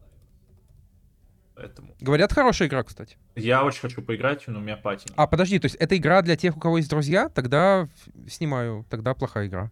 Поэтому. 1.55 1.95
Говорят, 2.01 2.33
хорошая 2.33 2.67
игра, 2.67 2.83
кстати. 2.83 3.17
Я 3.37 3.65
очень 3.65 3.81
хочу 3.81 4.03
поиграть, 4.03 4.47
но 4.49 4.59
у 4.59 4.63
меня 4.63 4.77
пати. 4.77 5.09
А, 5.15 5.29
подожди, 5.29 5.61
то 5.61 5.67
есть 5.67 5.77
это 5.77 5.97
игра 5.97 6.21
для 6.23 6.37
тех, 6.37 6.57
у 6.57 6.61
кого 6.61 6.79
есть 6.79 6.91
друзья? 6.91 7.29
Тогда 7.29 7.89
снимаю. 8.29 8.85
Тогда 8.91 9.15
плохая 9.15 9.47
игра. 9.47 9.71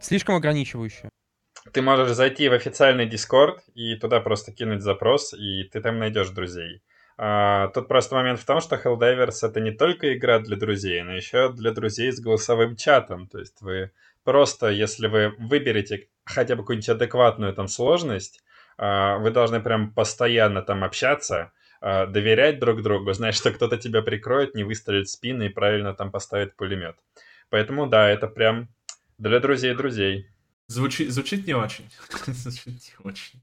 Слишком 0.00 0.36
ограничивающая. 0.36 1.10
Ты 1.72 1.82
можешь 1.82 2.10
зайти 2.10 2.48
в 2.48 2.52
официальный 2.52 3.08
Discord 3.08 3.58
и 3.74 3.96
туда 3.96 4.20
просто 4.20 4.52
кинуть 4.52 4.82
запрос, 4.82 5.34
и 5.34 5.64
ты 5.64 5.80
там 5.80 5.98
найдешь 5.98 6.30
друзей. 6.30 6.82
А, 7.18 7.68
тут 7.68 7.88
просто 7.88 8.14
момент 8.14 8.40
в 8.40 8.44
том, 8.44 8.60
что 8.60 8.76
Helldivers 8.76 9.38
это 9.42 9.60
не 9.60 9.70
только 9.70 10.14
игра 10.14 10.38
для 10.38 10.56
друзей, 10.56 11.02
но 11.02 11.14
еще 11.14 11.50
для 11.52 11.72
друзей 11.72 12.12
с 12.12 12.20
голосовым 12.20 12.76
чатом. 12.76 13.26
То 13.26 13.38
есть 13.38 13.60
вы 13.62 13.90
просто, 14.22 14.68
если 14.68 15.06
вы 15.06 15.34
выберете 15.38 16.08
хотя 16.24 16.56
бы 16.56 16.62
какую-нибудь 16.62 16.88
адекватную 16.88 17.54
там 17.54 17.68
сложность, 17.68 18.42
а, 18.76 19.16
вы 19.18 19.30
должны 19.30 19.60
прям 19.60 19.92
постоянно 19.92 20.60
там 20.60 20.84
общаться, 20.84 21.52
а, 21.80 22.06
доверять 22.06 22.58
друг 22.58 22.82
другу, 22.82 23.12
знать, 23.12 23.34
что 23.34 23.50
кто-то 23.50 23.78
тебя 23.78 24.02
прикроет, 24.02 24.54
не 24.54 24.64
выстрелит 24.64 25.06
в 25.06 25.10
спину 25.10 25.44
и 25.44 25.48
правильно 25.48 25.94
там 25.94 26.10
поставит 26.10 26.54
пулемет. 26.56 26.96
Поэтому 27.48 27.86
да, 27.86 28.10
это 28.10 28.26
прям 28.26 28.68
для 29.18 29.40
друзей 29.40 29.74
друзей. 29.74 30.28
Звучит, 30.68 31.10
звучит 31.10 31.46
не 31.46 31.54
очень. 31.54 31.90
звучит 32.26 32.66
не 32.66 33.04
очень. 33.04 33.42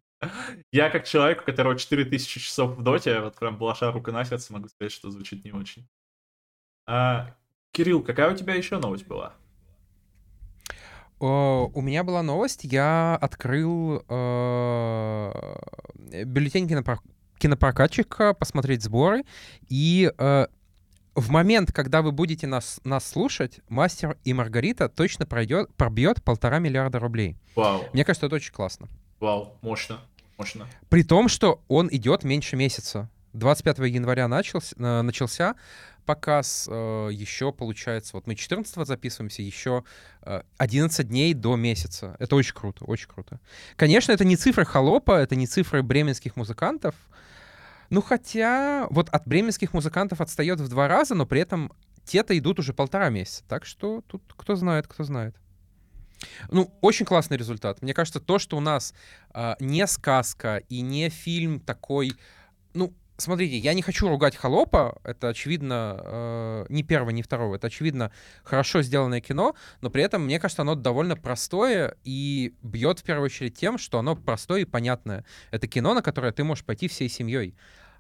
Я 0.72 0.90
как 0.90 1.06
человек, 1.06 1.42
у 1.42 1.46
которого 1.46 1.78
4000 1.78 2.40
часов 2.40 2.78
в 2.78 2.84
доте, 2.84 3.20
вот 3.20 3.36
прям 3.36 3.58
блаша 3.58 3.92
рука 3.92 4.12
на 4.12 4.24
сердце, 4.24 4.54
могу 4.54 4.68
сказать, 4.70 4.92
что 4.92 5.12
звучит 5.12 5.44
не 5.44 5.52
очень. 5.52 5.88
А, 6.86 7.36
Кирилл, 7.72 8.04
какая 8.04 8.32
у 8.32 8.38
тебя 8.38 8.56
еще 8.56 8.78
новость 8.78 9.08
была? 9.08 9.34
У 11.20 11.82
меня 11.82 12.04
была 12.04 12.22
новость, 12.22 12.66
я 12.66 13.16
открыл 13.16 14.04
э, 14.10 15.32
бюллетень 16.26 16.68
кинопро 16.68 17.00
кинопрокатчика, 17.38 18.34
посмотреть 18.34 18.84
сборы, 18.84 19.24
и 19.70 20.12
э, 20.18 20.48
в 21.16 21.30
момент, 21.30 21.72
когда 21.72 22.02
вы 22.02 22.12
будете 22.12 22.48
нас, 22.48 22.80
нас 22.84 23.08
слушать, 23.08 23.60
«Мастер 23.70 24.18
и 24.24 24.34
Маргарита» 24.34 24.90
точно 24.90 25.26
пройдет, 25.26 25.74
пробьет 25.76 26.24
полтора 26.24 26.60
миллиарда 26.60 27.00
рублей. 27.00 27.38
Вау. 27.56 27.84
Мне 27.94 28.04
кажется, 28.04 28.26
это 28.26 28.36
очень 28.36 28.54
классно. 28.54 28.90
Вау, 29.20 29.58
мощно, 29.62 30.00
мощно. 30.38 30.68
При 30.90 31.04
том, 31.04 31.28
что 31.30 31.62
он 31.68 31.88
идет 31.92 32.24
меньше 32.24 32.56
месяца. 32.56 33.10
25 33.34 33.80
января 33.80 34.28
начался, 34.28 34.76
э, 34.78 35.02
начался 35.02 35.56
показ, 36.06 36.68
э, 36.70 37.10
еще 37.12 37.52
получается, 37.52 38.12
вот 38.16 38.28
мы 38.28 38.36
14 38.36 38.86
записываемся, 38.86 39.42
еще 39.42 39.84
11 40.58 41.00
э, 41.00 41.04
дней 41.04 41.34
до 41.34 41.56
месяца. 41.56 42.16
Это 42.20 42.36
очень 42.36 42.54
круто, 42.54 42.86
очень 42.86 43.08
круто. 43.08 43.40
Конечно, 43.76 44.12
это 44.12 44.26
не 44.26 44.36
цифры 44.36 44.66
холопа, 44.66 45.20
это 45.20 45.36
не 45.36 45.48
цифры 45.48 45.82
бременских 45.82 46.36
музыкантов, 46.36 46.96
ну, 47.94 48.02
хотя 48.02 48.88
вот 48.90 49.08
от 49.10 49.28
бременских 49.28 49.72
музыкантов 49.72 50.20
отстает 50.20 50.60
в 50.60 50.68
два 50.68 50.88
раза, 50.88 51.14
но 51.14 51.28
при 51.28 51.42
этом 51.42 51.72
те-то 52.06 52.36
идут 52.36 52.58
уже 52.58 52.74
полтора 52.74 53.10
месяца. 53.10 53.44
Так 53.48 53.66
что 53.66 54.02
тут 54.08 54.24
кто 54.36 54.56
знает, 54.56 54.88
кто 54.88 55.04
знает. 55.04 55.36
Ну, 56.50 56.74
очень 56.82 57.06
классный 57.06 57.38
результат. 57.38 57.84
Мне 57.84 57.94
кажется, 57.94 58.20
то, 58.20 58.40
что 58.40 58.58
у 58.58 58.62
нас 58.62 58.96
э, 59.36 59.54
не 59.60 59.86
сказка 59.86 60.58
и 60.70 60.82
не 60.82 61.10
фильм 61.10 61.60
такой, 61.60 62.14
ну, 62.74 62.96
смотрите, 63.18 63.58
я 63.58 63.76
не 63.76 63.84
хочу 63.84 64.10
ругать 64.10 64.36
холопа, 64.36 65.00
это 65.04 65.30
очевидно 65.30 66.02
э, 66.04 66.66
не 66.70 66.82
первого, 66.82 67.12
не 67.12 67.22
второго, 67.22 67.58
это 67.58 67.68
очевидно 67.68 68.12
хорошо 68.44 68.82
сделанное 68.82 69.22
кино, 69.22 69.56
но 69.82 69.92
при 69.92 70.02
этом, 70.02 70.24
мне 70.24 70.40
кажется, 70.40 70.64
оно 70.64 70.74
довольно 70.74 71.16
простое 71.16 71.96
и 72.04 72.56
бьет 72.64 73.00
в 73.00 73.04
первую 73.04 73.26
очередь 73.26 73.56
тем, 73.56 73.78
что 73.78 74.00
оно 74.00 74.16
простое 74.16 74.62
и 74.62 74.66
понятное. 74.66 75.26
Это 75.52 75.68
кино, 75.68 75.94
на 75.94 76.02
которое 76.02 76.32
ты 76.32 76.44
можешь 76.44 76.66
пойти 76.66 76.88
всей 76.88 77.08
семьей. 77.08 77.56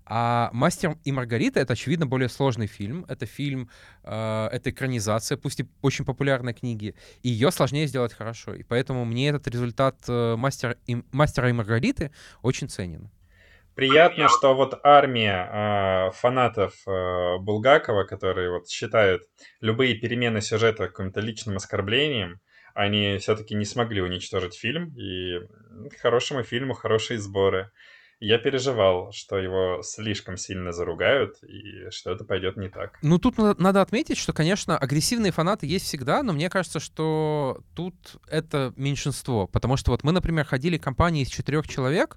А 0.05 0.49
«Мастер 0.53 0.97
и 1.03 1.11
Маргарита»— 1.11 1.59
это, 1.61 1.73
очевидно, 1.73 2.05
более 2.05 2.29
сложный 2.29 2.67
фильм. 2.67 3.05
Это 3.07 3.25
фильм, 3.25 3.69
э, 4.03 4.49
это 4.51 4.69
экранизация, 4.69 5.37
пусть 5.37 5.61
и 5.61 5.65
очень 5.81 6.05
популярной 6.05 6.53
книги, 6.53 6.95
и 7.21 7.29
ее 7.29 7.51
сложнее 7.51 7.87
сделать 7.87 8.13
хорошо. 8.13 8.53
И 8.53 8.63
поэтому 8.63 9.05
мне 9.05 9.29
этот 9.29 9.47
результат 9.47 9.97
э, 10.07 10.35
«Мастер 10.35 10.77
и, 10.87 11.03
«Мастера 11.11 11.49
и 11.49 11.53
Маргариты» 11.53 12.11
очень 12.41 12.69
ценен. 12.69 13.09
Приятно, 13.75 14.29
что 14.29 14.53
вот 14.53 14.79
армия 14.83 15.49
э, 15.49 16.11
фанатов 16.11 16.75
э, 16.85 17.37
Булгакова, 17.39 18.03
которые 18.03 18.51
вот 18.51 18.69
считают 18.69 19.23
любые 19.61 19.95
перемены 19.95 20.41
сюжета 20.41 20.89
каким-то 20.89 21.21
личным 21.21 21.55
оскорблением, 21.55 22.39
они 22.75 23.17
все-таки 23.17 23.55
не 23.55 23.65
смогли 23.65 24.01
уничтожить 24.01 24.55
фильм, 24.55 24.93
и 24.95 25.39
хорошему 26.01 26.43
фильму 26.43 26.73
хорошие 26.73 27.19
сборы. 27.19 27.71
Я 28.25 28.37
переживал, 28.37 29.11
что 29.11 29.37
его 29.37 29.81
слишком 29.83 30.37
сильно 30.37 30.71
заругают 30.71 31.43
и 31.43 31.89
что 31.89 32.09
это 32.09 32.23
пойдет 32.23 32.55
не 32.55 32.69
так. 32.69 32.97
Ну, 33.01 33.19
тут 33.19 33.37
надо 33.37 33.81
отметить, 33.81 34.17
что, 34.17 34.31
конечно, 34.31 34.77
агрессивные 34.77 35.33
фанаты 35.33 35.65
есть 35.65 35.83
всегда, 35.83 36.23
но 36.23 36.31
мне 36.31 36.49
кажется, 36.49 36.79
что 36.79 37.59
тут 37.75 37.95
это 38.29 38.71
меньшинство. 38.77 39.45
Потому 39.47 39.75
что 39.75 39.91
вот 39.91 40.05
мы, 40.05 40.13
например, 40.13 40.45
ходили 40.45 40.77
компанией 40.77 41.23
из 41.23 41.29
четырех 41.29 41.67
человек, 41.67 42.15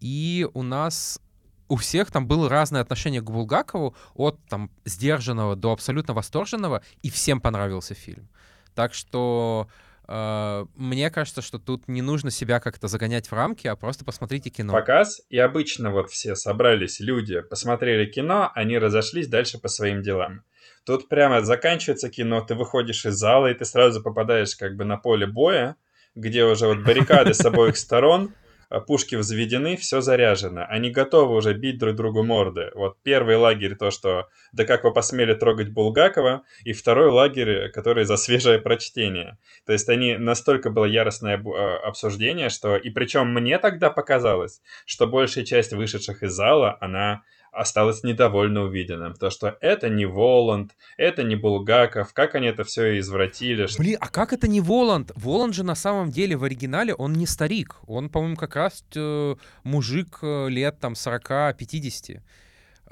и 0.00 0.48
у 0.54 0.62
нас 0.62 1.20
у 1.68 1.76
всех 1.76 2.10
там 2.10 2.26
было 2.26 2.48
разное 2.48 2.80
отношение 2.80 3.20
к 3.20 3.30
Булгакову, 3.30 3.94
от 4.14 4.42
там 4.48 4.70
сдержанного 4.86 5.54
до 5.54 5.72
абсолютно 5.72 6.14
восторженного, 6.14 6.82
и 7.02 7.10
всем 7.10 7.42
понравился 7.42 7.92
фильм. 7.92 8.30
Так 8.74 8.94
что 8.94 9.68
мне 10.08 11.10
кажется, 11.10 11.42
что 11.42 11.58
тут 11.58 11.88
не 11.88 12.02
нужно 12.02 12.30
себя 12.30 12.60
как-то 12.60 12.88
загонять 12.88 13.28
в 13.28 13.32
рамки, 13.32 13.66
а 13.66 13.76
просто 13.76 14.04
посмотрите 14.04 14.50
кино. 14.50 14.72
Показ, 14.72 15.22
и 15.30 15.38
обычно 15.38 15.90
вот 15.90 16.10
все 16.10 16.34
собрались 16.34 17.00
люди, 17.00 17.40
посмотрели 17.40 18.10
кино, 18.10 18.50
они 18.54 18.78
разошлись 18.78 19.28
дальше 19.28 19.58
по 19.58 19.68
своим 19.68 20.02
делам. 20.02 20.42
Тут 20.84 21.08
прямо 21.08 21.42
заканчивается 21.42 22.10
кино, 22.10 22.40
ты 22.40 22.54
выходишь 22.54 23.06
из 23.06 23.14
зала, 23.14 23.46
и 23.46 23.54
ты 23.54 23.64
сразу 23.64 24.02
попадаешь 24.02 24.56
как 24.56 24.76
бы 24.76 24.84
на 24.84 24.96
поле 24.96 25.26
боя, 25.26 25.76
где 26.14 26.44
уже 26.44 26.66
вот 26.66 26.78
баррикады 26.84 27.34
с 27.34 27.40
обоих 27.44 27.76
сторон, 27.76 28.34
пушки 28.80 29.16
взведены, 29.16 29.76
все 29.76 30.00
заряжено. 30.00 30.64
Они 30.64 30.90
готовы 30.90 31.36
уже 31.36 31.54
бить 31.54 31.78
друг 31.78 31.96
другу 31.96 32.22
морды. 32.22 32.70
Вот 32.74 32.96
первый 33.02 33.36
лагерь 33.36 33.76
то, 33.76 33.90
что 33.90 34.28
«да 34.52 34.64
как 34.64 34.84
вы 34.84 34.92
посмели 34.92 35.34
трогать 35.34 35.70
Булгакова», 35.70 36.42
и 36.64 36.72
второй 36.72 37.10
лагерь, 37.10 37.70
который 37.70 38.04
за 38.04 38.16
свежее 38.16 38.58
прочтение. 38.58 39.38
То 39.66 39.72
есть 39.72 39.88
они 39.88 40.16
настолько 40.16 40.70
было 40.70 40.84
яростное 40.84 41.42
а, 41.42 41.78
обсуждение, 41.88 42.48
что... 42.48 42.76
И 42.76 42.90
причем 42.90 43.32
мне 43.32 43.58
тогда 43.58 43.90
показалось, 43.90 44.60
что 44.86 45.06
большая 45.06 45.44
часть 45.44 45.72
вышедших 45.72 46.22
из 46.22 46.32
зала, 46.32 46.76
она 46.80 47.22
осталась 47.52 48.02
недовольна 48.02 48.62
увиденным. 48.62 49.14
То, 49.14 49.30
что 49.30 49.56
это 49.60 49.88
не 49.88 50.06
Воланд, 50.06 50.72
это 50.96 51.22
не 51.22 51.36
Булгаков, 51.36 52.12
как 52.14 52.34
они 52.34 52.48
это 52.48 52.64
все 52.64 52.98
извратили. 52.98 53.66
Блин, 53.78 53.98
а 54.00 54.08
как 54.08 54.32
это 54.32 54.48
не 54.48 54.60
Воланд? 54.60 55.12
Воланд 55.14 55.54
же 55.54 55.62
на 55.62 55.74
самом 55.74 56.10
деле 56.10 56.36
в 56.36 56.44
оригинале 56.44 56.94
он 56.94 57.12
не 57.12 57.26
старик. 57.26 57.76
Он, 57.86 58.08
по-моему, 58.08 58.36
как 58.36 58.56
раз 58.56 58.82
э, 58.96 59.34
мужик 59.62 60.18
э, 60.22 60.48
лет 60.48 60.80
там 60.80 60.94
40-50. 60.94 62.20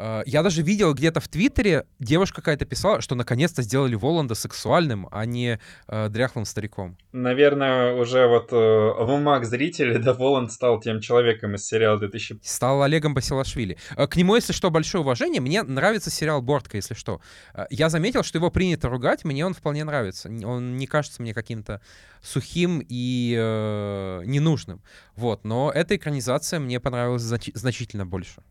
Э, 0.01 0.23
я 0.27 0.43
даже 0.43 0.63
видел 0.63 0.95
где-то 0.95 1.21
в 1.21 1.29
Твиттере, 1.29 1.85
девушка 1.99 2.37
какая-то 2.37 2.65
писала, 2.65 3.01
что 3.01 3.15
наконец-то 3.15 3.63
сделали 3.63 3.95
Воланда 3.95 4.35
сексуальным, 4.35 5.09
а 5.11 5.27
не 5.27 5.61
э, 5.89 6.09
дряхлым 6.09 6.45
стариком. 6.47 6.97
Наверное, 7.13 7.95
уже 7.95 8.27
вот 8.27 8.53
э, 8.53 8.57
в 8.57 9.11
умах 9.11 9.45
зрителей, 9.45 9.99
да, 10.03 10.15
Воланд 10.15 10.53
стал 10.53 10.81
тем 10.81 11.01
человеком 11.01 11.55
из 11.55 11.67
сериала 11.67 11.99
2000... 11.99 12.41
Стал 12.43 12.83
Олегом 12.83 13.15
Басилашвили. 13.15 13.77
Э, 13.97 14.07
к 14.07 14.17
нему, 14.17 14.37
если 14.37 14.53
что, 14.53 14.71
большое 14.71 15.03
уважение. 15.03 15.41
Мне 15.41 15.63
нравится 15.63 16.11
сериал 16.11 16.41
«Бортка», 16.41 16.79
если 16.79 16.95
что. 16.95 17.21
Э, 17.55 17.67
я 17.71 17.91
заметил, 17.91 18.23
что 18.23 18.39
его 18.39 18.51
принято 18.51 18.89
ругать, 18.89 19.25
мне 19.25 19.45
он 19.45 19.53
вполне 19.53 19.85
нравится. 19.85 20.29
Он 20.29 20.77
не 20.77 20.87
кажется 20.87 21.21
мне 21.21 21.35
каким-то 21.35 21.81
сухим 22.23 22.83
и 22.89 23.37
э, 23.39 24.23
ненужным. 24.25 24.83
Вот, 25.17 25.45
но 25.45 25.71
эта 25.75 25.97
экранизация 25.97 26.61
мне 26.61 26.81
понравилась 26.81 27.23
значительно 27.23 28.07
больше. 28.07 28.43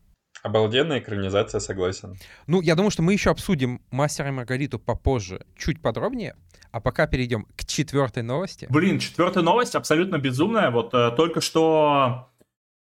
Обалденная 0.42 1.00
экранизация, 1.00 1.60
согласен. 1.60 2.18
Ну, 2.48 2.62
я 2.62 2.76
думаю, 2.76 2.92
что 2.92 3.02
мы 3.02 3.14
еще 3.14 3.30
обсудим 3.30 3.82
«Мастера 3.92 4.30
и 4.30 4.32
Маргариту» 4.32 4.80
попозже, 4.80 5.46
чуть 5.58 5.82
подробнее. 5.82 6.36
А 6.72 6.80
пока 6.80 7.08
перейдем 7.08 7.46
к 7.58 7.66
четвертой 7.66 8.24
новости. 8.24 8.68
Блин, 8.70 9.00
четвертая 9.00 9.44
новость 9.44 9.76
абсолютно 9.76 10.18
безумная. 10.18 10.72
Вот 10.72 10.94
э, 10.94 11.12
только 11.18 11.42
что... 11.42 12.30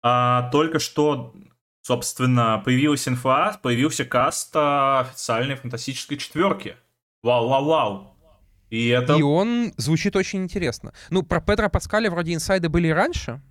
Э, 0.03 0.49
только 0.51 0.79
что, 0.79 1.33
собственно, 1.81 2.61
появилась 2.63 3.07
инфа, 3.07 3.59
появился 3.61 4.05
каст 4.05 4.55
э, 4.55 4.99
официальной 5.01 5.55
фантастической 5.55 6.17
четверки. 6.17 6.77
Вау-вау-вау. 7.23 8.15
И 8.69 8.87
это... 8.87 9.15
И 9.15 9.21
он 9.21 9.73
звучит 9.75 10.15
очень 10.15 10.43
интересно. 10.43 10.93
Ну, 11.09 11.23
про 11.23 11.41
Петра 11.41 11.67
Паскаля 11.67 12.09
вроде 12.09 12.33
инсайды 12.33 12.69
были 12.69 12.87
раньше, 12.87 13.41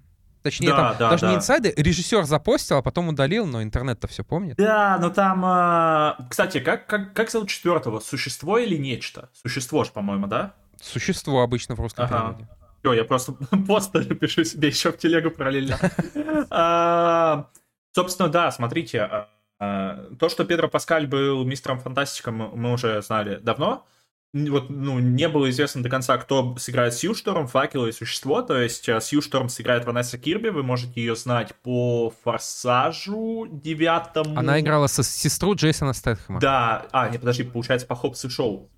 Точнее, 0.42 0.70
да, 0.70 0.76
там 0.76 0.96
да, 0.98 1.10
даже 1.10 1.22
да. 1.22 1.30
не 1.30 1.36
инсайды, 1.36 1.74
режиссер 1.76 2.24
запостил, 2.24 2.78
а 2.78 2.82
потом 2.82 3.08
удалил, 3.08 3.46
но 3.46 3.62
интернет-то 3.62 4.08
все 4.08 4.24
помнит. 4.24 4.56
Да, 4.56 4.98
но 4.98 5.10
там... 5.10 5.44
Э, 5.44 6.28
кстати, 6.30 6.60
как, 6.60 6.86
как, 6.86 7.12
как 7.12 7.30
зовут 7.30 7.50
четвертого? 7.50 8.00
Существо 8.00 8.56
или 8.56 8.76
нечто? 8.76 9.28
Существо 9.34 9.84
же, 9.84 9.90
по-моему, 9.90 10.26
да? 10.26 10.54
Существо 10.80 11.42
обычно 11.42 11.74
в 11.74 11.80
русском 11.80 12.06
ага. 12.06 12.16
переводе. 12.16 12.48
Все, 12.80 12.92
я 12.94 13.04
просто 13.04 13.32
пост 13.66 13.92
пишу 13.92 14.44
себе 14.44 14.68
еще 14.68 14.92
в 14.92 14.98
телегу 14.98 15.30
параллельно. 15.30 15.78
А, 16.50 17.48
собственно, 17.92 18.28
да, 18.28 18.50
смотрите. 18.50 19.00
А, 19.00 19.28
а, 19.58 20.06
то, 20.18 20.28
что 20.28 20.44
Педро 20.44 20.68
Паскаль 20.68 21.06
был 21.06 21.44
мистером 21.44 21.78
фантастиком, 21.80 22.50
мы 22.54 22.72
уже 22.72 23.02
знали 23.02 23.36
давно. 23.42 23.86
Вот, 24.32 24.70
ну, 24.70 24.98
не 25.00 25.28
было 25.28 25.50
известно 25.50 25.82
до 25.82 25.88
конца, 25.88 26.16
кто 26.16 26.56
сыграет 26.56 26.94
Сью 26.94 27.14
Шторм, 27.14 27.48
Факел 27.48 27.86
и 27.86 27.92
Существо, 27.92 28.42
то 28.42 28.56
есть 28.56 28.88
э, 28.88 29.00
Сью 29.00 29.22
Шторм 29.22 29.48
сыграет 29.48 29.84
Ванесса 29.84 30.18
Кирби, 30.18 30.50
вы 30.50 30.62
можете 30.62 31.00
ее 31.00 31.16
знать 31.16 31.54
по 31.62 32.12
Форсажу 32.22 33.48
девятому. 33.50 34.38
Она 34.38 34.60
играла 34.60 34.86
со 34.86 35.02
сестру 35.02 35.56
Джейсона 35.56 35.92
Стэтхэма. 35.92 36.38
Да, 36.38 36.86
а, 36.92 37.08
не, 37.08 37.18
подожди, 37.18 37.42
получается, 37.42 37.88
по 37.88 37.96
Хопс 37.96 38.24
и 38.24 38.28
Шоу. 38.28 38.70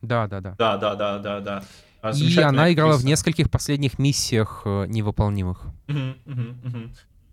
Да, 0.00 0.28
да, 0.28 0.40
да. 0.40 0.54
Да, 0.56 0.76
да, 0.76 0.94
да, 0.94 1.18
да, 1.18 1.40
да. 1.40 1.64
А, 2.02 2.12
и 2.12 2.38
она 2.38 2.72
играла 2.72 2.96
в 2.96 3.04
нескольких 3.04 3.50
последних 3.50 3.98
миссиях 3.98 4.62
э, 4.64 4.86
невыполнимых. 4.86 5.64
Угу, 5.88 5.98
угу, 6.26 6.42
угу. 6.64 6.78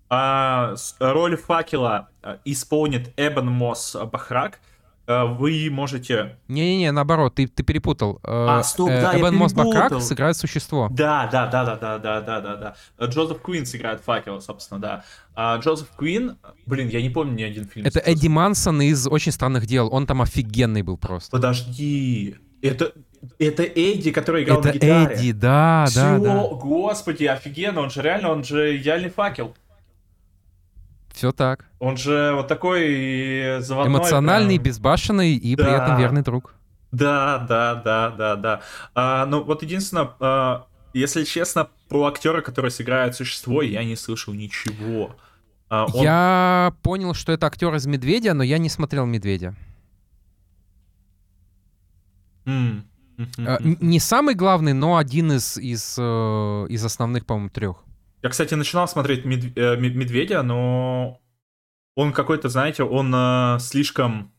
А, 0.09 0.73
роль 0.99 1.37
факела 1.37 2.09
исполнит 2.43 3.13
Эбен 3.17 3.47
Мосс 3.47 3.95
Бахрак. 3.95 4.59
Э, 5.07 5.23
вы 5.23 5.69
можете... 5.71 6.37
Не-не-не, 6.49 6.91
наоборот, 6.91 7.35
ты, 7.35 7.47
ты 7.47 7.63
перепутал. 7.63 8.19
А, 8.23 8.61
стоп, 8.61 8.89
да, 8.89 9.17
Эбен 9.17 9.35
Мосс 9.35 9.53
Бахрак 9.53 10.01
сыграет 10.01 10.35
существо. 10.35 10.89
Да, 10.91 11.29
да, 11.31 11.47
да, 11.47 11.63
да, 11.63 11.77
да, 11.77 11.97
да, 11.97 12.21
да, 12.21 12.41
да, 12.41 12.75
да. 12.99 13.05
Джозеф 13.05 13.41
Куин 13.41 13.65
сыграет 13.65 14.01
факела, 14.01 14.41
собственно, 14.41 14.81
да. 14.81 15.03
А 15.33 15.57
Джозеф 15.59 15.87
Куин, 15.95 16.37
блин, 16.65 16.89
я 16.89 17.01
не 17.01 17.09
помню 17.09 17.33
ни 17.35 17.43
один 17.43 17.65
фильм. 17.65 17.85
Это 17.85 17.99
Эдди 17.99 18.27
Мансон 18.27 18.81
из 18.81 19.07
«Очень 19.07 19.31
странных 19.31 19.65
дел». 19.65 19.87
Он 19.93 20.05
там 20.05 20.21
офигенный 20.21 20.81
был 20.81 20.97
просто. 20.97 21.31
Подожди, 21.31 22.35
это, 22.61 22.91
это 23.39 23.63
Эдди, 23.63 24.11
который 24.11 24.43
играл 24.43 24.59
это 24.59 24.67
на 24.67 24.73
гитаре. 24.73 25.15
Эдди, 25.15 25.31
да, 25.31 25.85
Всё, 25.87 26.01
да, 26.01 26.19
да. 26.19 26.47
господи, 26.49 27.23
офигенно, 27.25 27.79
он 27.79 27.91
же 27.91 28.01
реально, 28.01 28.31
он 28.31 28.43
же 28.43 28.75
идеальный 28.75 29.09
факел. 29.09 29.55
Все 31.17 31.31
так. 31.31 31.65
Он 31.79 31.97
же 31.97 32.33
вот 32.35 32.47
такой 32.47 33.59
заводной. 33.61 33.97
Эмоциональный, 33.97 34.57
прям... 34.57 34.65
безбашенный 34.65 35.33
и 35.33 35.55
да. 35.55 35.63
при 35.63 35.73
этом 35.73 35.97
верный 35.97 36.21
друг. 36.21 36.53
Да, 36.91 37.39
да, 37.49 37.73
да, 37.73 38.11
да, 38.11 38.35
да. 38.35 38.61
А, 38.93 39.25
ну 39.25 39.43
вот 39.43 39.63
единственное, 39.63 40.11
а, 40.19 40.67
если 40.93 41.23
честно, 41.23 41.69
про 41.89 42.05
актера, 42.05 42.41
который 42.41 42.69
сыграет 42.69 43.15
существо, 43.15 43.63
я 43.63 43.83
не 43.83 43.95
слышал 43.95 44.31
ничего. 44.35 45.15
А, 45.69 45.87
он... 45.91 46.03
Я 46.03 46.75
понял, 46.83 47.15
что 47.15 47.31
это 47.31 47.47
актер 47.47 47.73
из 47.73 47.87
Медведя, 47.87 48.35
но 48.35 48.43
я 48.43 48.59
не 48.59 48.69
смотрел 48.69 49.07
Медведя. 49.07 49.55
Mm. 52.45 52.83
Uh, 53.17 53.77
не 53.81 53.99
самый 53.99 54.35
главный, 54.35 54.73
но 54.73 54.97
один 54.97 55.31
из, 55.31 55.57
из, 55.57 55.95
э, 55.97 56.67
из 56.69 56.85
основных, 56.85 57.25
по-моему, 57.25 57.49
трех. 57.49 57.86
Я, 58.27 58.31
кстати, 58.31 58.55
начинал 58.55 58.89
смотреть 58.89 59.23
мед... 59.23 59.57
э, 59.57 59.77
Медведя, 59.77 60.43
но 60.43 61.21
он 61.95 62.11
какой-то, 62.11 62.49
знаете, 62.49 62.83
он 62.83 63.09
э, 63.15 63.57
слишком... 63.61 64.33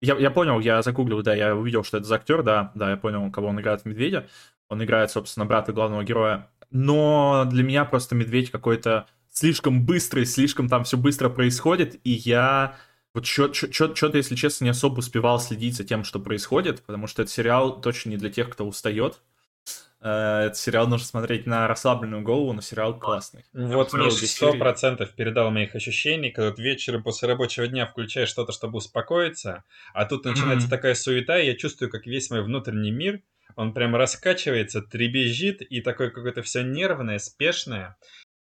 Я, 0.00 0.16
я 0.16 0.30
понял, 0.30 0.60
я 0.60 0.80
загуглил, 0.80 1.20
да, 1.20 1.34
я 1.34 1.56
увидел, 1.56 1.82
что 1.82 1.96
это 1.96 2.06
за 2.06 2.14
актер, 2.14 2.44
да, 2.44 2.70
да, 2.76 2.90
я 2.90 2.96
понял, 2.96 3.28
кого 3.32 3.48
он 3.48 3.60
играет 3.60 3.80
в 3.80 3.84
Медведя. 3.86 4.28
Он 4.68 4.84
играет, 4.84 5.10
собственно, 5.10 5.44
брата 5.44 5.72
главного 5.72 6.04
героя. 6.04 6.50
Но 6.70 7.48
для 7.50 7.64
меня 7.64 7.84
просто 7.84 8.14
Медведь 8.14 8.52
какой-то 8.52 9.08
слишком 9.28 9.84
быстрый, 9.84 10.24
слишком 10.24 10.68
там 10.68 10.84
все 10.84 10.96
быстро 10.96 11.30
происходит, 11.30 12.00
и 12.04 12.12
я 12.12 12.76
вот 13.12 13.26
что-то, 13.26 14.16
если 14.16 14.36
честно, 14.36 14.66
не 14.66 14.70
особо 14.70 15.00
успевал 15.00 15.40
следить 15.40 15.74
за 15.74 15.82
тем, 15.82 16.04
что 16.04 16.20
происходит, 16.20 16.82
потому 16.82 17.08
что 17.08 17.22
этот 17.22 17.34
сериал 17.34 17.80
точно 17.80 18.10
не 18.10 18.18
для 18.18 18.30
тех, 18.30 18.50
кто 18.50 18.68
устает. 18.68 19.20
Э, 20.02 20.46
этот 20.46 20.56
сериал 20.56 20.86
нужно 20.88 21.06
смотреть 21.06 21.46
на 21.46 21.68
расслабленную 21.68 22.22
голову, 22.22 22.52
но 22.52 22.60
сериал 22.60 22.98
классный. 22.98 23.44
Вот 23.52 23.92
Миша 23.92 24.26
сто 24.26 24.54
процентов 24.54 25.10
передал 25.14 25.50
моих 25.50 25.74
ощущений, 25.74 26.30
когда 26.30 26.52
ты 26.52 26.62
вечером 26.62 27.02
после 27.02 27.28
рабочего 27.28 27.66
дня 27.66 27.86
включаешь 27.86 28.28
что-то, 28.28 28.52
чтобы 28.52 28.78
успокоиться, 28.78 29.64
а 29.92 30.06
тут 30.06 30.24
начинается 30.24 30.66
mm-hmm. 30.66 30.70
такая 30.70 30.94
суета, 30.94 31.38
и 31.38 31.46
я 31.46 31.56
чувствую, 31.56 31.90
как 31.90 32.06
весь 32.06 32.30
мой 32.30 32.42
внутренний 32.42 32.92
мир, 32.92 33.20
он 33.56 33.74
прям 33.74 33.94
раскачивается, 33.94 34.80
требезжит, 34.80 35.60
и 35.60 35.82
такое 35.82 36.10
какое-то 36.10 36.42
все 36.42 36.62
нервное, 36.62 37.18
спешное. 37.18 37.96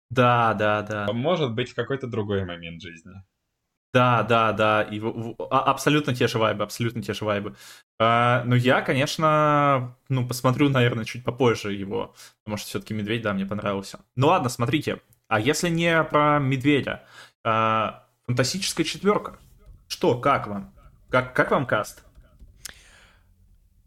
Да, 0.09 0.53
да, 0.53 0.81
да. 0.81 1.11
Может 1.11 1.53
быть, 1.53 1.71
в 1.71 1.75
какой-то 1.75 2.07
другой 2.07 2.45
момент 2.45 2.81
жизни. 2.81 3.11
Да, 3.93 4.23
да, 4.23 4.53
да, 4.53 4.83
и 4.83 4.99
в, 4.99 5.09
в, 5.11 5.35
а, 5.49 5.63
абсолютно 5.63 6.15
те 6.15 6.27
же 6.27 6.37
вайбы, 6.37 6.63
абсолютно 6.63 7.01
те 7.01 7.13
же 7.13 7.25
вайбы. 7.25 7.57
А, 7.99 8.41
но 8.45 8.55
я, 8.55 8.81
конечно, 8.81 9.97
ну, 10.07 10.25
посмотрю, 10.25 10.69
наверное, 10.69 11.03
чуть 11.03 11.25
попозже 11.25 11.73
его, 11.73 12.15
потому 12.43 12.57
что 12.57 12.67
все-таки 12.69 12.93
Медведь, 12.93 13.21
да, 13.21 13.33
мне 13.33 13.45
понравился. 13.45 13.99
Ну 14.15 14.27
ладно, 14.27 14.47
смотрите, 14.47 15.01
а 15.27 15.41
если 15.41 15.67
не 15.67 16.03
про 16.03 16.39
Медведя, 16.39 17.03
а, 17.43 18.07
фантастическая 18.25 18.85
четверка, 18.85 19.37
что, 19.89 20.17
как 20.17 20.47
вам? 20.47 20.73
Как, 21.09 21.33
как 21.35 21.51
вам 21.51 21.65
каст? 21.65 22.05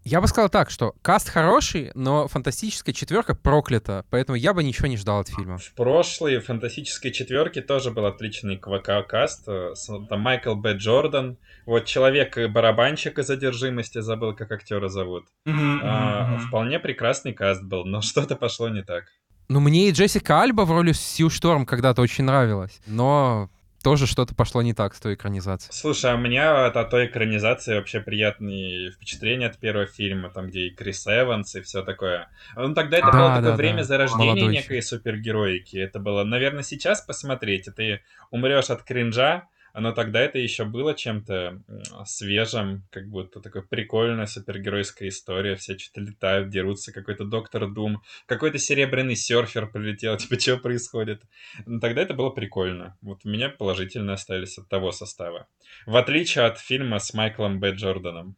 Я 0.05 0.21
бы 0.21 0.29
сказал 0.29 0.51
так, 0.51 0.69
что 0.71 0.95
каст 1.01 1.31
хороший, 1.31 1.91
но 1.95 2.29
фантастическая 2.29 2.95
четверка 2.95 3.35
проклята, 3.35 4.05
поэтому 4.11 4.37
я 4.37 4.53
бы 4.53 4.63
ничего 4.63 4.87
не 4.87 4.99
ждал 4.99 5.21
от 5.21 5.29
фильма. 5.29 5.57
В 5.57 5.73
прошлой 5.73 6.41
фантастической 6.41 7.11
четверке 7.11 7.63
тоже 7.63 7.91
был 7.91 8.05
отличный 8.05 8.59
каст. 8.59 9.47
Там 9.47 10.21
Майкл 10.21 10.55
Б. 10.55 10.75
Джордан, 10.75 11.39
вот 11.65 11.87
человек-барабанщик 11.87 13.19
из 13.19 13.31
одержимости, 13.31 14.01
забыл, 14.01 14.35
как 14.35 14.53
актера 14.53 14.89
зовут. 14.89 15.25
а, 15.47 16.37
Вполне 16.39 16.79
прекрасный 16.79 17.33
каст 17.33 17.63
был, 17.63 17.87
но 17.87 18.01
что-то 18.03 18.37
пошло 18.37 18.69
не 18.69 18.83
так. 18.83 19.05
Ну, 19.49 19.61
мне 19.61 19.89
и 19.89 19.93
Джессика 19.93 20.41
Альба 20.43 20.63
в 20.63 20.71
роли 20.71 20.93
Сью 20.93 21.29
Шторм 21.31 21.67
когда-то 21.67 22.03
очень 22.03 22.25
нравилась, 22.25 22.81
но 22.87 23.51
тоже 23.85 24.07
что-то 24.07 24.35
пошло 24.35 24.63
не 24.63 24.73
так 24.73 24.95
с 24.95 25.01
той 25.01 25.15
экранизацией. 25.15 25.73
Слушай, 25.73 26.13
а 26.13 26.15
у 26.15 26.19
меня 26.19 26.67
от, 26.67 26.77
от 26.77 26.89
той 26.91 27.07
экранизации 27.07 27.75
вообще 27.75 28.01
приятные 28.01 28.91
впечатления 28.91 29.47
от 29.47 29.59
первого 29.59 29.87
фильма, 29.87 30.31
там, 30.31 30.49
где 30.49 30.69
и 30.69 30.71
Крис 30.71 31.07
Эванс 31.07 31.55
и 31.55 31.61
все 31.61 31.83
такое. 31.83 32.29
Ну, 32.57 32.75
тогда 32.75 32.97
это 32.97 33.13
да, 33.13 33.13
было 33.13 33.29
да, 33.29 33.35
такое 33.37 33.51
да. 33.51 33.57
время 33.57 33.83
зарождения 33.83 34.35
Молодой 34.35 34.53
некой 34.55 34.83
супергероики. 34.83 35.77
Это 35.77 36.01
было, 36.01 36.25
наверное, 36.25 36.63
сейчас 36.63 37.03
посмотреть, 37.03 37.69
и 37.69 37.71
ты 37.71 38.01
умрешь 38.31 38.71
от 38.71 38.83
кринжа, 38.83 39.49
но 39.81 39.93
тогда 39.93 40.21
это 40.21 40.39
еще 40.39 40.65
было 40.65 40.95
чем-то 40.95 41.61
свежим, 42.07 42.85
как 42.91 43.09
будто 43.09 43.41
такой 43.41 43.63
прикольная 43.63 44.27
супергеройская 44.27 45.09
история, 45.09 45.57
все 45.57 45.77
что-то 45.77 46.01
летают, 46.01 46.49
дерутся, 46.51 46.93
какой-то 46.93 47.25
доктор 47.25 47.69
Дум, 47.69 48.01
какой-то 48.27 48.59
серебряный 48.59 49.17
серфер 49.17 49.67
прилетел, 49.67 50.17
типа, 50.19 50.39
что 50.39 50.59
происходит? 50.59 51.23
Но 51.67 51.81
тогда 51.81 52.03
это 52.03 52.15
было 52.15 52.31
прикольно. 52.31 52.97
Вот 53.03 53.23
у 53.25 53.29
меня 53.29 53.49
положительно 53.49 54.13
остались 54.13 54.59
от 54.59 54.69
того 54.69 54.93
состава. 54.93 55.49
В 55.87 55.97
отличие 55.97 56.45
от 56.45 56.59
фильма 56.59 57.01
с 57.01 57.13
Майклом 57.13 57.59
Б. 57.59 57.73
Джорданом. 57.73 58.37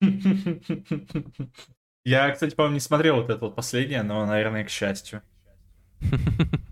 Я, 2.04 2.30
кстати, 2.30 2.54
по-моему, 2.54 2.74
не 2.74 2.80
смотрел 2.80 3.16
вот 3.16 3.30
это 3.30 3.38
вот 3.38 3.54
последнее, 3.54 4.02
но, 4.02 4.26
наверное, 4.26 4.64
к 4.64 4.70
счастью. 4.70 5.22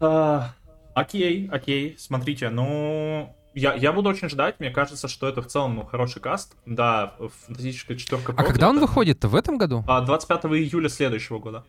А, 0.03 0.55
окей, 0.95 1.47
окей, 1.53 1.95
смотрите, 1.99 2.49
ну, 2.49 3.37
я, 3.55 3.74
я 3.74 3.92
буду 3.92 4.09
очень 4.09 4.28
ждать, 4.28 4.61
мне 4.61 4.70
кажется, 4.70 5.09
что 5.09 5.28
это 5.28 5.42
в 5.42 5.46
целом 5.46 5.76
ну, 5.76 5.84
хороший 5.84 6.20
каст. 6.20 6.57
Да, 6.66 7.14
фантастическая 7.18 7.96
четверка. 7.96 8.34
А 8.36 8.44
когда 8.44 8.68
он 8.68 8.78
выходит-то? 8.78 9.28
В 9.28 9.34
этом 9.34 9.59
году? 9.59 9.84
А, 9.88 10.01
25 10.01 10.44
июля 10.46 10.88
следующего 10.88 11.38
года. 11.38 11.64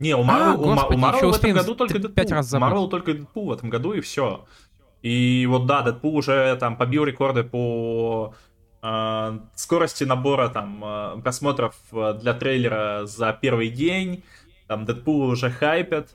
Не, 0.00 0.16
у 0.16 0.22
Марвел, 0.24 0.50
а, 0.50 0.54
у, 0.54 0.74
господи, 0.74 0.96
у 0.96 1.00
Марвел 1.00 1.32
в 1.32 1.36
этом 1.36 1.52
году 1.52 1.74
только 1.74 1.98
Дэдпул. 1.98 2.58
Марвел 2.58 2.88
только 2.88 3.14
Дэдпул 3.14 3.46
в 3.46 3.52
этом 3.52 3.70
году, 3.70 3.92
и 3.92 4.00
все. 4.00 4.44
И 5.02 5.46
вот 5.48 5.66
да, 5.66 5.82
Дэдпул 5.82 6.16
уже 6.16 6.56
там 6.56 6.76
побил 6.76 7.04
рекорды 7.04 7.44
по 7.44 8.34
э, 8.82 9.38
скорости 9.54 10.04
набора 10.04 10.48
там 10.48 11.22
просмотров 11.22 11.76
для 11.92 12.34
трейлера 12.34 13.02
за 13.04 13.32
первый 13.40 13.68
день. 13.68 14.24
Там 14.66 14.84
Дэдпул 14.84 15.20
уже 15.22 15.50
хайпят. 15.50 16.08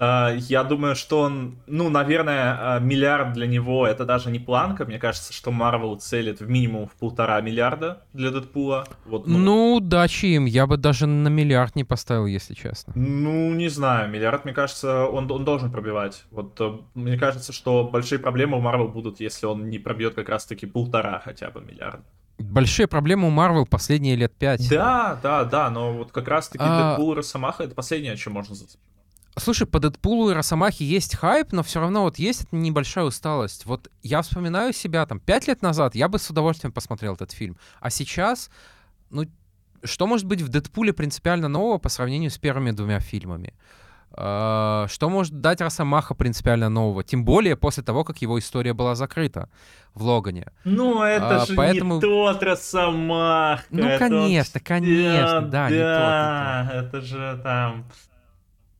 А, 0.00 0.32
я 0.34 0.64
думаю, 0.64 0.96
что 0.96 1.20
он, 1.20 1.58
ну, 1.66 1.90
наверное, 1.90 2.76
а, 2.76 2.78
миллиард 2.80 3.34
для 3.34 3.46
него 3.46 3.86
это 3.86 4.06
даже 4.06 4.30
не 4.30 4.38
планка. 4.38 4.86
Мне 4.86 4.98
кажется, 4.98 5.34
что 5.34 5.50
Marvel 5.50 5.98
целит 5.98 6.40
в 6.40 6.48
минимум 6.48 6.88
в 6.88 6.92
полтора 6.92 7.38
миллиарда 7.42 8.02
для 8.14 8.30
Дэдпула. 8.30 8.86
Вот, 9.04 9.26
ну, 9.26 9.38
ну 9.38 9.74
удачи 9.74 10.26
им. 10.26 10.46
Я 10.46 10.66
бы 10.66 10.78
даже 10.78 11.06
на 11.06 11.28
миллиард 11.28 11.76
не 11.76 11.84
поставил, 11.84 12.24
если 12.24 12.54
честно. 12.54 12.94
Ну, 12.96 13.52
не 13.52 13.68
знаю. 13.68 14.10
Миллиард, 14.10 14.46
мне 14.46 14.54
кажется, 14.54 15.04
он, 15.04 15.30
он 15.30 15.44
должен 15.44 15.70
пробивать. 15.70 16.24
Вот 16.30 16.58
э, 16.60 16.78
мне 16.94 17.18
кажется, 17.18 17.52
что 17.52 17.84
большие 17.84 18.18
проблемы 18.18 18.56
у 18.56 18.62
Marvel 18.62 18.88
будут, 18.88 19.20
если 19.20 19.44
он 19.44 19.68
не 19.68 19.78
пробьет 19.78 20.14
как 20.14 20.30
раз-таки 20.30 20.64
полтора 20.64 21.20
хотя 21.22 21.50
бы 21.50 21.60
миллиарда. 21.60 22.04
Большие 22.38 22.88
проблемы 22.88 23.28
у 23.28 23.30
Marvel 23.30 23.66
последние 23.68 24.16
лет 24.16 24.32
пять. 24.32 24.66
Да, 24.70 25.20
да, 25.22 25.44
да, 25.44 25.68
но 25.68 25.92
вот 25.92 26.10
как 26.10 26.26
раз-таки 26.26 26.64
а... 26.66 26.96
Дэдпул 26.96 27.12
и 27.12 27.16
Росомаха 27.16 27.64
это 27.64 27.74
последнее, 27.74 28.16
чем 28.16 28.32
можно 28.32 28.54
зацепить. 28.54 28.80
Слушай, 29.40 29.66
по 29.66 29.80
Дэдпулу 29.80 30.30
и 30.30 30.34
Росомахе 30.34 30.84
есть 30.84 31.16
хайп, 31.16 31.52
но 31.52 31.62
все 31.62 31.80
равно 31.80 32.02
вот 32.02 32.18
есть 32.18 32.52
небольшая 32.52 33.06
усталость. 33.06 33.64
Вот 33.64 33.90
я 34.02 34.20
вспоминаю 34.20 34.74
себя 34.74 35.06
там 35.06 35.18
пять 35.18 35.48
лет 35.48 35.62
назад, 35.62 35.94
я 35.94 36.08
бы 36.08 36.18
с 36.18 36.28
удовольствием 36.28 36.72
посмотрел 36.72 37.14
этот 37.14 37.32
фильм. 37.32 37.56
А 37.80 37.88
сейчас, 37.88 38.50
ну, 39.08 39.24
что 39.82 40.06
может 40.06 40.26
быть 40.26 40.42
в 40.42 40.48
Дэдпуле 40.48 40.92
принципиально 40.92 41.48
нового 41.48 41.78
по 41.78 41.88
сравнению 41.88 42.30
с 42.30 42.36
первыми 42.36 42.72
двумя 42.72 43.00
фильмами? 43.00 43.54
Э, 44.14 44.86
что 44.88 45.08
может 45.08 45.40
дать 45.40 45.62
Росомаха 45.62 46.14
принципиально 46.14 46.68
нового? 46.68 47.02
Тем 47.02 47.24
более 47.24 47.56
после 47.56 47.82
того, 47.82 48.04
как 48.04 48.18
его 48.18 48.38
история 48.38 48.74
была 48.74 48.94
закрыта 48.94 49.48
в 49.94 50.02
Логане. 50.02 50.52
Ну, 50.64 51.02
это 51.02 51.42
а, 51.42 51.46
же 51.46 51.54
поэтому... 51.54 51.94
не 51.94 52.00
тот 52.02 52.42
Росомаха. 52.42 53.64
Ну, 53.70 53.98
конечно, 53.98 54.60
конечно, 54.60 55.42
да, 55.42 55.68
да, 55.68 55.70
не 55.70 55.78
тот, 55.78 56.74
не 56.74 56.82
тот. 56.82 56.84
это 56.84 57.00
же 57.00 57.40
там... 57.42 57.86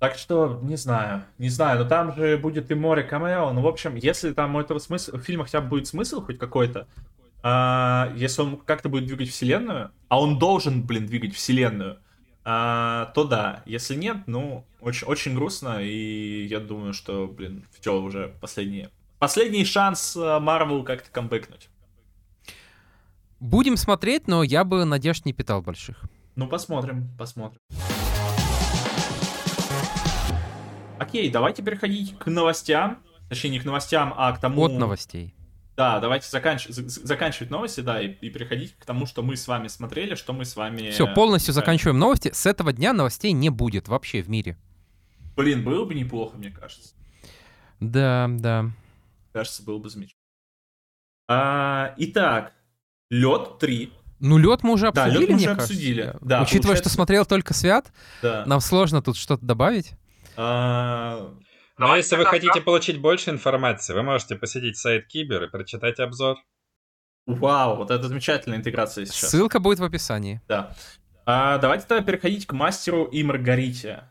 Так 0.00 0.16
что, 0.16 0.58
не 0.62 0.76
знаю, 0.76 1.24
не 1.36 1.50
знаю, 1.50 1.80
но 1.80 1.84
там 1.88 2.16
же 2.16 2.38
будет 2.38 2.70
и 2.70 2.74
море 2.74 3.02
камео. 3.02 3.52
Ну, 3.52 3.60
в 3.60 3.66
общем, 3.66 3.96
если 3.96 4.32
там 4.32 4.56
у 4.56 4.60
этого 4.60 4.78
смысла, 4.78 5.18
в 5.18 5.22
фильме 5.22 5.44
хотя 5.44 5.60
бы 5.60 5.68
будет 5.68 5.86
смысл 5.86 6.24
хоть 6.24 6.38
какой-то, 6.38 6.88
а, 7.42 8.10
если 8.16 8.40
он 8.40 8.56
как-то 8.56 8.88
будет 8.88 9.06
двигать 9.06 9.28
вселенную, 9.28 9.90
а 10.08 10.18
он 10.18 10.38
должен, 10.38 10.82
блин, 10.82 11.06
двигать 11.06 11.34
вселенную, 11.34 11.98
а, 12.44 13.12
то 13.14 13.24
да. 13.24 13.62
Если 13.66 13.94
нет, 13.94 14.16
ну, 14.26 14.64
очень, 14.80 15.06
очень 15.06 15.34
грустно, 15.34 15.82
и 15.82 16.46
я 16.46 16.60
думаю, 16.60 16.94
что, 16.94 17.26
блин, 17.26 17.66
все 17.78 18.00
уже 18.00 18.34
последний, 18.40 18.88
последний 19.18 19.66
шанс 19.66 20.16
Марвел 20.16 20.82
как-то 20.82 21.10
камбэкнуть. 21.10 21.68
Будем 23.38 23.76
смотреть, 23.76 24.28
но 24.28 24.42
я 24.42 24.64
бы 24.64 24.86
надежд 24.86 25.26
не 25.26 25.34
питал 25.34 25.60
больших. 25.60 26.00
Ну, 26.36 26.48
посмотрим, 26.48 27.06
посмотрим. 27.18 27.60
Окей, 31.10 31.28
давайте 31.28 31.62
переходить 31.64 32.16
к 32.18 32.26
новостям. 32.26 33.02
Точнее, 33.28 33.50
не 33.50 33.58
к 33.58 33.64
новостям, 33.64 34.14
а 34.16 34.30
к 34.32 34.40
тому... 34.40 34.62
От 34.62 34.72
новостей. 34.72 35.34
Да, 35.76 35.98
давайте 35.98 36.28
заканч... 36.28 36.68
заканчивать 36.68 37.50
новости, 37.50 37.80
да, 37.80 38.00
и, 38.00 38.12
и 38.12 38.30
переходить 38.30 38.76
к 38.78 38.84
тому, 38.84 39.06
что 39.06 39.22
мы 39.24 39.36
с 39.36 39.48
вами 39.48 39.66
смотрели, 39.66 40.14
что 40.14 40.32
мы 40.32 40.44
с 40.44 40.54
вами... 40.54 40.90
Все, 40.90 41.12
полностью 41.12 41.52
заканчиваем 41.52 41.98
новости. 41.98 42.30
С 42.32 42.46
этого 42.46 42.72
дня 42.72 42.92
новостей 42.92 43.32
не 43.32 43.50
будет 43.50 43.88
вообще 43.88 44.22
в 44.22 44.28
мире. 44.28 44.56
Блин, 45.36 45.64
было 45.64 45.84
бы 45.84 45.94
неплохо, 45.94 46.36
мне 46.36 46.50
кажется. 46.50 46.94
Да, 47.80 48.28
да. 48.30 48.70
Кажется, 49.32 49.64
было 49.64 49.78
бы 49.78 49.88
замечательно. 49.88 50.20
А, 51.28 51.92
итак, 51.96 52.52
лед 53.10 53.58
3. 53.58 53.92
Ну, 54.20 54.38
лед 54.38 54.62
мы 54.62 54.74
уже 54.74 54.88
обсудили, 54.88 55.14
да, 55.14 55.20
лед 55.20 55.28
мы 55.30 55.36
уже 55.36 55.44
кажется. 55.46 55.64
обсудили. 55.64 56.14
Да, 56.20 56.42
Учитывая, 56.42 56.62
получается... 56.62 56.88
что 56.88 56.94
смотрел 56.94 57.26
только 57.26 57.54
Свят, 57.54 57.92
да. 58.22 58.44
нам 58.46 58.60
сложно 58.60 59.02
тут 59.02 59.16
что-то 59.16 59.44
добавить. 59.44 59.94
А... 60.36 61.34
Но 61.78 61.96
если 61.96 62.16
вы 62.16 62.26
хотите 62.26 62.60
получить 62.60 63.00
больше 63.00 63.30
информации, 63.30 63.94
вы 63.94 64.02
можете 64.02 64.36
посетить 64.36 64.76
сайт 64.76 65.06
Кибер 65.06 65.44
и 65.44 65.48
прочитать 65.48 65.98
обзор. 65.98 66.36
Вау, 67.26 67.76
вот 67.76 67.90
это 67.90 68.06
замечательная 68.08 68.58
интеграция 68.58 69.06
сейчас. 69.06 69.30
Ссылка 69.30 69.60
будет 69.60 69.78
в 69.78 69.84
описании. 69.84 70.42
Да. 70.48 70.74
А, 71.24 71.58
давайте 71.58 71.86
тогда 71.86 72.04
переходить 72.04 72.46
к 72.46 72.52
мастеру 72.52 73.04
и 73.04 73.22
Маргарите. 73.22 74.04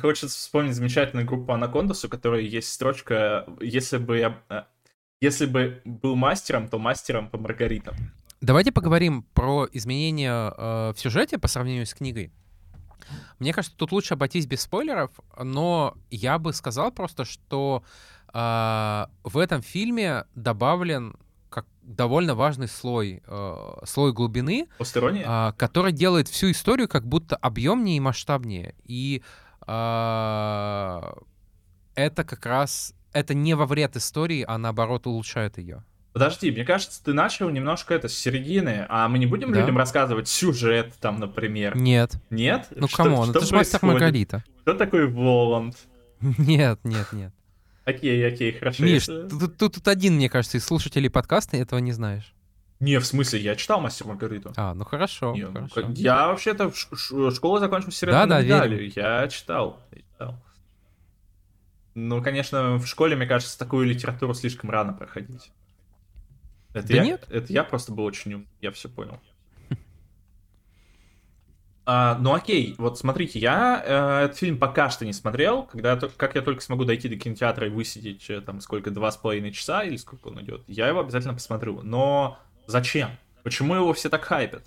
Хочется 0.00 0.36
вспомнить 0.36 0.74
замечательную 0.74 1.26
группу 1.26 1.52
Анакондас, 1.52 2.04
у 2.04 2.08
которой 2.08 2.46
есть 2.46 2.72
строчка 2.72 3.46
«Если 3.60 3.98
бы 3.98 4.18
я... 4.18 4.42
Э, 4.48 4.62
если 5.20 5.46
бы 5.46 5.80
был 5.84 6.16
мастером, 6.16 6.68
то 6.68 6.78
мастером 6.78 7.30
по 7.30 7.38
Маргаритам». 7.38 7.94
Давайте 8.40 8.72
поговорим 8.72 9.22
про 9.34 9.68
изменения 9.72 10.52
э, 10.56 10.92
в 10.92 10.98
сюжете 10.98 11.38
по 11.38 11.46
сравнению 11.46 11.86
с 11.86 11.94
книгой. 11.94 12.32
Мне 13.38 13.52
кажется, 13.52 13.76
тут 13.76 13.92
лучше 13.92 14.14
обойтись 14.14 14.46
без 14.46 14.62
спойлеров, 14.62 15.10
но 15.38 15.94
я 16.10 16.38
бы 16.38 16.52
сказал 16.52 16.92
просто, 16.92 17.24
что 17.24 17.82
э, 18.32 19.06
в 19.24 19.38
этом 19.38 19.62
фильме 19.62 20.24
добавлен 20.34 21.16
как 21.50 21.66
довольно 21.82 22.34
важный 22.34 22.68
слой, 22.68 23.22
э, 23.26 23.74
слой 23.84 24.12
глубины, 24.12 24.68
э, 25.24 25.52
который 25.56 25.92
делает 25.92 26.28
всю 26.28 26.50
историю 26.50 26.88
как 26.88 27.06
будто 27.06 27.36
объемнее 27.36 27.98
и 27.98 28.00
масштабнее. 28.00 28.74
И 28.84 29.22
э, 29.66 31.12
это 31.94 32.24
как 32.24 32.46
раз 32.46 32.94
это 33.12 33.34
не 33.34 33.54
во 33.54 33.66
вред 33.66 33.96
истории, 33.96 34.44
а 34.46 34.58
наоборот 34.58 35.06
улучшает 35.06 35.58
ее. 35.58 35.84
Подожди, 36.12 36.50
мне 36.50 36.64
кажется, 36.64 37.02
ты 37.02 37.14
начал 37.14 37.48
немножко 37.48 37.94
это 37.94 38.08
с 38.08 38.14
середины, 38.14 38.84
а 38.88 39.08
мы 39.08 39.18
не 39.18 39.26
будем 39.26 39.52
да. 39.52 39.60
людям 39.60 39.78
рассказывать 39.78 40.28
сюжет 40.28 40.92
там, 41.00 41.18
например? 41.18 41.76
Нет. 41.76 42.16
Нет? 42.28 42.68
Ну, 42.74 42.86
come 42.86 43.11
on, 43.11 43.30
это 43.30 43.44
же 43.44 43.54
мастер 43.54 43.78
Маргарита. 43.82 44.44
Кто 44.60 44.74
такой 44.74 45.06
Воланд? 45.08 45.76
Нет, 46.38 46.78
нет, 46.84 47.12
нет. 47.12 47.32
Окей, 47.84 48.24
окей, 48.24 48.52
хорошо. 48.52 48.84
Миш, 48.84 49.06
тут, 49.06 49.56
тут, 49.56 49.74
тут 49.74 49.88
один, 49.88 50.14
мне 50.14 50.28
кажется, 50.28 50.58
из 50.58 50.64
слушателей 50.64 51.10
подкаста 51.10 51.56
этого 51.56 51.80
не 51.80 51.90
знаешь. 51.90 52.32
Не, 52.78 52.98
в 52.98 53.04
смысле, 53.04 53.40
я 53.40 53.56
читал 53.56 53.80
«Мастер 53.80 54.06
Маргариту». 54.06 54.52
А, 54.56 54.74
ну 54.74 54.84
хорошо, 54.84 55.34
не, 55.34 55.46
ну, 55.46 55.68
хорошо. 55.68 55.92
Я 55.96 56.28
вообще-то 56.28 56.70
в 56.70 57.32
школу 57.32 57.58
закончил 57.58 57.90
в 57.90 57.94
серебряном 57.94 58.28
да, 58.28 58.36
да, 58.38 58.42
медали. 58.42 58.74
Верю. 58.76 58.92
Я 58.94 59.28
читал, 59.28 59.80
я 59.90 59.98
читал. 59.98 60.42
Ну, 61.94 62.22
конечно, 62.22 62.76
в 62.76 62.86
школе, 62.86 63.16
мне 63.16 63.26
кажется, 63.26 63.58
такую 63.58 63.86
литературу 63.86 64.34
слишком 64.34 64.70
рано 64.70 64.92
проходить. 64.92 65.50
Это 66.72 66.88
да 66.88 66.94
я, 66.94 67.04
нет. 67.04 67.26
Это 67.30 67.52
я 67.52 67.64
просто 67.64 67.92
был 67.92 68.04
очень 68.04 68.34
ум, 68.34 68.46
я 68.60 68.70
все 68.72 68.88
понял. 68.88 69.20
А, 71.84 72.16
ну 72.20 72.32
окей, 72.32 72.76
вот 72.78 72.96
смотрите, 72.96 73.40
я 73.40 73.82
э, 73.84 74.24
этот 74.26 74.36
фильм 74.36 74.56
пока 74.56 74.88
что 74.88 75.04
не 75.04 75.12
смотрел, 75.12 75.64
когда 75.64 75.96
как 75.96 76.36
я 76.36 76.40
только 76.40 76.62
смогу 76.62 76.84
дойти 76.84 77.08
до 77.08 77.16
кинотеатра 77.16 77.66
и 77.66 77.70
высидеть 77.70 78.30
э, 78.30 78.40
там 78.40 78.60
сколько, 78.60 78.92
два 78.92 79.10
с 79.10 79.16
половиной 79.16 79.50
часа 79.50 79.82
или 79.82 79.96
сколько 79.96 80.28
он 80.28 80.40
идет, 80.42 80.62
я 80.68 80.86
его 80.86 81.00
обязательно 81.00 81.34
посмотрю. 81.34 81.82
Но 81.82 82.38
зачем? 82.68 83.10
Почему 83.42 83.74
его 83.74 83.92
все 83.94 84.08
так 84.10 84.22
хайпят? 84.22 84.62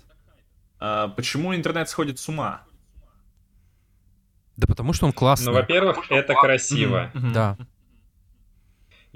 А, 0.78 1.08
почему 1.08 1.54
интернет 1.54 1.88
сходит 1.88 2.18
с 2.18 2.28
ума? 2.28 2.62
Да 4.56 4.66
потому 4.66 4.92
что 4.92 5.06
он 5.06 5.12
классный. 5.12 5.46
Ну, 5.46 5.52
во-первых, 5.52 6.10
это 6.10 6.34
красиво. 6.34 7.10
Mm-hmm. 7.14 7.32
Да. 7.32 7.56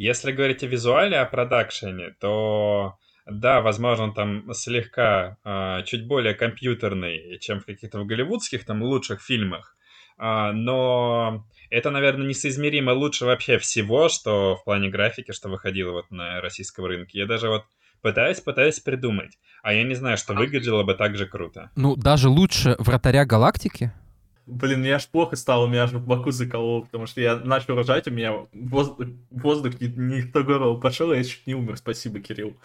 Если 0.00 0.32
говорить 0.32 0.62
о 0.62 0.66
визуале, 0.66 1.18
о 1.18 1.26
продакшене, 1.26 2.14
то 2.20 2.94
да, 3.26 3.60
возможно, 3.60 4.04
он 4.04 4.14
там 4.14 4.50
слегка 4.54 5.36
э, 5.44 5.84
чуть 5.84 6.06
более 6.06 6.32
компьютерный, 6.32 7.38
чем 7.38 7.60
в 7.60 7.66
каких-то 7.66 8.02
голливудских 8.02 8.64
там 8.64 8.82
лучших 8.82 9.20
фильмах. 9.20 9.76
Э, 10.18 10.52
но 10.52 11.44
это, 11.68 11.90
наверное, 11.90 12.26
несоизмеримо 12.26 12.92
лучше 12.92 13.26
вообще 13.26 13.58
всего, 13.58 14.08
что 14.08 14.56
в 14.56 14.64
плане 14.64 14.88
графики, 14.88 15.32
что 15.32 15.50
выходило 15.50 15.92
вот 15.92 16.10
на 16.10 16.40
российском 16.40 16.86
рынке. 16.86 17.18
Я 17.18 17.26
даже 17.26 17.50
вот 17.50 17.64
пытаюсь, 18.00 18.40
пытаюсь 18.40 18.80
придумать. 18.80 19.38
А 19.62 19.74
я 19.74 19.82
не 19.82 19.94
знаю, 19.94 20.16
что 20.16 20.32
выглядело 20.32 20.82
бы 20.82 20.94
так 20.94 21.14
же 21.18 21.26
круто. 21.26 21.70
Ну, 21.76 21.94
даже 21.94 22.30
лучше 22.30 22.74
«Вратаря 22.78 23.26
галактики»? 23.26 23.92
Блин, 24.46 24.80
мне 24.80 24.94
аж 24.94 25.06
плохо 25.06 25.36
стало, 25.36 25.66
меня 25.66 25.84
аж 25.84 25.92
в 25.92 26.04
боку 26.04 26.30
заколол, 26.30 26.84
потому 26.84 27.06
что 27.06 27.20
я 27.20 27.36
начал 27.36 27.76
рожать, 27.76 28.08
у 28.08 28.10
меня 28.10 28.46
воздух, 28.52 29.06
воздух 29.30 29.80
не, 29.80 29.88
не 29.88 30.20
в 30.22 30.32
то 30.32 30.42
горло 30.42 30.78
пошел, 30.80 31.12
и 31.12 31.18
я 31.18 31.24
чуть 31.24 31.46
не 31.46 31.54
умер. 31.54 31.76
Спасибо, 31.76 32.20
Кирилл. 32.20 32.56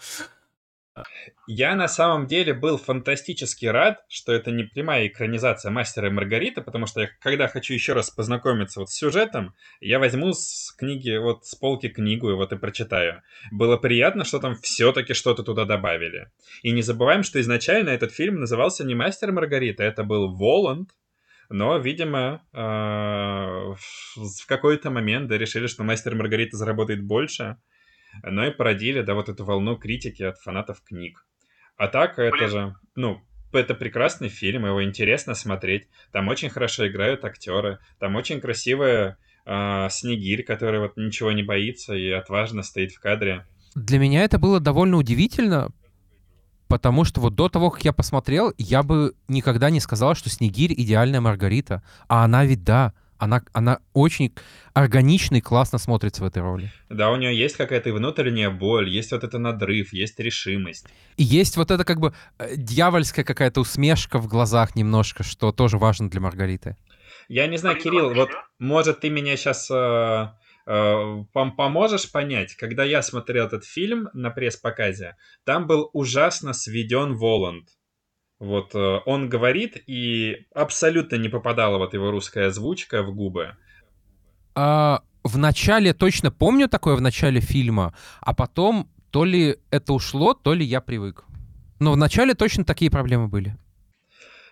Я 1.46 1.76
на 1.76 1.88
самом 1.88 2.26
деле 2.26 2.54
был 2.54 2.78
фантастически 2.78 3.66
рад, 3.66 4.02
что 4.08 4.32
это 4.32 4.50
не 4.50 4.64
прямая 4.64 5.08
экранизация 5.08 5.70
Мастера 5.70 6.08
и 6.08 6.10
Маргарита, 6.10 6.62
потому 6.62 6.86
что 6.86 7.02
я, 7.02 7.10
когда 7.20 7.48
хочу 7.48 7.74
еще 7.74 7.92
раз 7.92 8.10
познакомиться 8.10 8.80
вот 8.80 8.90
с 8.90 8.94
сюжетом, 8.94 9.54
я 9.80 9.98
возьму 9.98 10.32
с 10.32 10.72
книги, 10.72 11.16
вот 11.16 11.44
с 11.44 11.54
полки 11.54 11.88
книгу 11.88 12.30
и 12.30 12.34
вот 12.34 12.52
и 12.52 12.56
прочитаю. 12.56 13.22
Было 13.52 13.76
приятно, 13.76 14.24
что 14.24 14.38
там 14.38 14.56
все-таки 14.56 15.12
что-то 15.12 15.42
туда 15.42 15.66
добавили. 15.66 16.30
И 16.62 16.72
не 16.72 16.82
забываем, 16.82 17.22
что 17.22 17.40
изначально 17.40 17.90
этот 17.90 18.12
фильм 18.12 18.40
назывался 18.40 18.84
не 18.84 18.94
Мастер 18.94 19.28
и 19.28 19.32
Маргарита, 19.32 19.84
это 19.84 20.02
был 20.02 20.34
Воланд, 20.34 20.90
но, 21.48 21.78
видимо, 21.78 22.42
а, 22.52 23.74
в 24.16 24.46
какой-то 24.46 24.90
момент 24.90 25.28
да, 25.28 25.38
решили, 25.38 25.66
что 25.66 25.84
Мастер 25.84 26.14
Маргарита 26.14 26.56
заработает 26.56 27.02
больше, 27.02 27.56
но 28.22 28.46
и 28.46 28.50
породили, 28.50 29.02
да, 29.02 29.14
вот 29.14 29.28
эту 29.28 29.44
волну 29.44 29.76
критики 29.76 30.22
от 30.22 30.38
фанатов 30.38 30.82
книг. 30.82 31.26
А 31.76 31.88
так, 31.88 32.18
это 32.18 32.48
же, 32.48 32.74
ну, 32.94 33.20
это 33.52 33.74
прекрасный 33.74 34.28
фильм, 34.28 34.66
его 34.66 34.82
интересно 34.82 35.34
смотреть. 35.34 35.88
Там 36.12 36.28
очень 36.28 36.48
хорошо 36.48 36.88
играют 36.88 37.24
актеры, 37.24 37.78
там 37.98 38.16
очень 38.16 38.40
красивая 38.40 39.18
э, 39.44 39.88
Снегирь, 39.90 40.42
который 40.42 40.80
вот 40.80 40.96
ничего 40.96 41.32
не 41.32 41.42
боится 41.42 41.94
и 41.94 42.10
отважно 42.10 42.62
стоит 42.62 42.92
в 42.92 43.00
кадре. 43.00 43.46
Для 43.74 43.98
меня 43.98 44.24
это 44.24 44.38
было 44.38 44.58
довольно 44.58 44.96
удивительно, 44.96 45.70
Потому 46.68 47.04
что 47.04 47.20
вот 47.20 47.34
до 47.34 47.48
того, 47.48 47.70
как 47.70 47.84
я 47.84 47.92
посмотрел, 47.92 48.52
я 48.58 48.82
бы 48.82 49.14
никогда 49.28 49.70
не 49.70 49.80
сказал, 49.80 50.14
что 50.14 50.30
Снегирь 50.30 50.72
идеальная 50.72 51.20
Маргарита. 51.20 51.82
А 52.08 52.24
она 52.24 52.44
ведь 52.44 52.64
да. 52.64 52.92
Она, 53.18 53.42
она 53.54 53.78
очень 53.94 54.34
органично 54.74 55.36
и 55.36 55.40
классно 55.40 55.78
смотрится 55.78 56.22
в 56.22 56.26
этой 56.26 56.42
роли. 56.42 56.70
Да, 56.90 57.10
у 57.10 57.16
нее 57.16 57.34
есть 57.34 57.56
какая-то 57.56 57.90
внутренняя 57.94 58.50
боль, 58.50 58.90
есть 58.90 59.10
вот 59.12 59.24
это 59.24 59.38
надрыв, 59.38 59.94
есть 59.94 60.20
решимость. 60.20 60.86
И 61.16 61.22
есть 61.22 61.56
вот 61.56 61.70
это 61.70 61.84
как 61.84 61.98
бы 61.98 62.12
э, 62.38 62.56
дьявольская 62.56 63.24
какая-то 63.24 63.62
усмешка 63.62 64.18
в 64.18 64.28
глазах 64.28 64.76
немножко, 64.76 65.22
что 65.22 65.50
тоже 65.50 65.78
важно 65.78 66.10
для 66.10 66.20
Маргариты. 66.20 66.76
Я 67.28 67.46
не 67.46 67.56
знаю, 67.56 67.80
Кирилл, 67.80 68.12
вот 68.12 68.28
может 68.58 69.00
ты 69.00 69.08
меня 69.08 69.36
сейчас 69.36 69.70
э, 69.70 70.28
Э, 70.66 71.24
поможешь 71.32 72.10
понять, 72.10 72.56
когда 72.56 72.84
я 72.84 73.02
смотрел 73.02 73.46
этот 73.46 73.64
фильм 73.64 74.08
на 74.12 74.30
пресс-показе, 74.30 75.16
там 75.44 75.66
был 75.66 75.90
ужасно 75.92 76.52
сведен 76.52 77.14
Воланд. 77.14 77.68
Вот 78.40 78.74
э, 78.74 79.00
он 79.06 79.28
говорит, 79.28 79.82
и 79.86 80.46
абсолютно 80.54 81.16
не 81.16 81.28
попадала 81.28 81.78
вот 81.78 81.94
его 81.94 82.10
русская 82.10 82.48
озвучка 82.48 83.02
в 83.02 83.14
губы. 83.14 83.56
А, 84.56 85.02
в 85.22 85.38
начале 85.38 85.94
точно 85.94 86.30
помню 86.32 86.68
такое 86.68 86.96
в 86.96 87.00
начале 87.00 87.40
фильма, 87.40 87.94
а 88.20 88.34
потом 88.34 88.90
то 89.10 89.24
ли 89.24 89.58
это 89.70 89.92
ушло, 89.92 90.34
то 90.34 90.52
ли 90.52 90.64
я 90.64 90.80
привык. 90.80 91.24
Но 91.78 91.92
в 91.92 91.96
начале 91.96 92.34
точно 92.34 92.64
такие 92.64 92.90
проблемы 92.90 93.28
были. 93.28 93.56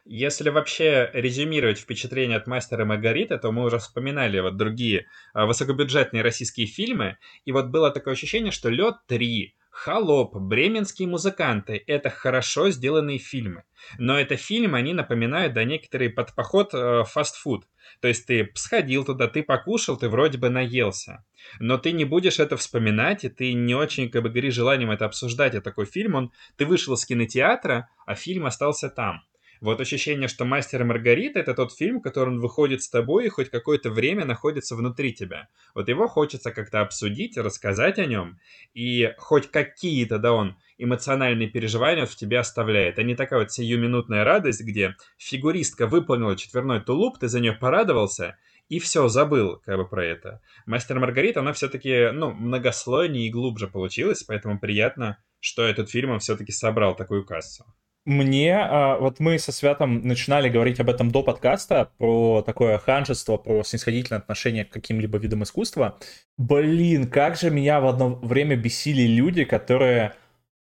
Если 0.07 0.50
вообще 0.50 1.09
резюмировать 1.14 1.78
впечатление 1.78 2.36
от 2.36 2.46
«Мастера 2.46 2.84
Маргариты», 2.84 3.38
то 3.38 3.50
мы 3.52 3.64
уже 3.64 3.78
вспоминали 3.78 4.38
вот 4.38 4.59
другие 4.59 5.07
а, 5.32 5.46
высокобюджетные 5.46 6.22
российские 6.22 6.66
фильмы, 6.66 7.16
и 7.46 7.52
вот 7.52 7.68
было 7.68 7.90
такое 7.90 8.12
ощущение, 8.12 8.52
что 8.52 8.68
«Лед 8.68 8.96
3», 9.09 9.52
«Холоп», 9.70 10.36
«Бременские 10.36 11.09
музыканты»— 11.09 11.82
это 11.86 12.11
хорошо 12.11 12.70
сделанные 12.70 13.18
фильмы. 13.18 13.64
Но 13.98 14.20
это 14.20 14.36
фильмы, 14.36 14.76
они 14.76 14.92
напоминают, 14.92 15.55
да, 15.55 15.64
некоторые 15.64 16.11
под 16.11 16.34
поход 16.34 16.74
э, 16.74 17.05
фастфуд. 17.05 17.64
То 18.00 18.09
есть 18.09 18.26
ты 18.26 18.52
сходил 18.55 19.07
туда, 19.07 19.26
ты 19.26 19.42
покушал, 19.42 19.96
ты 19.96 20.11
вроде 20.11 20.36
бы 20.36 20.50
наелся. 20.50 21.24
Но 21.59 21.78
ты 21.78 21.92
не 21.92 22.05
будешь 22.05 22.38
это 22.38 22.59
вспоминать, 22.59 23.24
и 23.24 23.30
ты 23.30 23.55
не 23.55 23.74
очень, 23.74 24.11
как 24.11 24.22
бы, 24.22 24.28
горишь 24.28 24.55
желанием 24.55 24.90
это 24.90 25.07
обсуждать. 25.07 25.55
А 25.55 25.62
такой 25.62 25.86
фильм, 25.86 26.14
он, 26.14 26.32
ты 26.57 26.66
вышел 26.66 26.92
из 26.92 27.07
кинотеатра, 27.07 27.88
а 28.07 28.14
фильм 28.14 28.44
остался 28.44 28.90
там. 28.90 29.22
Вот 29.65 29.81
ощущение, 29.81 30.29
что 30.29 30.45
«Мастер 30.45 30.83
и 30.83 30.85
Маргарита»— 30.85 31.39
это 31.41 31.55
тот 31.55 31.73
фильм, 31.73 32.03
который 32.03 32.29
он 32.29 32.39
выходит 32.39 32.83
с 32.83 32.91
тобой 32.91 33.25
и 33.25 33.29
хоть 33.31 33.49
какое-то 33.49 33.89
время 33.89 34.27
находится 34.27 34.77
внутри 34.77 35.15
тебя. 35.15 35.49
Вот 35.75 35.89
его 35.89 36.07
хочется 36.07 36.51
как-то 36.51 36.83
обсудить, 36.83 37.39
рассказать 37.39 37.99
о 37.99 38.05
нем, 38.05 38.39
и 38.75 39.15
хоть 39.17 39.51
какие-то, 39.51 40.19
да, 40.19 40.35
он 40.35 40.59
эмоциональные 40.77 41.49
переживания 41.49 42.05
в 42.05 42.15
тебе 42.15 42.41
оставляет, 42.41 42.99
а 42.99 43.05
не 43.05 43.15
такая 43.15 43.41
вот 43.41 43.53
сиюминутная 43.53 44.23
радость, 44.23 44.61
где 44.61 44.97
фигуристка 45.17 45.87
выполнила 45.87 46.37
четверной 46.37 46.83
тулуп, 46.83 47.19
ты 47.19 47.29
за 47.29 47.41
нее 47.41 47.55
порадовался, 47.55 48.37
и 48.69 48.79
все, 48.79 49.09
забыл 49.09 49.62
как 49.65 49.79
бы 49.79 49.89
про 49.89 50.05
это. 50.05 50.43
«Мастер 50.67 51.01
Маргарита», 51.01 51.41
она 51.41 51.55
все-таки, 51.55 52.11
ну, 52.12 52.33
многослойнее 52.33 53.29
и 53.29 53.33
глубже 53.33 53.69
получилась, 53.69 54.25
поэтому 54.25 54.61
приятно, 54.61 55.17
что 55.41 55.62
этот 55.62 55.89
фильм 55.89 56.19
все-таки 56.19 56.53
собрал 56.53 56.95
такую 56.95 57.25
кассу. 57.25 57.65
Мне, 58.07 58.59
а, 58.59 58.98
вот 58.98 59.18
мы 59.18 59.38
со 59.38 59.50
Святом 59.50 60.07
начинали 60.07 60.50
говорить 60.50 60.78
об 60.78 60.90
этом 60.90 61.11
до 61.11 61.22
подкаста, 61.22 61.90
про 61.96 62.42
такое 62.42 62.76
ханжество, 62.76 63.38
про 63.38 63.64
снисходительное 63.64 64.20
отношение 64.20 64.66
к 64.66 64.70
каким-либо 64.70 65.16
видам 65.16 65.42
искусства. 65.42 65.98
Блин, 66.36 67.09
как 67.09 67.36
же 67.36 67.50
меня 67.50 67.80
в 67.80 67.86
одно 67.86 68.11
время 68.16 68.57
бесили 68.57 69.02
люди, 69.02 69.44
которые 69.44 70.14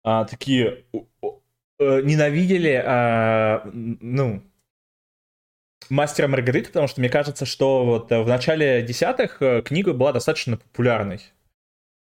а, 0.02 0.24
такие 0.24 0.84
э, 1.78 2.02
ненавидели, 2.02 2.82
а, 2.84 3.70
ну, 3.72 4.42
Мастера 5.90 6.26
Маргариты, 6.26 6.68
потому 6.68 6.88
что 6.88 7.00
мне 7.00 7.08
кажется, 7.08 7.46
что 7.46 7.84
вот 7.84 8.10
в 8.10 8.26
начале 8.26 8.82
десятых 8.82 9.40
э, 9.40 9.62
книга 9.62 9.92
была 9.92 10.12
достаточно 10.12 10.56
популярной. 10.56 11.20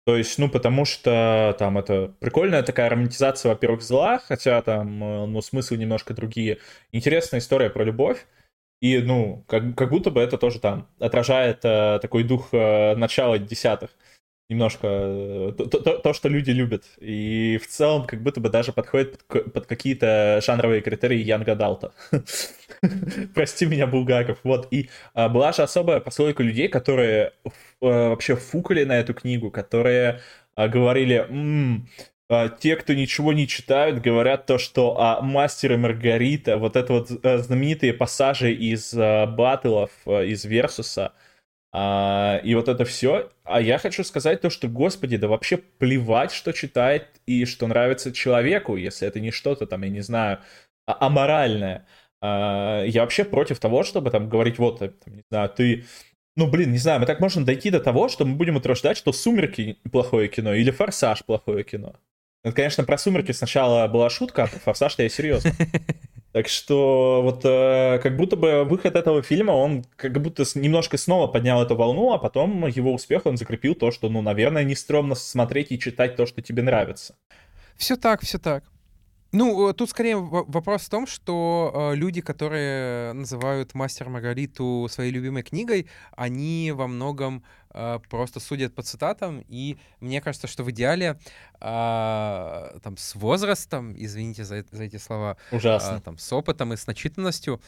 То 0.05 0.15
есть, 0.17 0.37
ну, 0.37 0.49
потому 0.49 0.85
что 0.85 1.55
там 1.57 1.79
это 1.79 2.13
прикольная 2.19 2.61
такая 2.61 2.89
романтизация, 2.89 3.49
во-первых, 3.49 3.81
зла, 3.81 4.19
хотя 4.19 4.61
там, 4.61 5.03
э, 5.03 5.25
ну, 5.25 5.41
смыслы 5.41 5.77
немножко 5.77 6.13
другие. 6.13 6.59
Интересная 6.91 7.39
история 7.39 7.71
про 7.71 7.83
любовь. 7.83 8.27
И, 8.81 8.99
ну, 8.99 9.43
как, 9.47 9.75
как 9.75 9.89
будто 9.89 10.11
бы 10.11 10.21
это 10.21 10.37
тоже 10.37 10.59
там 10.59 10.87
отражает 10.99 11.65
э, 11.65 11.97
такой 12.01 12.23
дух 12.23 12.49
э, 12.51 12.95
начала 12.95 13.39
десятых. 13.39 13.91
Немножко 14.47 14.87
э, 14.87 15.53
то, 15.57 15.65
то, 15.65 15.97
то, 15.97 16.13
что 16.13 16.29
люди 16.29 16.51
любят. 16.51 16.85
И 16.99 17.59
в 17.63 17.67
целом 17.67 18.05
как 18.05 18.21
будто 18.21 18.39
бы 18.39 18.49
даже 18.49 18.73
подходит 18.73 19.25
под, 19.27 19.51
под 19.51 19.65
какие-то 19.65 20.39
жанровые 20.45 20.81
критерии 20.81 21.17
Янга 21.17 21.55
Далта. 21.55 21.93
Прости 23.33 23.65
меня, 23.65 23.87
Булгаков. 23.87 24.37
Вот. 24.43 24.67
И 24.69 24.89
а, 25.15 25.29
была 25.29 25.51
же 25.51 25.63
особая 25.63 25.99
прослойка 25.99 26.43
людей, 26.43 26.67
которые 26.67 27.33
а, 27.81 28.09
вообще 28.09 28.35
фукали 28.35 28.83
на 28.83 28.99
эту 28.99 29.15
книгу, 29.15 29.49
которые 29.49 30.21
а, 30.55 30.67
говорили, 30.67 31.25
м-м, 31.27 31.89
а, 32.29 32.49
те, 32.49 32.75
кто 32.75 32.93
ничего 32.93 33.33
не 33.33 33.47
читают, 33.47 34.01
говорят 34.01 34.45
то, 34.45 34.57
что 34.57 34.99
а, 34.99 35.21
Мастер 35.21 35.73
и 35.73 35.77
Маргарита, 35.77 36.57
вот 36.57 36.75
это 36.75 36.93
вот 36.93 37.11
а, 37.23 37.37
знаменитые 37.39 37.93
пассажи 37.93 38.53
из 38.53 38.93
а, 38.95 39.25
батлов, 39.27 39.91
а, 40.05 40.21
из 40.21 40.45
Версуса, 40.45 41.07
а, 41.07 41.13
и 41.75 42.55
вот 42.55 42.69
это 42.69 42.85
все. 42.85 43.29
А 43.43 43.59
я 43.59 43.77
хочу 43.77 44.03
сказать 44.03 44.41
то, 44.41 44.49
что, 44.49 44.67
господи, 44.67 45.17
да 45.17 45.27
вообще 45.27 45.57
плевать, 45.57 46.31
что 46.31 46.53
читает 46.53 47.07
и 47.25 47.45
что 47.45 47.67
нравится 47.67 48.13
человеку, 48.13 48.77
если 48.77 49.07
это 49.07 49.19
не 49.19 49.31
что-то 49.31 49.65
там, 49.65 49.81
я 49.83 49.89
не 49.89 50.01
знаю, 50.01 50.39
а- 50.87 51.05
аморальное. 51.07 51.85
А, 52.21 52.83
я 52.85 53.01
вообще 53.01 53.23
против 53.25 53.59
того, 53.59 53.83
чтобы 53.83 54.09
там 54.11 54.29
говорить, 54.29 54.57
вот, 54.57 54.79
там, 54.79 54.91
не 55.07 55.23
знаю, 55.29 55.49
ты 55.49 55.85
ну, 56.37 56.47
блин, 56.49 56.71
не 56.71 56.77
знаю, 56.77 56.99
мы 56.99 57.05
так 57.05 57.21
можем 57.21 57.45
дойти 57.45 57.69
до 57.69 57.79
того, 57.79 58.09
что 58.09 58.25
мы 58.25 58.35
будем 58.35 58.57
утверждать, 58.57 58.97
что 58.97 59.13
«Сумерки» 59.13 59.77
плохое 59.89 60.27
кино 60.27 60.53
или 60.53 60.69
«Форсаж» 60.69 61.23
плохое 61.23 61.63
кино. 61.63 61.95
Это, 62.43 62.53
конечно, 62.55 62.83
про 62.83 62.97
«Сумерки» 62.97 63.31
сначала 63.31 63.87
была 63.87 64.09
шутка, 64.09 64.43
а 64.43 64.47
про 64.47 64.59
«Форсаж» 64.59 64.95
я 64.97 65.07
серьезно. 65.07 65.51
Так 66.35 66.49
что 66.49 67.21
вот 67.23 67.45
э, 67.45 67.97
как 68.03 68.17
будто 68.17 68.35
бы 68.35 68.65
выход 68.65 68.97
этого 68.97 69.21
фильма, 69.21 69.51
он 69.51 69.85
как 69.95 70.21
будто 70.21 70.43
немножко 70.55 70.97
снова 70.97 71.27
поднял 71.27 71.63
эту 71.63 71.77
волну, 71.77 72.11
а 72.11 72.17
потом 72.17 72.67
его 72.67 72.93
успех 72.93 73.25
он 73.25 73.37
закрепил 73.37 73.73
то, 73.73 73.89
что, 73.89 74.09
ну, 74.09 74.21
наверное, 74.21 74.65
не 74.65 74.75
стрёмно 74.75 75.15
смотреть 75.15 75.71
и 75.71 75.79
читать 75.79 76.17
то, 76.17 76.25
что 76.25 76.41
тебе 76.41 76.61
нравится. 76.61 77.15
Все 77.77 77.95
так, 77.95 78.21
все 78.21 78.37
так. 78.37 78.65
Ну, 79.31 79.69
э, 79.69 79.73
тут 79.73 79.89
скорее 79.89 80.17
вопрос 80.17 80.81
в 80.81 80.89
том, 80.89 81.07
что 81.07 81.71
э, 81.73 81.95
люди, 81.95 82.19
которые 82.19 83.13
называют 83.13 83.73
«Мастер 83.73 84.09
Маргариту» 84.09 84.87
своей 84.91 85.11
любимой 85.11 85.43
книгой, 85.43 85.87
они 86.17 86.73
во 86.75 86.87
многом 86.87 87.45
просто 88.09 88.39
судят 88.39 88.73
по 88.73 88.81
цитатам, 88.81 89.43
и 89.49 89.77
мне 89.99 90.21
кажется, 90.21 90.47
что 90.47 90.63
в 90.63 90.71
идеале 90.71 91.19
э, 91.59 92.79
там 92.83 92.97
с 92.97 93.15
возрастом, 93.15 93.93
извините 93.97 94.43
за, 94.43 94.63
за 94.71 94.83
эти 94.83 94.97
слова, 94.97 95.37
Ужасно. 95.51 95.97
Э, 95.97 96.01
там 96.01 96.17
с 96.17 96.31
опытом 96.33 96.73
и 96.73 96.77
с 96.77 96.87
начитанностью 96.87 97.61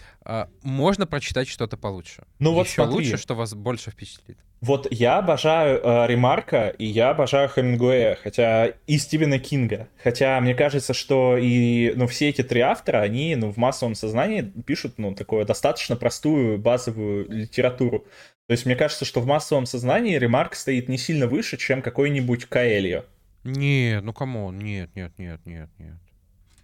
можно 0.63 1.07
прочитать 1.07 1.47
что-то 1.47 1.77
получше. 1.77 2.23
Ну 2.39 2.53
вот 2.53 2.67
Еще 2.67 2.75
смотри. 2.75 2.93
лучше, 2.95 3.17
что 3.17 3.35
вас 3.35 3.53
больше 3.53 3.91
впечатлит. 3.91 4.37
Вот 4.59 4.87
я 4.89 5.19
обожаю 5.19 5.79
э, 5.83 6.07
Ремарка, 6.07 6.69
и 6.69 6.85
я 6.85 7.11
обожаю 7.11 7.47
Хемингуэя, 7.47 8.17
хотя 8.23 8.67
и 8.87 8.97
Стивена 8.97 9.37
Кинга. 9.37 9.87
Хотя 10.03 10.39
мне 10.41 10.55
кажется, 10.55 10.95
что 10.95 11.37
и 11.37 11.93
ну, 11.95 12.07
все 12.07 12.29
эти 12.29 12.41
три 12.41 12.61
автора, 12.61 13.01
они 13.01 13.35
ну, 13.35 13.51
в 13.51 13.57
массовом 13.57 13.93
сознании 13.93 14.41
пишут 14.41 14.95
ну, 14.97 15.13
такую 15.13 15.45
достаточно 15.45 15.95
простую 15.95 16.57
базовую 16.57 17.29
литературу. 17.29 18.05
То 18.47 18.53
есть 18.53 18.65
мне 18.65 18.77
кажется, 18.77 19.03
что 19.03 19.19
в 19.19 19.25
массовом 19.25 19.65
сознании 19.65 20.17
Ремарк 20.17 20.55
стоит 20.55 20.87
не 20.87 20.97
сильно 20.97 21.27
выше, 21.27 21.57
чем 21.57 21.81
какой-нибудь 21.81 22.45
Коэльо. 22.45 23.03
Нет, 23.43 24.03
ну 24.03 24.13
come 24.13 24.38
on, 24.38 24.57
нет, 24.57 24.89
нет, 24.95 25.11
нет, 25.17 25.41
нет, 25.45 25.69
нет. 25.77 25.95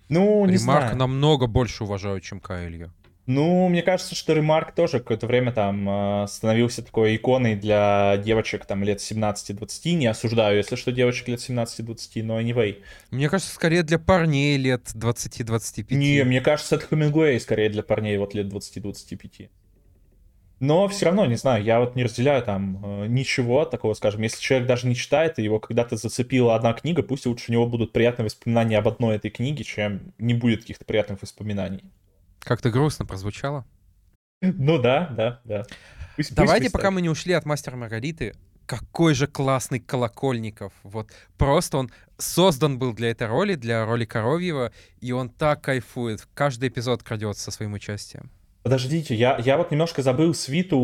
Ну, 0.07 0.45
не 0.45 0.53
Ремарк 0.53 0.83
знаю. 0.83 0.95
намного 0.95 1.47
больше 1.47 1.83
уважаю, 1.83 2.21
чем 2.21 2.39
Коэльо. 2.39 2.89
Ну, 3.25 3.67
мне 3.69 3.81
кажется, 3.81 4.15
что 4.15 4.33
Ремарк 4.33 4.73
тоже 4.73 4.99
какое-то 4.99 5.27
время 5.27 5.53
там 5.53 5.87
э, 6.23 6.27
становился 6.27 6.83
такой 6.83 7.15
иконой 7.15 7.55
для 7.55 8.17
девочек 8.17 8.65
там 8.65 8.83
лет 8.83 8.99
17-20. 8.99 9.93
Не 9.93 10.07
осуждаю, 10.07 10.57
если 10.57 10.75
что, 10.75 10.91
девочек 10.91 11.29
лет 11.29 11.39
17-20, 11.39 12.23
но 12.23 12.39
anyway. 12.39 12.81
Мне 13.11 13.29
кажется, 13.29 13.53
скорее 13.53 13.83
для 13.83 13.97
парней 13.97 14.57
лет 14.57 14.87
20-25. 14.93 15.93
Не, 15.93 16.23
мне 16.23 16.41
кажется, 16.41 16.75
это 16.75 16.87
Хемингуэй 16.87 17.39
скорее 17.39 17.69
для 17.69 17.83
парней 17.83 18.17
вот 18.17 18.33
лет 18.33 18.47
20-25. 18.47 19.49
Но 20.59 20.87
все 20.87 21.05
равно, 21.07 21.25
не 21.25 21.35
знаю, 21.35 21.63
я 21.63 21.79
вот 21.79 21.95
не 21.95 22.03
разделяю 22.03 22.41
там 22.43 22.79
э, 22.83 23.07
ничего 23.07 23.65
такого, 23.65 23.93
скажем, 23.95 24.21
если 24.21 24.39
человек 24.41 24.67
даже 24.67 24.87
не 24.87 24.95
читает, 24.95 25.37
и 25.37 25.43
его 25.43 25.59
когда-то 25.59 25.97
зацепила 25.97 26.55
одна 26.55 26.73
книга, 26.73 27.03
пусть 27.03 27.25
лучше 27.25 27.51
у 27.51 27.53
него 27.53 27.67
будут 27.67 27.91
приятные 27.91 28.25
воспоминания 28.25 28.77
об 28.77 28.87
одной 28.87 29.17
этой 29.17 29.29
книге, 29.29 29.63
чем 29.63 30.13
не 30.17 30.33
будет 30.33 30.61
каких-то 30.61 30.85
приятных 30.85 31.21
воспоминаний. 31.21 31.83
Как-то 32.39 32.69
грустно 32.69 33.05
прозвучало. 33.05 33.65
Ну 34.41 34.77
да, 34.77 35.07
да, 35.15 35.41
да. 35.43 35.65
Пусть, 36.15 36.35
Давайте, 36.35 36.65
пусть 36.65 36.73
пока 36.73 36.91
мы 36.91 37.01
не 37.01 37.09
ушли 37.09 37.33
от 37.33 37.45
Мастера 37.45 37.75
Маргариты, 37.75 38.33
какой 38.65 39.13
же 39.13 39.27
классный 39.27 39.79
Колокольников. 39.79 40.73
Вот 40.83 41.11
просто 41.37 41.77
он 41.77 41.91
создан 42.17 42.77
был 42.77 42.93
для 42.93 43.11
этой 43.11 43.27
роли, 43.27 43.55
для 43.55 43.85
роли 43.85 44.05
Коровьева, 44.05 44.71
и 45.01 45.11
он 45.11 45.29
так 45.29 45.61
кайфует. 45.61 46.27
Каждый 46.33 46.69
эпизод 46.69 47.03
крадется 47.03 47.43
со 47.43 47.51
своим 47.51 47.73
участием. 47.73 48.29
Подождите, 48.63 49.13
я, 49.13 49.37
я 49.43 49.57
вот 49.57 49.71
немножко 49.71 50.01
забыл 50.01 50.33
свиту 50.33 50.77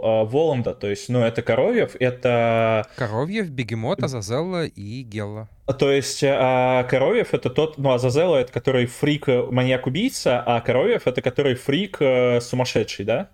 э, 0.00 0.24
Воланда, 0.24 0.72
то 0.72 0.88
есть, 0.88 1.08
ну, 1.08 1.18
это 1.18 1.42
Коровьев, 1.42 1.96
это... 1.98 2.86
Коровьев, 2.94 3.50
Бегемот, 3.50 4.00
Азазелла 4.04 4.66
и 4.66 5.02
Гелла. 5.02 5.48
То 5.78 5.90
есть, 5.90 6.22
э, 6.22 6.86
Коровьев 6.88 7.34
это 7.34 7.50
тот, 7.50 7.76
ну, 7.76 7.90
Азазелла 7.90 8.36
это 8.36 8.52
который 8.52 8.86
фрик, 8.86 9.28
э, 9.28 9.42
маньяк-убийца, 9.50 10.40
а 10.46 10.60
Коровьев 10.60 11.08
это 11.08 11.22
который 11.22 11.56
фрик 11.56 11.96
э, 11.98 12.40
сумасшедший, 12.40 13.04
да? 13.04 13.30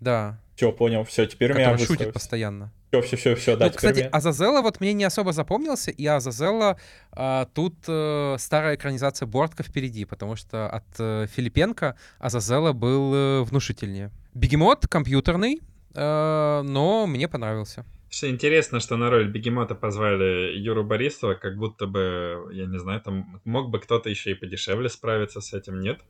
Да. 0.00 0.40
Все, 0.56 0.72
понял, 0.72 1.04
все, 1.04 1.24
теперь 1.26 1.50
который 1.50 1.74
у 1.74 1.76
меня 1.76 1.86
шутит 1.86 2.12
постоянно. 2.12 2.72
Все, 2.92 3.00
все, 3.00 3.16
все, 3.16 3.34
все, 3.36 3.56
да. 3.56 3.66
Ну, 3.66 3.72
кстати, 3.72 4.00
мне... 4.00 4.08
Азазела 4.08 4.60
вот 4.60 4.80
мне 4.80 4.92
не 4.92 5.04
особо 5.04 5.32
запомнился, 5.32 5.90
и 5.90 6.04
Азазела 6.04 6.78
а, 7.10 7.46
тут 7.54 7.74
а, 7.88 8.36
старая 8.38 8.76
экранизация 8.76 9.24
Бортка 9.24 9.62
впереди, 9.62 10.04
потому 10.04 10.36
что 10.36 10.68
от 10.68 10.84
а, 10.98 11.26
Филипенко 11.26 11.96
Азазела 12.18 12.74
был 12.74 13.12
а, 13.14 13.44
внушительнее. 13.44 14.10
Бегемот 14.34 14.88
компьютерный, 14.88 15.62
а, 15.94 16.62
но 16.64 17.06
мне 17.06 17.28
понравился. 17.28 17.86
Все 18.10 18.28
интересно, 18.28 18.78
что 18.78 18.98
на 18.98 19.08
роль 19.08 19.26
Бегемота 19.26 19.74
позвали 19.74 20.54
Юру 20.58 20.84
Борисова, 20.84 21.32
как 21.32 21.56
будто 21.56 21.86
бы, 21.86 22.50
я 22.52 22.66
не 22.66 22.78
знаю, 22.78 23.00
там 23.00 23.40
мог 23.46 23.70
бы 23.70 23.80
кто-то 23.80 24.10
еще 24.10 24.32
и 24.32 24.34
подешевле 24.34 24.90
справиться 24.90 25.40
с 25.40 25.54
этим, 25.54 25.80
нет? 25.80 26.02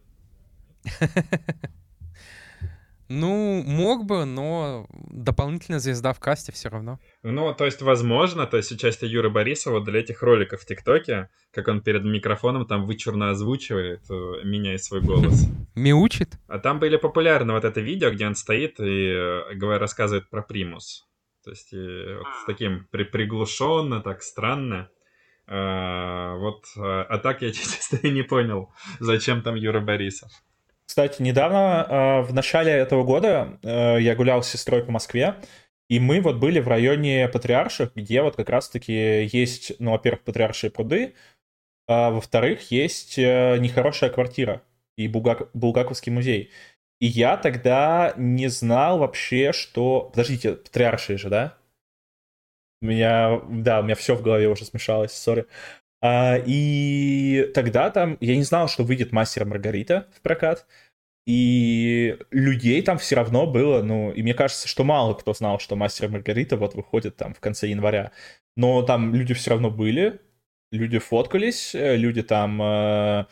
Ну, 3.13 3.63
мог 3.67 4.07
бы, 4.07 4.25
но 4.25 4.87
дополнительная 5.11 5.81
звезда 5.81 6.13
в 6.13 6.21
касте 6.21 6.51
все 6.51 6.71
равно. 6.71 6.99
Ну, 7.23 7.55
то 7.55 7.67
есть, 7.67 7.83
возможно, 7.83 8.47
то 8.47 8.57
есть 8.57 8.73
участие 8.73 9.11
Юры 9.11 9.29
Борисова 9.29 9.85
для 9.85 10.01
этих 10.01 10.23
роликов 10.23 10.63
в 10.63 10.67
ТикТоке, 10.67 11.29
как 11.53 11.69
он 11.69 11.83
перед 11.83 12.05
микрофоном 12.05 12.67
там 12.67 12.87
вычурно 12.87 13.31
озвучивает, 13.31 14.03
э, 14.11 14.45
меняя 14.45 14.79
свой 14.79 15.03
голос. 15.03 15.47
Мяучит? 15.75 16.39
А 16.49 16.59
там 16.59 16.79
были 16.79 16.97
популярны 16.97 17.53
вот 17.53 17.65
это 17.65 17.81
видео, 17.81 18.11
где 18.11 18.27
он 18.27 18.35
стоит 18.35 18.81
и 18.81 19.09
э, 19.09 19.79
рассказывает 19.79 20.31
про 20.31 20.43
примус. 20.43 21.07
То 21.45 21.51
есть, 21.51 21.73
вот 21.73 22.27
с 22.43 22.47
таким 22.47 22.87
при 22.91 23.05
приглушенно, 23.05 24.01
так 24.01 24.23
странно. 24.23 24.89
А, 25.47 26.37
вот, 26.37 26.65
а, 26.79 27.03
а 27.03 27.19
так 27.19 27.43
я, 27.43 27.53
честно, 27.53 28.09
не 28.09 28.23
понял, 28.23 28.73
зачем 29.01 29.43
там 29.43 29.57
Юра 29.57 29.81
Борисов. 29.81 30.31
Кстати, 30.93 31.23
недавно, 31.23 31.87
э, 31.89 32.21
в 32.21 32.35
начале 32.35 32.71
этого 32.71 33.03
года, 33.03 33.59
э, 33.63 33.97
я 33.99 34.15
гулял 34.15 34.43
с 34.43 34.49
сестрой 34.49 34.85
по 34.85 34.93
Москве, 34.93 35.37
и 35.89 35.99
мы 35.99 36.21
вот 36.21 36.37
были 36.37 36.61
в 36.61 36.69
районе 36.69 37.29
Патриарших, 37.29 37.95
где 37.95 38.21
вот 38.21 38.37
как 38.37 38.51
раз-таки 38.51 39.25
есть, 39.25 39.73
ну, 39.79 39.93
во-первых, 39.93 40.21
Патриаршие 40.23 40.71
пруды, 40.71 41.15
а 41.89 42.11
во-вторых, 42.11 42.71
есть 42.71 43.19
э, 43.19 43.57
нехорошая 43.59 44.11
квартира 44.11 44.61
и 44.99 45.09
Булгак... 45.09 45.49
Булгаковский 45.55 46.13
музей. 46.13 46.51
И 47.01 47.07
я 47.07 47.39
тогда 47.39 48.13
не 48.19 48.49
знал 48.49 48.99
вообще, 48.99 49.53
что... 49.55 50.11
Подождите, 50.11 50.57
Патриаршие 50.57 51.17
же, 51.17 51.31
да? 51.31 51.57
У 52.83 52.85
меня, 52.85 53.41
да, 53.49 53.81
у 53.81 53.83
меня 53.83 53.95
все 53.95 54.15
в 54.15 54.21
голове 54.21 54.47
уже 54.47 54.67
смешалось, 54.67 55.13
сори. 55.13 55.47
А, 56.03 56.37
и 56.45 57.51
тогда 57.55 57.91
там, 57.91 58.19
я 58.21 58.37
не 58.37 58.43
знал, 58.43 58.69
что 58.69 58.83
выйдет 58.83 59.13
«Мастер 59.13 59.45
Маргарита» 59.45 60.09
в 60.17 60.21
прокат, 60.21 60.67
и 61.27 62.19
людей 62.33 62.83
там 62.83 62.99
все 62.99 63.15
равно 63.17 63.47
было, 63.47 63.83
ну, 63.83 64.11
и 64.11 64.23
мне 64.23 64.35
кажется, 64.35 64.67
что 64.67 64.83
мало 64.83 65.15
кто 65.15 65.33
знал, 65.35 65.61
что 65.61 65.77
«Мастер 65.77 66.09
Маргарита» 66.09 66.57
вот 66.57 66.75
выходит 66.75 67.17
там 67.17 67.35
в 67.35 67.41
конце 67.41 67.69
января. 67.69 68.11
Но 68.57 68.83
там 68.83 69.15
люди 69.15 69.33
все 69.35 69.51
равно 69.51 69.71
были, 69.71 70.21
люди 70.73 70.99
фоткались, 70.99 71.75
э, 71.75 71.97
люди 71.97 72.23
там... 72.23 72.61
Э, 72.61 73.27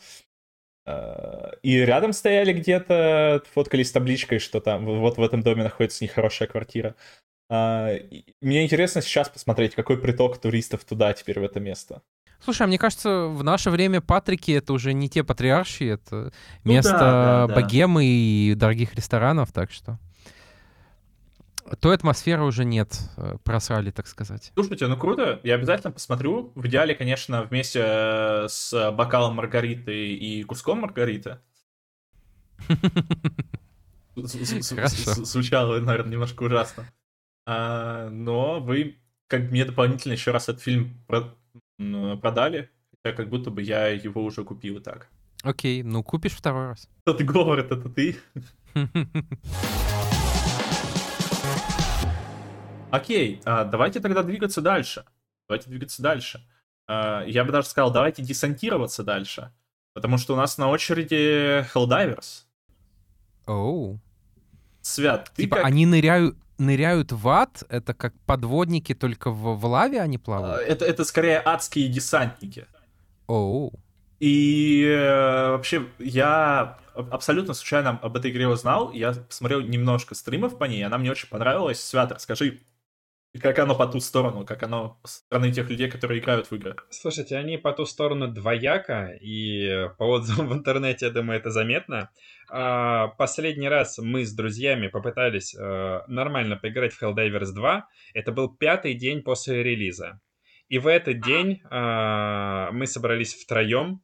э, 0.86 1.50
и 1.62 1.78
рядом 1.78 2.12
стояли 2.12 2.52
где-то, 2.52 3.42
фоткались 3.52 3.88
с 3.88 3.92
табличкой, 3.92 4.38
что 4.38 4.60
там 4.60 4.84
вот 4.86 5.18
в 5.18 5.22
этом 5.22 5.42
доме 5.42 5.64
находится 5.64 6.04
нехорошая 6.04 6.48
квартира. 6.48 6.94
А, 7.50 7.90
мне 8.40 8.64
интересно 8.64 9.02
сейчас 9.02 9.28
посмотреть, 9.28 9.74
какой 9.74 10.00
приток 10.00 10.38
туристов 10.38 10.84
туда 10.84 11.12
теперь 11.14 11.40
в 11.40 11.44
это 11.44 11.58
место. 11.58 12.02
Слушай, 12.42 12.62
а 12.62 12.66
мне 12.66 12.78
кажется, 12.78 13.26
в 13.26 13.44
наше 13.44 13.70
время 13.70 14.00
Патрики 14.00 14.52
это 14.52 14.72
уже 14.72 14.92
не 14.92 15.08
те 15.08 15.22
патриарши, 15.22 15.88
это 15.88 16.32
ну, 16.64 16.72
место 16.72 16.92
да, 16.92 17.46
да, 17.46 17.54
богемы 17.54 18.00
да. 18.00 18.06
и 18.06 18.54
дорогих 18.56 18.94
ресторанов, 18.94 19.52
так 19.52 19.70
что 19.70 19.98
той 21.78 21.94
атмосферы 21.94 22.42
уже 22.42 22.64
нет, 22.64 22.98
э, 23.16 23.36
просрали, 23.44 23.90
так 23.90 24.06
сказать. 24.06 24.50
Слушайте, 24.54 24.86
ну 24.88 24.96
круто, 24.96 25.40
я 25.44 25.54
обязательно 25.54 25.92
посмотрю. 25.92 26.52
В 26.54 26.66
идеале, 26.66 26.94
конечно, 26.94 27.44
вместе 27.44 27.82
э, 27.84 28.46
с 28.48 28.90
бокалом 28.92 29.36
Маргариты 29.36 30.14
и 30.14 30.42
куском 30.42 30.80
Маргариты. 30.80 31.38
Звучало, 34.16 35.78
наверное, 35.78 36.12
немножко 36.12 36.42
ужасно. 36.42 36.90
А, 37.46 38.08
но 38.10 38.60
вы 38.60 38.96
как 39.28 39.42
мне 39.42 39.64
дополнительно 39.64 40.12
еще 40.12 40.32
раз 40.32 40.48
этот 40.48 40.60
фильм 40.60 41.04
продали, 42.20 42.70
хотя 42.90 43.16
как 43.16 43.28
будто 43.28 43.50
бы 43.50 43.62
я 43.62 43.88
его 43.88 44.22
уже 44.24 44.44
купил 44.44 44.78
и 44.78 44.80
так. 44.80 45.08
Окей, 45.42 45.82
ну 45.82 46.02
купишь 46.02 46.32
второй 46.32 46.68
раз. 46.68 46.88
Тот 47.04 47.20
говорит, 47.22 47.70
это 47.70 47.88
ты. 47.88 48.16
Окей, 52.90 53.40
а, 53.44 53.64
давайте 53.64 54.00
тогда 54.00 54.22
двигаться 54.22 54.60
дальше. 54.60 55.04
Давайте 55.48 55.70
двигаться 55.70 56.02
дальше. 56.02 56.46
А, 56.86 57.24
я 57.24 57.44
бы 57.44 57.52
даже 57.52 57.68
сказал, 57.68 57.92
давайте 57.92 58.22
десантироваться 58.22 59.02
дальше. 59.02 59.52
Потому 59.94 60.18
что 60.18 60.34
у 60.34 60.36
нас 60.36 60.58
на 60.58 60.68
очереди 60.68 61.64
Helldivers. 61.72 62.44
Оу. 63.46 63.94
Oh. 63.94 63.98
Свят, 64.82 65.30
ты 65.34 65.42
типа 65.42 65.56
как... 65.56 65.66
они 65.66 65.84
ныряют, 65.86 66.36
ныряют 66.60 67.10
в 67.10 67.28
ад, 67.28 67.64
это 67.68 67.94
как 67.94 68.14
подводники, 68.26 68.94
только 68.94 69.30
в, 69.30 69.58
в 69.58 69.66
лаве 69.66 70.00
они 70.00 70.18
плавают? 70.18 70.60
А, 70.60 70.62
это, 70.62 70.84
это 70.84 71.04
скорее 71.04 71.42
адские 71.44 71.88
десантники. 71.88 72.66
Оу. 73.26 73.72
И 74.20 74.84
э, 74.84 75.50
вообще 75.50 75.86
я 75.98 76.78
абсолютно 76.94 77.54
случайно 77.54 77.98
об 78.02 78.16
этой 78.16 78.30
игре 78.30 78.46
узнал. 78.46 78.92
Я 78.92 79.12
посмотрел 79.12 79.60
немножко 79.62 80.14
стримов 80.14 80.58
по 80.58 80.64
ней, 80.64 80.84
она 80.84 80.98
мне 80.98 81.10
очень 81.10 81.28
понравилась. 81.28 81.82
Свят, 81.82 82.12
расскажи, 82.12 82.60
как 83.38 83.58
оно 83.60 83.76
по 83.76 83.86
ту 83.86 84.00
сторону, 84.00 84.44
как 84.44 84.62
оно 84.64 84.98
со 85.04 85.18
стороны 85.18 85.52
тех 85.52 85.70
людей, 85.70 85.88
которые 85.88 86.20
играют 86.20 86.50
в 86.50 86.54
игры. 86.54 86.76
Слушайте, 86.90 87.36
они 87.36 87.58
по 87.58 87.72
ту 87.72 87.86
сторону 87.86 88.26
двояко, 88.26 89.16
и 89.20 89.88
по 89.98 90.04
отзывам 90.04 90.48
в 90.48 90.52
интернете, 90.52 91.06
я 91.06 91.12
думаю, 91.12 91.38
это 91.38 91.50
заметно. 91.50 92.10
А, 92.50 93.08
последний 93.08 93.68
раз 93.68 93.98
мы 93.98 94.24
с 94.24 94.32
друзьями 94.34 94.88
попытались 94.88 95.54
а, 95.54 96.04
нормально 96.08 96.56
поиграть 96.56 96.92
в 96.92 97.02
Helldivers 97.02 97.52
2. 97.52 97.88
Это 98.14 98.32
был 98.32 98.48
пятый 98.48 98.94
день 98.94 99.22
после 99.22 99.62
релиза. 99.62 100.20
И 100.68 100.78
в 100.78 100.88
этот 100.88 101.20
день 101.20 101.62
а, 101.70 102.70
мы 102.72 102.86
собрались 102.86 103.34
втроем. 103.34 104.02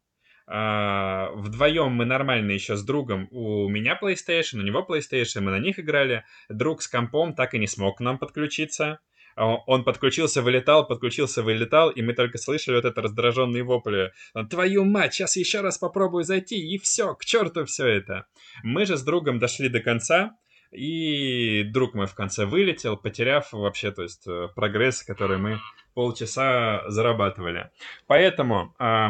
А, 0.49 1.31
вдвоем 1.35 1.93
мы 1.93 2.05
нормально 2.05 2.53
еще 2.53 2.77
с 2.77 2.85
другом. 2.85 3.27
У 3.33 3.69
меня 3.69 3.99
PlayStation, 4.01 4.59
у 4.59 4.63
него 4.63 4.87
PlayStation, 4.89 5.41
мы 5.41 5.51
на 5.51 5.59
них 5.59 5.81
играли. 5.81 6.25
Друг 6.49 6.83
с 6.83 6.89
компом 6.89 7.35
так 7.35 7.55
и 7.55 7.59
не 7.59 7.67
смог 7.67 7.99
к 7.99 8.01
нам 8.01 8.19
подключиться. 8.19 9.01
А 9.37 9.57
он 9.67 9.85
подключился, 9.85 10.41
вылетал, 10.41 10.87
подключился, 10.87 11.43
вылетал, 11.43 11.91
и 11.91 12.01
мы 12.01 12.15
только 12.15 12.39
слышали 12.39 12.77
вот 12.77 12.87
это 12.87 13.03
раздраженные 13.03 13.63
вопли. 13.63 14.13
Твою 14.49 14.85
мать, 14.85 15.13
сейчас 15.13 15.37
еще 15.37 15.61
раз 15.61 15.77
попробую 15.77 16.25
зайти, 16.25 16.59
и 16.59 16.79
все, 16.79 17.15
к 17.15 17.25
черту 17.25 17.67
все 17.67 17.87
это. 17.87 18.27
Мы 18.63 18.87
же 18.87 18.97
с 18.97 19.03
другом 19.03 19.39
дошли 19.39 19.69
до 19.69 19.81
конца, 19.81 20.35
и 20.73 21.65
друг 21.65 21.95
мой 21.95 22.07
в 22.07 22.15
конце 22.15 22.47
вылетел, 22.47 22.97
потеряв 22.97 23.53
вообще, 23.53 23.93
то 23.93 24.03
есть, 24.03 24.27
э, 24.27 24.49
прогресс, 24.55 25.03
который 25.03 25.37
мы 25.37 25.61
полчаса 25.95 26.83
зарабатывали. 26.89 27.71
Поэтому 28.07 28.75
э, 28.79 29.09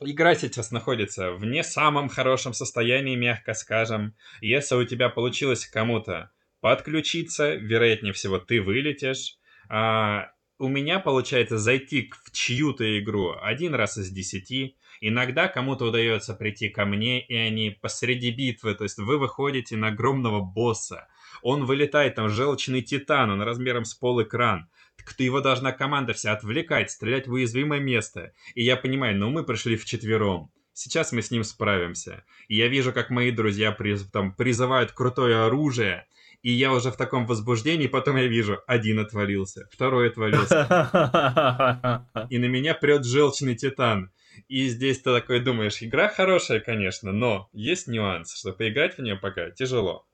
игра 0.00 0.36
сейчас 0.36 0.70
находится 0.70 1.32
в 1.32 1.44
не 1.44 1.64
самом 1.64 2.08
хорошем 2.08 2.54
состоянии, 2.54 3.16
мягко 3.16 3.54
скажем. 3.54 4.14
Если 4.40 4.76
у 4.76 4.84
тебя 4.84 5.08
получилось 5.08 5.66
кому-то 5.66 6.30
подключиться, 6.62 7.56
вероятнее 7.56 8.12
всего 8.12 8.38
ты 8.38 8.62
вылетишь. 8.62 9.36
А, 9.68 10.30
у 10.58 10.68
меня 10.68 11.00
получается 11.00 11.58
зайти 11.58 12.10
в 12.24 12.30
чью-то 12.30 13.00
игру 13.00 13.34
один 13.42 13.74
раз 13.74 13.98
из 13.98 14.10
десяти. 14.10 14.76
Иногда 15.00 15.48
кому-то 15.48 15.86
удается 15.86 16.34
прийти 16.34 16.68
ко 16.68 16.84
мне, 16.84 17.20
и 17.20 17.34
они 17.34 17.70
посреди 17.70 18.30
битвы, 18.30 18.76
то 18.76 18.84
есть 18.84 18.98
вы 18.98 19.18
выходите 19.18 19.76
на 19.76 19.88
огромного 19.88 20.40
босса. 20.40 21.08
Он 21.42 21.64
вылетает, 21.64 22.14
там, 22.14 22.28
желчный 22.28 22.80
титан, 22.80 23.32
он 23.32 23.42
размером 23.42 23.84
с 23.84 23.94
пол 23.94 24.22
экран. 24.22 24.68
Ты 25.16 25.24
его 25.24 25.40
должна 25.40 25.72
команда 25.72 26.12
вся 26.12 26.32
отвлекать, 26.32 26.92
стрелять 26.92 27.26
в 27.26 27.32
уязвимое 27.32 27.80
место. 27.80 28.32
И 28.54 28.62
я 28.62 28.76
понимаю, 28.76 29.18
ну 29.18 29.30
мы 29.30 29.42
пришли 29.42 29.76
вчетвером. 29.76 30.52
Сейчас 30.74 31.10
мы 31.10 31.22
с 31.22 31.32
ним 31.32 31.42
справимся. 31.42 32.24
И 32.46 32.56
я 32.56 32.68
вижу, 32.68 32.92
как 32.92 33.10
мои 33.10 33.32
друзья 33.32 33.72
приз, 33.72 34.08
там, 34.10 34.32
призывают 34.32 34.92
крутое 34.92 35.44
оружие, 35.44 36.06
и 36.42 36.50
я 36.50 36.72
уже 36.72 36.90
в 36.90 36.96
таком 36.96 37.26
возбуждении, 37.26 37.86
потом 37.86 38.16
я 38.16 38.26
вижу, 38.26 38.60
один 38.66 38.98
отвалился, 38.98 39.68
второй 39.70 40.08
отвалился. 40.08 42.06
И 42.30 42.38
на 42.38 42.46
меня 42.46 42.74
прет 42.74 43.04
желчный 43.04 43.54
титан. 43.54 44.10
И 44.48 44.68
здесь 44.68 45.00
ты 45.00 45.12
такой 45.12 45.40
думаешь, 45.40 45.82
игра 45.82 46.08
хорошая, 46.08 46.60
конечно, 46.60 47.12
но 47.12 47.48
есть 47.52 47.86
нюанс, 47.86 48.36
что 48.36 48.52
поиграть 48.52 48.96
в 48.96 49.02
нее 49.02 49.16
пока 49.16 49.50
тяжело. 49.50 50.06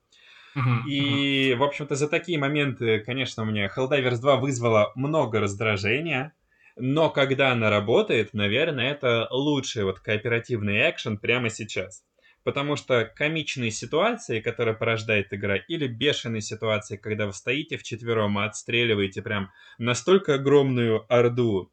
И, 0.89 1.55
в 1.57 1.63
общем-то, 1.63 1.95
за 1.95 2.09
такие 2.09 2.37
моменты, 2.39 2.99
конечно, 3.01 3.45
у 3.45 3.47
меня 3.47 3.71
Helldivers 3.75 4.19
2 4.19 4.37
вызвала 4.37 4.93
много 4.97 5.39
раздражения, 5.39 6.35
но 6.77 7.11
когда 7.11 7.53
она 7.53 7.71
работает, 7.71 8.35
наверное, 8.35 8.91
это 8.91 9.29
лучший 9.31 9.85
вот 9.85 10.01
кооперативный 10.01 10.91
экшен 10.91 11.19
прямо 11.19 11.49
сейчас. 11.49 12.03
Потому 12.49 12.77
что 12.77 13.05
комичные 13.05 13.71
ситуации, 13.71 14.41
которые 14.41 14.75
порождает 14.75 15.35
игра, 15.35 15.57
или 15.57 15.87
бешеные 15.87 16.41
ситуации, 16.41 16.97
когда 16.97 17.27
вы 17.27 17.35
стоите 17.35 17.77
вчетвером 17.77 18.41
и 18.41 18.45
отстреливаете 18.47 19.21
прям 19.21 19.53
настолько 19.77 20.37
огромную 20.37 21.05
орду 21.13 21.71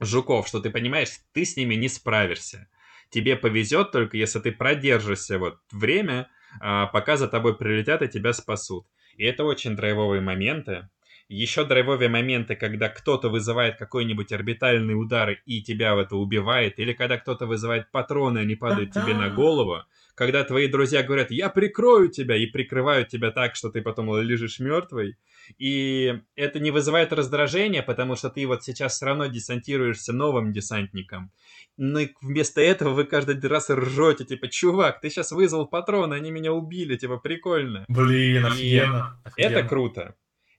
жуков, 0.00 0.46
что 0.46 0.60
ты 0.60 0.68
понимаешь, 0.68 1.08
ты 1.32 1.46
с 1.46 1.56
ними 1.56 1.74
не 1.76 1.88
справишься. 1.88 2.68
Тебе 3.08 3.34
повезет 3.34 3.92
только, 3.92 4.18
если 4.18 4.40
ты 4.40 4.52
продержишься 4.52 5.38
вот 5.38 5.60
время, 5.72 6.28
а, 6.60 6.84
пока 6.88 7.16
за 7.16 7.26
тобой 7.26 7.56
прилетят 7.56 8.02
и 8.02 8.08
тебя 8.08 8.34
спасут. 8.34 8.86
И 9.16 9.24
это 9.24 9.44
очень 9.44 9.74
драйвовые 9.74 10.20
моменты. 10.20 10.90
Еще 11.28 11.64
драйвовые 11.64 12.10
моменты, 12.10 12.54
когда 12.54 12.90
кто-то 12.90 13.30
вызывает 13.30 13.78
какой-нибудь 13.78 14.30
орбитальный 14.32 14.92
удар 14.92 15.38
и 15.46 15.62
тебя 15.62 15.94
в 15.94 15.98
это 15.98 16.16
убивает, 16.16 16.78
или 16.78 16.92
когда 16.92 17.16
кто-то 17.16 17.46
вызывает 17.46 17.90
патроны, 17.90 18.40
они 18.40 18.56
падают 18.56 18.92
тебе 18.92 19.14
на 19.14 19.30
голову, 19.30 19.84
когда 20.14 20.44
твои 20.44 20.68
друзья 20.68 21.02
говорят 21.02 21.30
«я 21.30 21.48
прикрою 21.48 22.08
тебя» 22.08 22.36
и 22.36 22.46
прикрывают 22.46 23.08
тебя 23.08 23.30
так, 23.30 23.56
что 23.56 23.70
ты 23.70 23.82
потом 23.82 24.16
лежишь 24.20 24.60
мертвый. 24.60 25.16
И 25.58 26.14
это 26.36 26.60
не 26.60 26.70
вызывает 26.70 27.12
раздражения, 27.12 27.82
потому 27.82 28.16
что 28.16 28.30
ты 28.30 28.46
вот 28.46 28.64
сейчас 28.64 28.96
все 28.96 29.06
равно 29.06 29.26
десантируешься 29.26 30.12
новым 30.12 30.52
десантником. 30.52 31.32
Но 31.76 32.00
вместо 32.22 32.60
этого 32.60 32.90
вы 32.90 33.04
каждый 33.04 33.40
раз 33.48 33.68
ржете, 33.70 34.24
типа, 34.24 34.48
чувак, 34.48 35.00
ты 35.00 35.10
сейчас 35.10 35.32
вызвал 35.32 35.66
патроны, 35.66 36.14
они 36.14 36.30
меня 36.30 36.52
убили, 36.52 36.96
типа, 36.96 37.18
прикольно. 37.18 37.84
Блин, 37.88 38.46
офигенно. 38.46 39.20
офигенно. 39.24 39.58
Это 39.58 39.68
круто. 39.68 40.14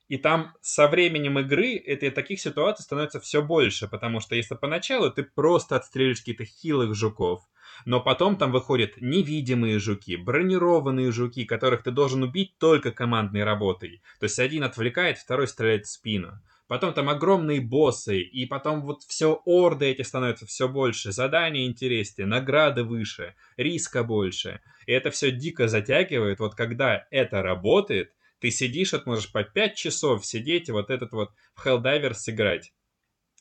И 0.07 0.17
там 0.17 0.53
со 0.61 0.87
временем 0.87 1.39
игры 1.39 1.77
это, 1.77 2.11
таких 2.11 2.39
ситуаций 2.39 2.83
становится 2.83 3.19
все 3.19 3.41
больше, 3.41 3.87
потому 3.87 4.19
что 4.19 4.35
если 4.35 4.53
поначалу 4.53 5.09
ты 5.09 5.23
просто 5.23 5.77
отстреливаешь 5.77 6.19
каких-то 6.19 6.45
хилых 6.45 6.93
жуков, 6.93 7.41
но 7.83 7.99
потом 7.99 8.37
там 8.37 8.51
выходят 8.51 8.93
невидимые 9.01 9.79
жуки, 9.79 10.15
бронированные 10.15 11.11
жуки, 11.11 11.45
которых 11.45 11.83
ты 11.83 11.91
должен 11.91 12.23
убить 12.23 12.57
только 12.57 12.91
командной 12.91 13.43
работой. 13.43 14.01
То 14.19 14.25
есть 14.25 14.39
один 14.39 14.63
отвлекает, 14.63 15.17
второй 15.17 15.47
стреляет 15.47 15.85
в 15.85 15.91
спину. 15.91 16.39
Потом 16.67 16.93
там 16.93 17.09
огромные 17.09 17.61
боссы, 17.61 18.21
и 18.21 18.47
потом 18.47 18.81
вот 18.81 19.03
все 19.03 19.39
орды 19.45 19.85
эти 19.85 20.01
становятся 20.01 20.47
все 20.47 20.67
больше, 20.67 21.11
задания 21.11 21.67
интереснее, 21.67 22.25
награды 22.25 22.83
выше, 22.83 23.35
риска 23.55 24.03
больше. 24.03 24.61
И 24.87 24.91
это 24.91 25.11
все 25.11 25.31
дико 25.31 25.67
затягивает. 25.67 26.39
Вот 26.39 26.55
когда 26.55 27.05
это 27.11 27.43
работает, 27.43 28.13
ты 28.39 28.49
сидишь, 28.49 28.93
вот 28.93 29.05
можешь 29.05 29.31
по 29.31 29.43
5 29.43 29.75
часов 29.75 30.25
сидеть 30.25 30.69
и 30.69 30.71
вот 30.71 30.89
этот 30.89 31.11
вот 31.11 31.31
в 31.53 31.65
Helldivers 31.65 32.15
сыграть. 32.15 32.73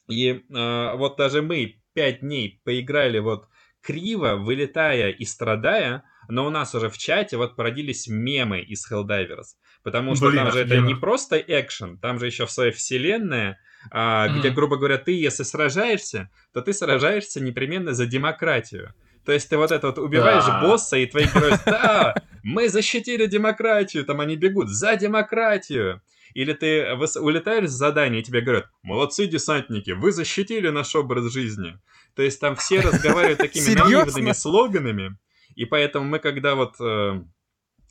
И 0.07 0.29
э, 0.29 0.97
вот 0.97 1.17
даже 1.17 1.41
мы 1.41 1.81
5 1.95 2.21
дней 2.21 2.61
поиграли 2.63 3.21
вот 3.21 3.49
криво, 3.85 4.37
вылетая 4.37 5.11
и 5.11 5.25
страдая, 5.25 6.05
но 6.29 6.47
у 6.47 6.51
нас 6.51 6.75
уже 6.75 6.89
в 6.89 6.97
чате 6.97 7.37
вот 7.37 7.55
породились 7.55 8.09
мемы 8.09 8.61
из 8.61 8.91
Helldivers. 8.91 9.57
Потому 9.83 10.15
что 10.15 10.31
Блин, 10.31 10.45
там 10.45 10.53
же 10.53 10.61
офигенно. 10.61 10.79
это 10.79 10.87
не 10.87 10.95
просто 10.95 11.37
экшен, 11.37 11.99
там 11.99 12.19
же 12.19 12.27
еще 12.27 12.47
в 12.47 12.51
своей 12.51 12.73
вселенная, 12.73 13.59
а, 13.91 14.27
mm-hmm. 14.27 14.39
где, 14.39 14.51
грубо 14.51 14.77
говоря, 14.79 14.97
ты, 14.97 15.13
если 15.13 15.43
сражаешься, 15.43 16.31
то 16.55 16.63
ты 16.63 16.73
сражаешься 16.73 17.41
непременно 17.43 17.93
за 17.93 18.07
демократию. 18.07 18.95
То 19.27 19.33
есть 19.33 19.51
ты 19.51 19.59
вот 19.59 19.71
это 19.73 19.89
вот 19.89 19.99
убиваешь 19.99 20.45
да. 20.47 20.63
босса, 20.63 20.97
и 20.97 21.07
твои 21.07 21.27
герои, 21.27 21.59
да, 21.67 22.15
мы 22.45 22.69
защитили 22.69 23.27
демократию, 23.27 24.05
там 24.05 24.21
они 24.21 24.37
бегут 24.37 24.69
за 24.69 24.97
демократию. 24.97 26.03
Или 26.35 26.53
ты 26.53 26.93
улетаешь 27.21 27.69
с 27.69 27.73
задания, 27.73 28.21
и 28.21 28.23
тебе 28.23 28.41
говорят, 28.41 28.69
молодцы, 28.83 29.27
десантники, 29.27 29.93
вы 29.93 30.13
защитили 30.13 30.69
наш 30.69 30.95
образ 30.95 31.33
жизни. 31.33 31.79
То 32.15 32.23
есть 32.23 32.41
там 32.41 32.55
все 32.57 32.81
разговаривают 32.89 33.39
такими 33.39 33.75
наивными 33.75 34.33
слоганами, 34.33 35.17
и 35.55 35.65
поэтому 35.65 36.07
мы, 36.07 36.19
когда 36.19 36.55
вот 36.55 36.75
э, 36.81 37.23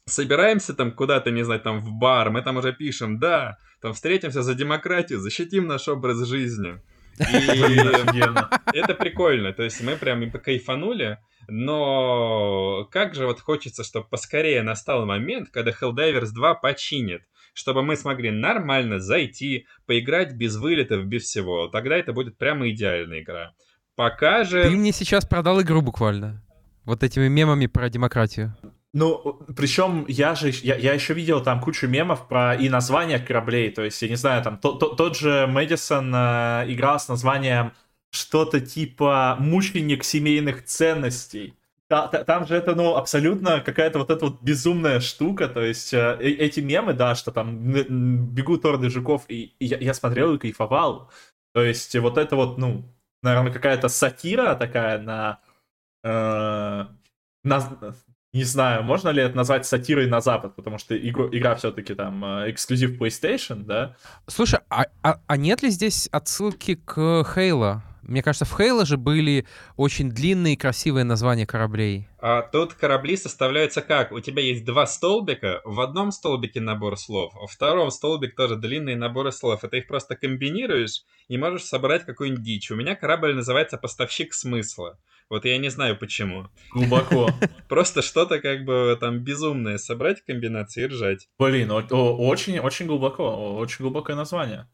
собираемся 0.05 0.73
там 0.73 0.91
куда-то, 0.91 1.31
не 1.31 1.43
знаю, 1.43 1.61
там 1.61 1.79
в 1.79 1.91
бар, 1.93 2.29
мы 2.29 2.41
там 2.41 2.57
уже 2.57 2.73
пишем, 2.73 3.19
да, 3.19 3.57
там 3.81 3.93
встретимся 3.93 4.43
за 4.43 4.53
демократию, 4.53 5.19
защитим 5.19 5.65
наш 5.65 5.87
образ 5.87 6.27
жизни. 6.27 6.79
И 7.19 8.77
это 8.77 8.93
прикольно, 8.93 9.53
то 9.53 9.63
есть 9.63 9.81
мы 9.81 9.95
прям 9.95 10.29
кайфанули, 10.31 11.19
но 11.47 12.87
как 12.91 13.15
же 13.15 13.25
вот 13.25 13.39
хочется, 13.39 13.83
чтобы 13.83 14.07
поскорее 14.07 14.63
настал 14.63 15.05
момент, 15.05 15.49
когда 15.49 15.71
Helldivers 15.71 16.31
2 16.33 16.55
починит, 16.55 17.23
чтобы 17.53 17.83
мы 17.83 17.95
смогли 17.95 18.31
нормально 18.31 18.99
зайти, 18.99 19.67
поиграть 19.85 20.33
без 20.33 20.55
вылетов, 20.57 21.05
без 21.05 21.23
всего. 21.23 21.67
Тогда 21.67 21.95
это 21.95 22.13
будет 22.13 22.37
прямо 22.37 22.69
идеальная 22.69 23.21
игра. 23.21 23.53
Пока 23.95 24.43
же... 24.43 24.63
Ты 24.63 24.69
мне 24.71 24.91
сейчас 24.91 25.25
продал 25.25 25.61
игру 25.61 25.81
буквально. 25.81 26.43
Вот 26.85 27.03
этими 27.03 27.27
мемами 27.27 27.67
про 27.67 27.89
демократию. 27.89 28.57
Ну, 28.93 29.39
причем 29.55 30.05
я 30.07 30.35
же, 30.35 30.51
я, 30.61 30.75
я 30.75 30.93
еще 30.93 31.15
видел 31.15 31.41
там 31.41 31.59
кучу 31.59 31.87
мемов 31.87 32.27
про 32.27 32.53
и 32.53 32.69
названия 32.69 33.17
кораблей, 33.17 33.71
то 33.71 33.83
есть, 33.83 33.99
я 34.03 34.07
не 34.07 34.15
знаю, 34.15 34.43
там 34.43 34.59
то, 34.59 34.73
то, 34.73 34.89
тот 34.89 35.17
же 35.17 35.47
Мэдисон 35.47 36.13
э, 36.13 36.65
играл 36.67 36.99
с 36.99 37.07
названием 37.07 37.73
что-то 38.13 38.61
типа 38.61 39.37
«Мученик 39.39 40.03
семейных 40.03 40.65
ценностей». 40.65 41.55
Та, 41.89 42.07
та, 42.07 42.23
там 42.23 42.47
же 42.47 42.55
это, 42.55 42.75
ну, 42.75 42.95
абсолютно 42.95 43.59
какая-то 43.61 43.99
вот 43.99 44.09
эта 44.09 44.25
вот 44.25 44.41
безумная 44.41 44.99
штука, 44.99 45.47
то 45.47 45.61
есть 45.61 45.93
э, 45.93 46.17
э 46.19 46.29
эти 46.29 46.59
мемы, 46.59 46.93
да, 46.93 47.15
что 47.15 47.31
там 47.31 47.73
бегут 48.33 48.65
орды 48.65 48.89
жуков, 48.89 49.25
и, 49.27 49.55
и 49.59 49.65
я, 49.65 49.77
я 49.77 49.93
смотрел 49.93 50.33
и 50.33 50.37
кайфовал. 50.37 51.11
То 51.53 51.63
есть 51.63 51.95
вот 51.95 52.17
это 52.17 52.35
вот, 52.35 52.57
ну, 52.57 52.85
наверное, 53.21 53.51
какая-то 53.51 53.89
сатира 53.89 54.55
такая 54.55 54.99
на... 54.99 55.39
Э, 56.03 56.85
на 57.43 57.95
не 58.33 58.45
знаю, 58.45 58.83
можно 58.83 59.09
ли 59.09 59.21
это 59.21 59.37
назвать 59.37 59.65
сатирой 59.65 60.07
на 60.07 60.19
Запад, 60.19 60.55
потому 60.55 60.79
что 60.79 60.97
игру, 60.97 61.29
игра 61.31 61.55
все-таки 61.55 61.93
там 61.93 62.25
э, 62.25 62.51
эксклюзив 62.51 62.99
PlayStation, 62.99 63.63
да? 63.65 63.95
Слушай, 64.27 64.61
а, 64.69 64.85
а, 65.03 65.19
а 65.27 65.37
нет 65.37 65.61
ли 65.61 65.69
здесь 65.69 66.09
отсылки 66.11 66.75
к 66.75 66.97
Halo? 67.35 67.81
Мне 68.03 68.21
кажется, 68.21 68.45
в 68.45 68.59
Halo 68.59 68.85
же 68.85 68.97
были 68.97 69.45
очень 69.77 70.09
длинные 70.09 70.53
и 70.53 70.57
красивые 70.57 71.03
названия 71.03 71.45
кораблей. 71.45 72.07
А 72.19 72.41
тут 72.41 72.73
корабли 72.73 73.17
составляются 73.17 73.81
как? 73.81 74.11
У 74.11 74.19
тебя 74.19 74.41
есть 74.41 74.65
два 74.65 74.85
столбика, 74.85 75.61
в 75.63 75.79
одном 75.79 76.11
столбике 76.11 76.61
набор 76.61 76.97
слов, 76.97 77.33
а 77.41 77.47
в 77.47 77.51
втором 77.51 77.91
столбик 77.91 78.35
тоже 78.35 78.55
длинные 78.55 78.95
наборы 78.95 79.31
слов. 79.31 79.63
Это 79.63 79.77
их 79.77 79.87
просто 79.87 80.15
комбинируешь 80.15 81.03
и 81.27 81.37
можешь 81.37 81.63
собрать 81.63 82.05
какую-нибудь 82.05 82.43
дичь. 82.43 82.71
У 82.71 82.75
меня 82.75 82.95
корабль 82.95 83.33
называется 83.33 83.77
«Поставщик 83.77 84.33
смысла». 84.33 84.99
Вот 85.29 85.45
я 85.45 85.57
не 85.57 85.69
знаю 85.69 85.97
почему. 85.97 86.47
Глубоко. 86.71 87.29
Просто 87.69 88.01
что-то 88.01 88.39
как 88.39 88.65
бы 88.65 88.95
там 88.99 89.19
безумное 89.19 89.77
собрать 89.77 90.23
комбинации 90.23 90.83
и 90.83 90.87
ржать. 90.87 91.27
Блин, 91.39 91.71
очень, 91.71 92.59
очень 92.59 92.85
глубоко, 92.85 93.55
очень 93.55 93.83
глубокое 93.83 94.15
название. 94.15 94.67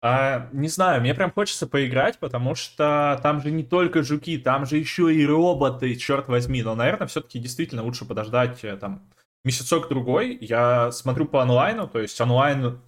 А, 0.00 0.48
не 0.52 0.68
знаю, 0.68 1.00
мне 1.00 1.14
прям 1.14 1.32
хочется 1.32 1.66
поиграть, 1.66 2.18
потому 2.18 2.54
что 2.54 3.18
там 3.22 3.40
же 3.40 3.50
не 3.50 3.64
только 3.64 4.02
жуки, 4.04 4.38
там 4.38 4.64
же 4.64 4.76
еще 4.76 5.12
и 5.12 5.26
роботы, 5.26 5.96
черт 5.96 6.28
возьми. 6.28 6.62
Но, 6.62 6.74
наверное, 6.76 7.08
все-таки 7.08 7.38
действительно 7.40 7.82
лучше 7.82 8.04
подождать 8.04 8.62
э, 8.62 8.76
там 8.76 9.10
месяцок-другой. 9.44 10.38
Я 10.40 10.92
смотрю 10.92 11.26
по 11.26 11.42
онлайну, 11.42 11.88
то 11.88 12.00
есть 12.00 12.20
онлайн 12.20 12.80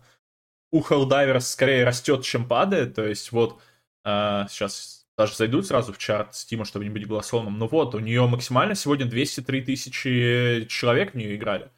у 0.70 0.80
Helldivers 0.82 1.40
скорее 1.40 1.84
растет, 1.84 2.22
чем 2.24 2.46
падает. 2.46 2.94
То 2.94 3.04
есть 3.04 3.32
вот 3.32 3.60
э, 4.04 4.46
сейчас 4.48 5.06
даже 5.18 5.34
зайду 5.34 5.62
сразу 5.62 5.92
в 5.92 5.98
чарт 5.98 6.34
Стима, 6.34 6.64
чтобы 6.64 6.84
не 6.84 6.90
быть 6.90 7.06
голословным. 7.08 7.58
Ну 7.58 7.66
вот, 7.66 7.94
у 7.94 7.98
нее 7.98 8.26
максимально 8.26 8.76
сегодня 8.76 9.04
203 9.06 9.62
тысячи 9.62 10.66
человек 10.68 11.12
в 11.12 11.16
нее 11.16 11.36
играли. 11.36 11.70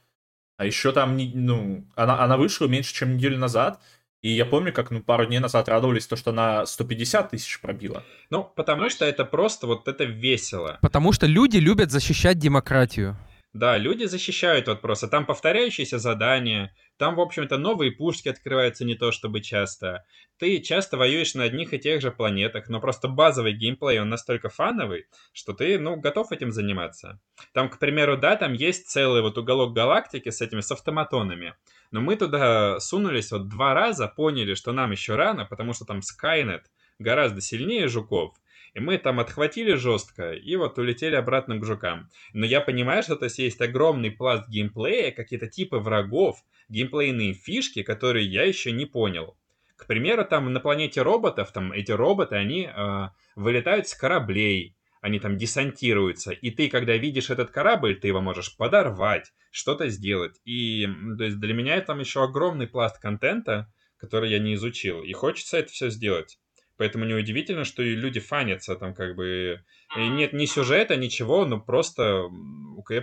А 0.59 0.67
еще 0.67 0.93
там, 0.93 1.17
ну, 1.17 1.87
она, 1.97 2.23
она 2.23 2.37
вышла 2.37 2.67
меньше, 2.67 2.95
чем 2.95 3.17
неделю 3.17 3.39
назад. 3.39 3.81
И 4.23 4.31
я 4.31 4.47
помню, 4.47 4.73
как 4.73 4.93
ну, 4.93 5.01
пару 5.01 5.27
дней 5.27 5.41
назад 5.41 5.69
радовались, 5.69 6.07
то, 6.07 6.15
что 6.15 6.31
она 6.31 6.65
150 6.65 7.31
тысяч 7.31 7.61
пробила. 7.61 8.05
Ну, 8.31 8.45
потому 8.55 8.89
что 8.89 9.05
это 9.05 9.25
просто 9.25 9.67
вот 9.67 9.89
это 9.89 10.05
весело. 10.05 10.79
Потому 10.81 11.13
что 11.13 11.27
люди 11.27 11.57
любят 11.57 11.91
защищать 11.91 12.39
демократию. 12.39 13.17
Да, 13.53 13.77
люди 13.77 14.05
защищают 14.05 14.67
вот 14.67 14.81
просто. 14.81 15.09
Там 15.09 15.27
повторяющиеся 15.27 15.99
задания, 15.99 16.75
там, 16.97 17.17
в 17.17 17.21
общем-то, 17.21 17.59
новые 17.59 17.93
пушки 17.93 18.31
открываются 18.31 18.85
не 18.87 18.95
то 18.95 19.13
чтобы 19.13 19.43
часто. 19.43 20.07
Ты 20.39 20.59
часто 20.61 20.97
воюешь 20.97 21.35
на 21.35 21.45
одних 21.45 21.75
и 21.75 21.79
тех 21.79 22.01
же 22.01 22.11
планетах, 22.11 22.69
но 22.69 22.81
просто 22.81 23.09
базовый 23.09 23.53
геймплей, 23.53 24.01
он 24.01 24.09
настолько 24.09 24.49
фановый, 24.49 25.05
что 25.35 25.53
ты, 25.53 25.79
ну, 25.79 25.97
готов 25.97 26.33
этим 26.33 26.51
заниматься. 26.51 27.21
Там, 27.53 27.69
к 27.69 27.79
примеру, 27.79 28.17
да, 28.17 28.37
там 28.37 28.55
есть 28.55 28.89
целый 28.89 29.21
вот 29.21 29.37
уголок 29.37 29.75
галактики 29.75 30.31
с 30.31 30.41
этими, 30.41 30.63
с 30.63 30.73
автоматонами. 30.73 31.55
Но 31.91 32.01
мы 32.01 32.17
туда 32.17 32.81
сунулись 32.81 33.33
вот 33.33 33.49
два 33.49 33.75
раза, 33.75 34.09
поняли, 34.09 34.55
что 34.55 34.73
нам 34.73 34.93
еще 34.93 35.15
рано, 35.15 35.45
потому 35.45 35.75
что 35.75 35.85
там 35.85 36.01
Skynet 36.01 36.63
гораздо 36.99 37.43
сильнее 37.43 37.89
жуков. 37.89 38.35
И 38.75 38.81
мы 38.81 38.97
там 38.97 39.21
отхватили 39.21 39.75
жестко 39.75 40.33
и 40.33 40.57
вот 40.57 40.79
улетели 40.79 41.15
обратно 41.15 41.59
к 41.59 41.65
жукам. 41.65 42.09
Но 42.33 42.47
я 42.47 42.61
понимаю, 42.61 43.03
что 43.03 43.17
то 43.17 43.27
есть, 43.27 43.39
есть 43.39 43.61
огромный 43.61 44.11
пласт 44.11 44.49
геймплея, 44.49 45.11
какие-то 45.11 45.47
типы 45.47 45.77
врагов, 45.77 46.43
геймплейные 46.69 47.35
фишки, 47.35 47.83
которые 47.83 48.27
я 48.27 48.45
еще 48.45 48.73
не 48.73 48.87
понял. 48.87 49.37
К 49.77 49.87
примеру, 49.87 50.25
там 50.25 50.53
на 50.53 50.61
планете 50.61 51.03
роботов, 51.03 51.53
там 51.53 51.73
эти 51.73 51.91
роботы, 51.91 52.37
они 52.37 52.67
э, 52.73 53.09
вылетают 53.37 53.89
с 53.89 53.95
кораблей, 53.95 54.77
они 55.03 55.19
там 55.19 55.37
десантируются, 55.37 56.31
и 56.31 56.51
ты, 56.51 56.69
когда 56.69 56.97
видишь 56.97 57.31
этот 57.31 57.51
корабль, 57.51 57.99
ты 57.99 58.07
его 58.07 58.21
можешь 58.21 58.57
подорвать, 58.57 59.33
что-то 59.51 59.89
сделать. 59.89 60.41
И 60.45 60.87
то 61.19 61.25
есть 61.25 61.41
для 61.41 61.53
меня 61.53 61.81
там 61.81 61.99
еще 61.99 62.23
огромный 62.23 62.69
пласт 62.69 63.01
контента, 63.01 63.71
который 63.97 64.31
я 64.31 64.39
не 64.39 64.55
изучил, 64.55 65.03
и 65.03 65.13
хочется 65.13 65.59
это 65.59 65.73
все 65.73 65.91
сделать. 65.91 66.39
Поэтому 66.77 67.05
неудивительно, 67.05 67.65
что 67.65 67.83
и 67.83 67.95
люди 67.95 68.21
фанятся 68.21 68.77
там 68.77 68.95
как 68.95 69.15
бы... 69.15 69.61
И 69.97 70.09
нет 70.09 70.33
ни 70.33 70.47
сюжета, 70.47 70.97
ничего, 70.97 71.45
но 71.45 71.61
просто... 71.61 72.25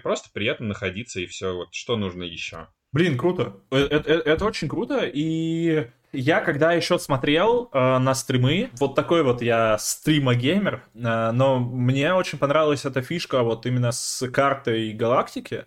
Просто 0.04 0.30
приятно 0.34 0.68
находиться 0.68 1.20
и 1.20 1.26
все. 1.26 1.56
Вот 1.56 1.74
что 1.74 1.96
нужно 1.96 2.24
еще. 2.24 2.68
Блин, 2.92 3.18
круто. 3.18 3.62
Это, 3.70 3.96
это, 3.96 4.14
это 4.14 4.46
очень 4.46 4.68
круто. 4.68 5.02
И 5.06 5.88
я 6.12 6.42
когда 6.42 6.74
еще 6.74 6.98
смотрел 6.98 7.70
э, 7.72 7.98
на 8.00 8.16
стримы, 8.16 8.72
вот 8.80 8.96
такой 8.96 9.24
вот 9.24 9.44
я 9.44 9.78
стрима-геймер, 9.78 10.84
э, 10.96 11.32
но 11.32 11.60
мне 11.60 12.14
очень 12.14 12.40
понравилась 12.40 12.86
эта 12.86 13.04
фишка 13.04 13.44
вот 13.44 13.68
именно 13.68 13.92
с 13.92 14.28
картой 14.30 14.92
галактики, 14.94 15.66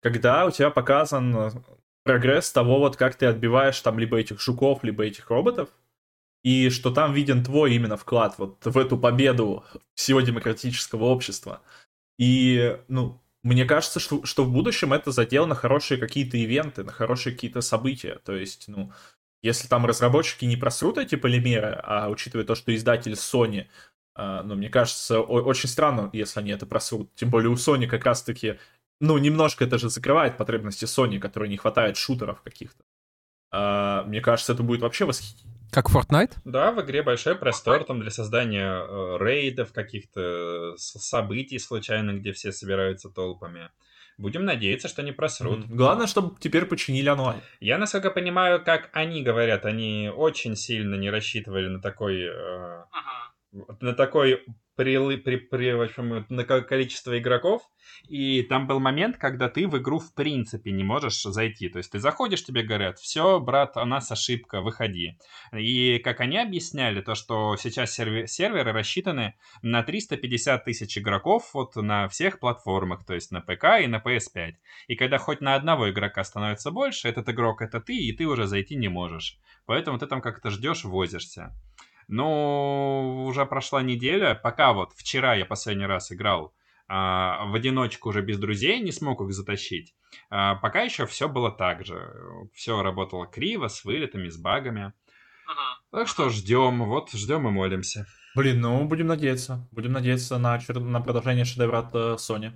когда 0.00 0.46
у 0.46 0.50
тебя 0.50 0.70
показан 0.70 1.52
прогресс 2.04 2.50
того, 2.50 2.78
вот 2.78 2.96
как 2.96 3.16
ты 3.16 3.26
отбиваешь 3.26 3.80
там 3.80 3.98
либо 3.98 4.18
этих 4.18 4.40
жуков, 4.40 4.82
либо 4.82 5.04
этих 5.04 5.28
роботов, 5.28 5.68
и 6.42 6.70
что 6.70 6.90
там 6.90 7.12
виден 7.12 7.44
твой 7.44 7.74
именно 7.74 7.96
вклад 7.96 8.36
вот 8.38 8.64
в 8.64 8.76
эту 8.76 8.98
победу 8.98 9.64
всего 9.94 10.20
демократического 10.20 11.04
общества. 11.04 11.62
И, 12.18 12.78
ну, 12.88 13.20
мне 13.42 13.64
кажется, 13.64 14.00
что, 14.00 14.24
что 14.24 14.44
в 14.44 14.52
будущем 14.52 14.92
это 14.92 15.10
задел 15.10 15.46
на 15.46 15.54
хорошие 15.54 15.98
какие-то 15.98 16.36
ивенты, 16.36 16.84
на 16.84 16.92
хорошие 16.92 17.32
какие-то 17.34 17.60
события. 17.60 18.20
То 18.24 18.34
есть, 18.34 18.68
ну, 18.68 18.92
если 19.42 19.68
там 19.68 19.86
разработчики 19.86 20.44
не 20.44 20.56
просрут 20.56 20.98
эти 20.98 21.16
полимеры, 21.16 21.80
а 21.82 22.08
учитывая 22.08 22.44
то, 22.44 22.54
что 22.54 22.74
издатель 22.74 23.12
Sony, 23.12 23.66
э, 24.16 24.42
ну, 24.44 24.54
мне 24.54 24.68
кажется, 24.68 25.20
очень 25.20 25.68
странно, 25.68 26.10
если 26.12 26.40
они 26.40 26.52
это 26.52 26.66
просрут. 26.66 27.14
Тем 27.14 27.30
более 27.30 27.50
у 27.50 27.54
Sony 27.54 27.86
как 27.86 28.04
раз-таки, 28.04 28.58
ну, 29.00 29.18
немножко 29.18 29.64
это 29.64 29.78
же 29.78 29.90
закрывает 29.90 30.36
потребности 30.36 30.84
Sony, 30.84 31.18
которой 31.18 31.48
не 31.48 31.56
хватает 31.56 31.96
шутеров 31.96 32.42
каких-то. 32.42 32.84
Э, 33.52 34.04
мне 34.06 34.20
кажется, 34.20 34.52
это 34.52 34.62
будет 34.62 34.82
вообще 34.82 35.04
восхитительно. 35.04 35.51
Как 35.72 35.88
Fortnite? 35.88 36.32
Да, 36.44 36.70
в 36.70 36.82
игре 36.82 37.02
большой 37.02 37.34
простор 37.34 37.84
там 37.84 38.00
для 38.00 38.10
создания 38.10 38.84
э, 38.84 39.16
рейдов, 39.18 39.72
каких-то 39.72 40.74
событий 40.76 41.58
случайных, 41.58 42.20
где 42.20 42.32
все 42.32 42.52
собираются 42.52 43.08
толпами. 43.08 43.70
Будем 44.18 44.44
надеяться, 44.44 44.88
что 44.88 45.02
не 45.02 45.12
просрут. 45.12 45.60
Mm. 45.60 45.74
Главное, 45.74 46.06
чтобы 46.06 46.36
теперь 46.38 46.66
починили 46.66 47.08
онлайн. 47.08 47.40
Я, 47.58 47.78
насколько 47.78 48.10
понимаю, 48.10 48.62
как 48.62 48.90
они 48.92 49.22
говорят, 49.22 49.64
они 49.64 50.12
очень 50.14 50.56
сильно 50.56 50.96
не 50.96 51.08
рассчитывали 51.08 51.68
на 51.68 51.80
такой... 51.80 52.20
Э, 52.26 52.84
ага. 52.92 53.76
На 53.80 53.94
такой 53.94 54.44
при, 54.76 55.16
при, 55.16 55.36
при, 55.36 55.72
в 55.72 55.82
общем, 55.82 56.26
на 56.28 56.44
количество 56.44 57.18
игроков, 57.18 57.62
и 58.08 58.42
там 58.42 58.66
был 58.66 58.80
момент, 58.80 59.16
когда 59.16 59.48
ты 59.48 59.66
в 59.68 59.78
игру 59.78 59.98
в 59.98 60.14
принципе 60.14 60.72
не 60.72 60.84
можешь 60.84 61.22
зайти. 61.22 61.68
То 61.68 61.78
есть 61.78 61.92
ты 61.92 61.98
заходишь, 61.98 62.44
тебе 62.44 62.62
говорят, 62.62 62.98
все, 62.98 63.38
брат, 63.40 63.76
у 63.76 63.84
нас 63.84 64.10
ошибка, 64.10 64.60
выходи. 64.60 65.18
И 65.52 65.98
как 65.98 66.20
они 66.20 66.38
объясняли, 66.38 67.00
то, 67.00 67.14
что 67.14 67.56
сейчас 67.56 67.92
сервер, 67.92 68.26
серверы 68.26 68.72
рассчитаны 68.72 69.34
на 69.62 69.82
350 69.82 70.64
тысяч 70.64 70.98
игроков 70.98 71.50
вот 71.54 71.76
на 71.76 72.08
всех 72.08 72.40
платформах, 72.40 73.04
то 73.04 73.14
есть 73.14 73.30
на 73.30 73.40
ПК 73.40 73.80
и 73.82 73.86
на 73.86 73.98
PS5. 73.98 74.54
И 74.88 74.96
когда 74.96 75.18
хоть 75.18 75.40
на 75.40 75.54
одного 75.54 75.90
игрока 75.90 76.24
становится 76.24 76.70
больше, 76.70 77.08
этот 77.08 77.28
игрок 77.28 77.62
это 77.62 77.80
ты, 77.80 77.96
и 77.96 78.12
ты 78.12 78.26
уже 78.26 78.46
зайти 78.46 78.76
не 78.76 78.88
можешь. 78.88 79.38
Поэтому 79.66 79.98
ты 79.98 80.06
там 80.06 80.20
как-то 80.20 80.50
ждешь, 80.50 80.84
возишься. 80.84 81.52
Но 82.12 83.24
уже 83.24 83.46
прошла 83.46 83.80
неделя, 83.80 84.34
пока 84.34 84.74
вот 84.74 84.92
вчера 84.92 85.34
я 85.34 85.46
последний 85.46 85.86
раз 85.86 86.12
играл 86.12 86.52
а, 86.86 87.46
в 87.46 87.54
одиночку 87.54 88.10
уже 88.10 88.20
без 88.20 88.36
друзей, 88.36 88.82
не 88.82 88.92
смог 88.92 89.22
их 89.22 89.32
затащить. 89.32 89.94
А, 90.28 90.56
пока 90.56 90.82
еще 90.82 91.06
все 91.06 91.26
было 91.26 91.50
так 91.50 91.86
же. 91.86 92.12
Все 92.52 92.82
работало 92.82 93.26
криво, 93.26 93.68
с 93.68 93.82
вылетами, 93.82 94.28
с 94.28 94.36
багами. 94.36 94.92
Ага. 95.46 95.78
Так 95.90 96.06
что 96.06 96.28
ждем, 96.28 96.84
вот 96.84 97.10
ждем 97.12 97.48
и 97.48 97.50
молимся. 97.50 98.06
Блин, 98.36 98.60
ну 98.60 98.84
будем 98.84 99.06
надеяться. 99.06 99.66
Будем 99.72 99.92
надеяться 99.92 100.36
на, 100.36 100.60
на 100.68 101.00
продолжение 101.00 101.46
шедевра 101.46 101.78
от 101.78 101.94
uh, 101.94 102.16
Sony. 102.16 102.52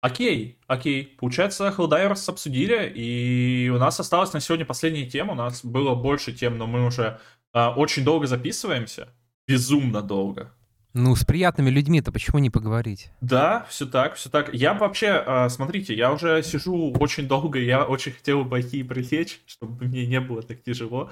Окей, 0.00 0.58
окей. 0.66 1.16
Получается, 1.20 1.68
Helldivers 1.68 2.30
обсудили, 2.30 2.90
и 2.94 3.68
у 3.68 3.76
нас 3.76 4.00
осталась 4.00 4.32
на 4.32 4.40
сегодня 4.40 4.64
последняя 4.64 5.04
тема. 5.08 5.32
У 5.32 5.36
нас 5.36 5.62
было 5.62 5.94
больше 5.94 6.32
тем, 6.32 6.56
но 6.56 6.66
мы 6.66 6.86
уже 6.86 7.20
а, 7.54 7.72
очень 7.74 8.04
долго 8.04 8.26
записываемся. 8.26 9.08
Безумно 9.46 10.02
долго. 10.02 10.52
Ну, 10.92 11.16
с 11.16 11.24
приятными 11.24 11.70
людьми-то 11.70 12.12
почему 12.12 12.38
не 12.38 12.50
поговорить? 12.50 13.10
Да, 13.20 13.66
все 13.68 13.86
так, 13.86 14.14
все 14.14 14.28
так. 14.28 14.52
Я 14.52 14.74
вообще, 14.74 15.22
а, 15.26 15.48
смотрите, 15.48 15.94
я 15.94 16.12
уже 16.12 16.42
сижу 16.42 16.92
очень 16.92 17.26
долго, 17.26 17.58
и 17.58 17.64
я 17.64 17.84
очень 17.84 18.12
хотел 18.12 18.44
бы 18.44 18.50
пойти 18.50 18.80
и 18.80 18.82
прилечь, 18.82 19.40
чтобы 19.46 19.86
мне 19.86 20.06
не 20.06 20.20
было 20.20 20.42
так 20.42 20.62
тяжело. 20.62 21.10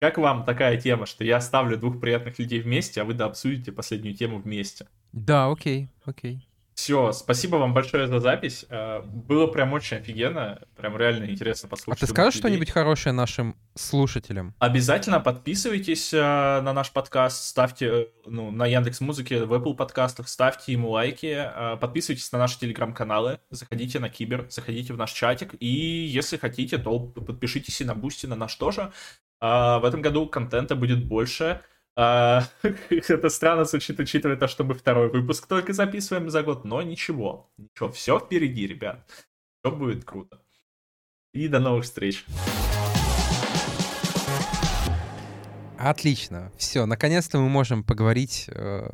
Как 0.00 0.16
вам 0.16 0.44
такая 0.44 0.80
тема, 0.80 1.06
что 1.06 1.24
я 1.24 1.36
оставлю 1.36 1.76
двух 1.76 2.00
приятных 2.00 2.38
людей 2.38 2.60
вместе, 2.60 3.02
а 3.02 3.04
вы 3.04 3.14
да 3.14 3.26
обсудите 3.26 3.70
последнюю 3.70 4.16
тему 4.16 4.38
вместе? 4.38 4.86
Да, 5.12 5.50
окей, 5.50 5.88
окей. 6.04 6.48
Все, 6.80 7.12
спасибо 7.12 7.56
вам 7.56 7.74
большое 7.74 8.06
за 8.06 8.20
запись. 8.20 8.64
Э, 8.70 9.02
было 9.02 9.46
прям 9.46 9.74
очень 9.74 9.98
офигенно. 9.98 10.62
Прям 10.78 10.96
реально 10.96 11.26
интересно 11.26 11.68
послушать. 11.68 12.02
А 12.02 12.06
ты 12.06 12.10
скажешь 12.10 12.38
что-нибудь 12.38 12.70
хорошее 12.70 13.12
нашим 13.12 13.54
слушателям? 13.74 14.54
Обязательно 14.60 15.20
подписывайтесь 15.20 16.14
э, 16.14 16.16
на 16.18 16.72
наш 16.72 16.90
подкаст, 16.90 17.44
ставьте 17.44 17.86
э, 17.86 18.06
ну, 18.24 18.50
на 18.50 18.66
Яндекс 18.66 19.02
Музыке, 19.02 19.44
в 19.44 19.52
Apple 19.52 19.74
подкастах, 19.74 20.26
ставьте 20.26 20.72
ему 20.72 20.88
лайки, 20.92 21.50
подписывайтесь 21.78 22.32
на 22.32 22.38
наши 22.38 22.58
телеграм-каналы, 22.58 23.40
заходите 23.50 23.98
на 23.98 24.08
Кибер, 24.08 24.46
заходите 24.48 24.94
в 24.94 24.96
наш 24.96 25.12
чатик, 25.12 25.54
и 25.60 25.66
если 25.66 26.38
хотите, 26.38 26.78
то 26.78 26.98
подпишитесь 26.98 27.82
и 27.82 27.84
на 27.84 27.94
Boosty, 27.94 28.24
на 28.24 28.36
наш 28.36 28.54
тоже. 28.54 28.90
В 29.38 29.82
этом 29.84 30.00
году 30.00 30.26
контента 30.26 30.76
будет 30.76 31.04
больше. 31.04 31.60
А, 31.96 32.44
это 32.90 33.28
странно 33.28 33.64
звучит, 33.64 33.98
учитывая 33.98 34.36
то, 34.36 34.48
что 34.48 34.64
мы 34.64 34.74
второй 34.74 35.10
выпуск 35.10 35.46
только 35.46 35.72
записываем 35.72 36.30
за 36.30 36.42
год, 36.42 36.64
но 36.64 36.82
ничего. 36.82 37.52
Ничего, 37.58 37.90
все 37.92 38.18
впереди, 38.18 38.66
ребят. 38.66 39.06
Все 39.62 39.74
будет 39.74 40.04
круто. 40.04 40.40
И 41.32 41.48
до 41.48 41.60
новых 41.60 41.84
встреч. 41.84 42.24
Отлично. 45.78 46.52
Все, 46.58 46.84
наконец-то 46.84 47.38
мы 47.38 47.48
можем 47.48 47.82
поговорить 47.82 48.46
э, 48.48 48.86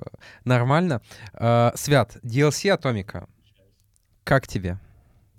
нормально. 0.45 1.03
Э, 1.33 1.73
Свят, 1.75 2.17
DLC 2.23 2.69
Атомика. 2.69 3.29
Как 4.23 4.47
тебе? 4.47 4.79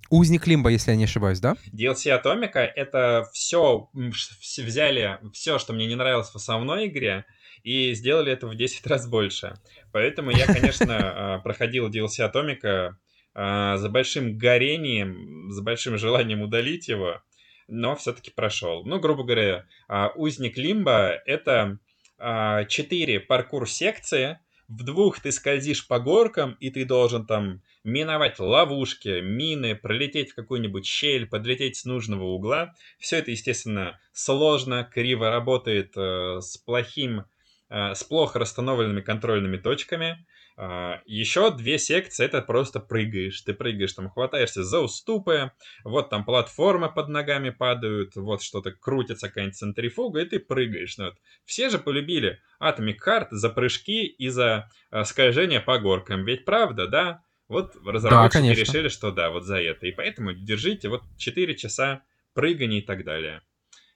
Узник 0.10 0.48
Лимба, 0.48 0.70
если 0.70 0.92
я 0.92 0.98
не 0.98 1.04
ошибаюсь, 1.04 1.40
да? 1.40 1.56
DLC 1.74 2.10
Атомика— 2.10 2.60
это 2.76 3.28
все, 3.34 3.90
взяли 3.94 5.20
все, 5.34 5.60
что 5.60 5.74
мне 5.74 5.86
не 5.86 5.96
нравилось 5.96 6.30
в 6.30 6.36
основной 6.36 6.88
игре, 6.88 7.26
и 7.68 7.94
сделали 7.96 8.32
это 8.32 8.48
в 8.48 8.56
10 8.56 8.88
раз 8.88 9.10
больше. 9.10 9.56
Поэтому 9.92 10.32
я, 10.32 10.46
конечно, 10.46 10.96
а, 11.36 11.40
проходил 11.40 11.90
DLC 11.90 12.22
Атомика 12.22 12.98
а, 13.34 13.76
за 13.76 13.90
большим 13.90 14.38
горением, 14.38 15.52
с 15.52 15.60
большим 15.60 15.98
желанием 15.98 16.42
удалить 16.42 16.88
его, 16.88 17.22
но 17.68 17.98
все-таки 17.98 18.32
прошел. 18.32 18.86
Ну, 18.86 19.02
грубо 19.02 19.26
говоря, 19.26 19.66
а, 19.90 20.14
Узник 20.16 20.58
Лимба— 20.58 21.22
это 21.26 21.80
4 22.20 23.20
паркур-секции, 23.20 24.40
в 24.70 24.84
двух 24.84 25.20
ты 25.20 25.34
скользишь 25.34 25.88
по 25.88 26.00
горкам, 26.00 26.56
и 26.62 26.70
ты 26.70 26.86
должен 26.86 27.26
там 27.26 27.62
миновать 27.84 28.40
ловушки, 28.40 29.20
мины, 29.22 29.76
пролететь 29.76 30.32
в 30.32 30.36
какую-нибудь 30.36 30.86
щель, 30.86 31.28
подлететь 31.28 31.76
с 31.76 31.86
нужного 31.86 32.24
угла. 32.24 32.74
Все 32.98 33.18
это, 33.18 33.32
естественно, 33.32 34.00
сложно, 34.14 34.90
криво 34.90 35.30
работает 35.30 35.94
э, 35.96 36.40
с 36.42 36.58
плохим 36.58 37.26
с 37.70 38.04
плохо 38.04 38.40
расстановленными 38.40 39.02
контрольными 39.02 39.58
точками. 39.58 40.26
А, 40.60 41.02
Еще 41.06 41.56
две 41.56 41.78
секции 41.78 42.26
это 42.26 42.42
просто 42.42 42.80
прыгаешь. 42.80 43.40
Ты 43.42 43.54
прыгаешь, 43.54 43.94
там 43.94 44.10
хватаешься 44.10 44.64
за 44.64 44.80
уступы, 44.80 45.52
вот 45.84 46.10
там 46.10 46.26
платформы 46.26 46.92
под 46.92 47.10
ногами 47.10 47.52
падают, 47.52 48.16
вот 48.16 48.42
что-то 48.42 48.72
крутится, 48.72 49.28
какая-нибудь 49.28 49.56
центрифуга, 49.56 50.22
и 50.22 50.26
ты 50.26 50.40
прыгаешь. 50.40 50.98
Ну, 50.98 51.06
вот. 51.06 51.16
Все 51.46 51.70
же 51.70 51.78
полюбили 51.78 52.40
Atomic 52.60 52.98
Heart 53.06 53.28
за 53.32 53.50
прыжки 53.50 54.08
и 54.08 54.30
за 54.30 54.72
а, 54.90 55.04
скольжение 55.06 55.62
по 55.62 55.78
горкам. 55.78 56.26
Ведь 56.26 56.44
правда, 56.44 56.88
да? 56.88 57.24
Вот 57.48 57.76
разработчики 57.86 58.48
да, 58.48 58.54
решили, 58.54 58.88
что 58.90 59.12
да, 59.12 59.30
вот 59.30 59.44
за 59.44 59.62
это. 59.62 59.86
И 59.86 59.92
поэтому 59.92 60.34
держите 60.34 60.90
вот 60.90 61.04
4 61.18 61.56
часа 61.56 62.02
прыгания 62.34 62.80
и 62.80 62.82
так 62.82 63.06
далее. 63.06 63.42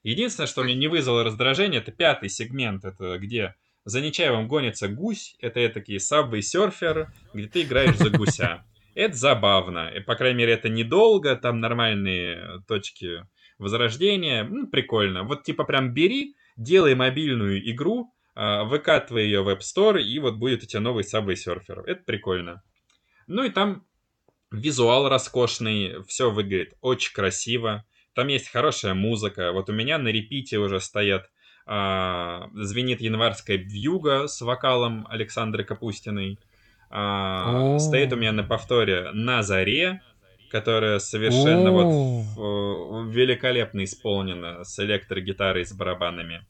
Единственное, 0.04 0.48
что 0.48 0.64
мне 0.64 0.76
не 0.76 0.88
вызвало 0.88 1.24
раздражение, 1.24 1.82
это 1.82 1.92
пятый 1.92 2.30
сегмент, 2.30 2.86
это 2.86 3.18
где 3.18 3.56
за 3.86 4.02
Нечаевым 4.02 4.48
гонится 4.48 4.88
гусь, 4.88 5.36
это 5.40 5.68
такие 5.70 6.00
Subway 6.00 6.42
серфер, 6.42 7.12
где 7.34 7.48
ты 7.48 7.62
играешь 7.64 7.98
за 7.98 8.10
гуся. 8.10 8.66
Это 8.94 9.16
забавно, 9.16 9.92
по 10.06 10.16
крайней 10.16 10.40
мере, 10.40 10.54
это 10.54 10.68
недолго, 10.68 11.36
там 11.38 11.62
нормальные 11.62 12.62
точки 12.68 13.26
возрождения, 13.58 14.44
ну, 14.44 14.68
прикольно. 14.68 15.24
Вот 15.24 15.44
типа 15.44 15.64
прям 15.64 15.94
бери, 15.94 16.36
делай 16.58 16.96
мобильную 16.96 17.70
игру, 17.72 18.14
а, 18.36 18.64
выкатывай 18.64 19.24
ее 19.24 19.44
в 19.44 19.50
App 19.50 19.60
Store, 19.60 20.02
и 20.02 20.20
вот 20.20 20.36
будет 20.36 20.64
у 20.64 20.66
тебя 20.66 20.82
новый 20.82 21.04
Subway 21.04 21.36
Surfer. 21.36 21.84
Это 21.86 22.04
прикольно. 22.04 22.64
Ну 23.28 23.44
и 23.44 23.50
там 23.50 23.86
визуал 24.52 25.08
роскошный, 25.08 26.04
все 26.08 26.30
выглядит 26.30 26.74
очень 26.82 27.14
красиво. 27.14 27.86
Там 28.14 28.28
есть 28.28 28.50
хорошая 28.50 28.94
музыка. 28.94 29.52
Вот 29.54 29.70
у 29.70 29.74
меня 29.74 29.98
на 29.98 30.10
репите 30.10 30.58
уже 30.58 30.80
стоят 30.82 31.30
звенит 32.54 33.00
январская 33.00 33.58
вьюга 33.58 34.28
с 34.28 34.42
вокалом 34.42 35.08
Александры 35.10 35.64
Капустиной. 35.64 36.38
А, 36.90 37.80
стоит 37.80 38.12
у 38.12 38.18
меня 38.18 38.34
на 38.34 38.44
повторе 38.44 39.12
«На 39.14 39.42
заре», 39.42 40.02
которая 40.52 41.00
совершенно 41.00 41.72
вот 41.72 43.08
великолепно 43.10 43.86
исполнена 43.86 44.66
с 44.66 44.78
электрогитарой 44.80 45.66
с 45.66 45.72
барабанами. 45.72 46.46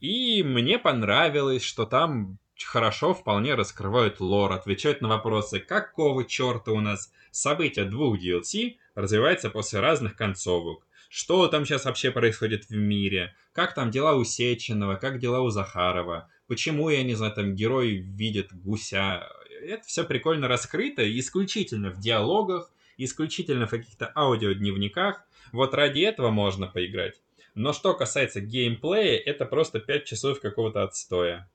И 0.00 0.42
мне 0.44 0.78
понравилось, 0.78 1.64
что 1.64 1.84
там 1.84 2.38
хорошо 2.64 3.14
вполне 3.14 3.54
раскрывают 3.54 4.20
лор, 4.20 4.52
отвечают 4.52 5.00
на 5.00 5.08
вопросы, 5.08 5.58
какого 5.58 6.24
черта 6.24 6.70
у 6.70 6.80
нас 6.80 7.12
события 7.32 7.84
двух 7.84 8.18
DLC 8.18 8.76
развивается 8.94 9.50
после 9.50 9.80
разных 9.80 10.14
концовок. 10.14 10.86
Что 11.16 11.46
там 11.46 11.64
сейчас 11.64 11.84
вообще 11.84 12.10
происходит 12.10 12.64
в 12.64 12.74
мире? 12.74 13.36
Как 13.52 13.72
там 13.72 13.92
дела 13.92 14.16
у 14.16 14.24
Сеченова? 14.24 14.96
Как 14.96 15.20
дела 15.20 15.42
у 15.42 15.48
Захарова? 15.48 16.28
Почему, 16.48 16.88
я 16.88 17.04
не 17.04 17.14
знаю, 17.14 17.32
там 17.32 17.54
герой 17.54 17.98
видит 17.98 18.52
гуся? 18.52 19.28
Это 19.62 19.84
все 19.86 20.02
прикольно 20.02 20.48
раскрыто, 20.48 21.08
исключительно 21.20 21.90
в 21.90 22.00
диалогах, 22.00 22.68
исключительно 22.96 23.68
в 23.68 23.70
каких-то 23.70 24.10
аудиодневниках. 24.16 25.24
Вот 25.52 25.72
ради 25.72 26.00
этого 26.00 26.30
можно 26.30 26.66
поиграть. 26.66 27.22
Но 27.54 27.72
что 27.72 27.94
касается 27.94 28.40
геймплея, 28.40 29.16
это 29.16 29.46
просто 29.46 29.78
5 29.78 30.04
часов 30.04 30.40
какого-то 30.40 30.82
отстоя. 30.82 31.48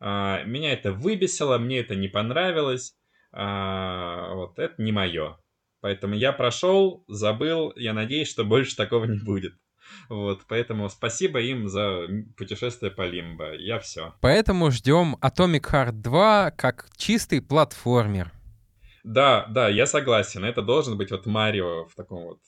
А, 0.00 0.42
меня 0.42 0.72
это 0.72 0.90
выбесило, 0.90 1.58
мне 1.58 1.78
это 1.78 1.94
не 1.94 2.08
понравилось. 2.08 2.96
А, 3.30 4.34
вот 4.34 4.58
это 4.58 4.82
не 4.82 4.90
мое. 4.90 5.38
Поэтому 5.86 6.16
я 6.16 6.32
прошел, 6.32 7.04
забыл, 7.06 7.72
я 7.76 7.92
надеюсь, 7.92 8.28
что 8.28 8.42
больше 8.42 8.74
такого 8.74 9.04
не 9.04 9.18
будет. 9.18 9.52
Вот, 10.08 10.40
поэтому 10.48 10.88
спасибо 10.88 11.40
им 11.40 11.68
за 11.68 12.08
путешествие 12.36 12.90
по 12.90 13.06
Лимбо. 13.06 13.54
Я 13.54 13.78
все. 13.78 14.12
Поэтому 14.20 14.72
ждем 14.72 15.16
Atomic 15.20 15.70
Heart 15.70 15.92
2 15.92 16.50
как 16.56 16.88
чистый 16.96 17.40
платформер. 17.40 18.32
Да, 19.04 19.46
да, 19.48 19.68
я 19.68 19.86
согласен. 19.86 20.44
Это 20.44 20.60
должен 20.60 20.98
быть 20.98 21.12
вот 21.12 21.24
Марио 21.24 21.84
в 21.84 21.94
таком 21.94 22.24
вот 22.24 22.40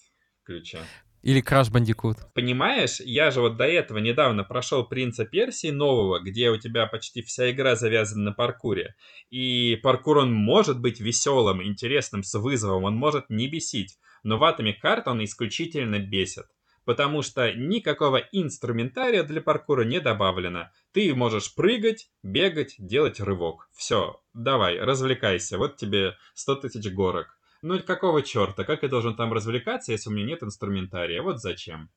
ключе. 0.43 0.81
Или 1.23 1.41
Краш 1.41 1.71
Бандикут. 1.71 2.17
Понимаешь, 2.35 3.01
я 3.01 3.31
же 3.31 3.41
вот 3.41 3.57
до 3.57 3.65
этого 3.65 3.99
недавно 3.99 4.45
прошел 4.45 4.85
Принца 4.85 5.25
Персии 5.25 5.71
нового, 5.71 6.21
где 6.21 6.51
у 6.51 6.59
тебя 6.59 6.87
почти 6.87 7.23
вся 7.23 7.51
игра 7.51 7.75
завязана 7.75 8.25
на 8.25 8.33
паркуре. 8.33 8.95
И 9.31 9.79
паркур, 9.83 10.19
он 10.19 10.33
может 10.33 10.81
быть 10.81 11.01
веселым, 11.01 11.63
интересным, 11.63 12.23
с 12.23 12.39
вызовом, 12.39 12.85
он 12.85 12.95
может 12.95 13.31
не 13.31 13.49
бесить. 13.49 13.99
Но 14.23 14.39
в 14.39 14.45
Atomic 14.45 14.77
Heart 14.83 15.03
он 15.07 15.25
исключительно 15.25 15.99
бесит. 15.99 16.47
Потому 16.85 17.21
что 17.23 17.53
никакого 17.53 18.17
инструментария 18.33 19.23
для 19.23 19.43
паркура 19.43 19.85
не 19.85 20.01
добавлено. 20.01 20.71
Ты 20.93 21.15
можешь 21.15 21.55
прыгать, 21.55 22.09
бегать, 22.23 22.77
делать 22.79 23.21
рывок. 23.21 23.69
Все, 23.75 24.23
давай, 24.33 24.79
развлекайся. 24.79 25.59
Вот 25.59 25.77
тебе 25.77 26.17
100 26.35 26.55
тысяч 26.57 26.91
горок. 26.91 27.38
Ну 27.63 27.79
какого 27.83 28.23
черта? 28.23 28.65
Как 28.65 28.83
я 28.83 28.89
должен 28.89 29.17
там 29.17 29.33
развлекаться, 29.33 29.93
если 29.93 30.11
у 30.11 30.13
меня 30.13 30.27
нет 30.27 30.43
инструментария? 30.43 31.23
Вот 31.23 31.41
зачем. 31.41 31.91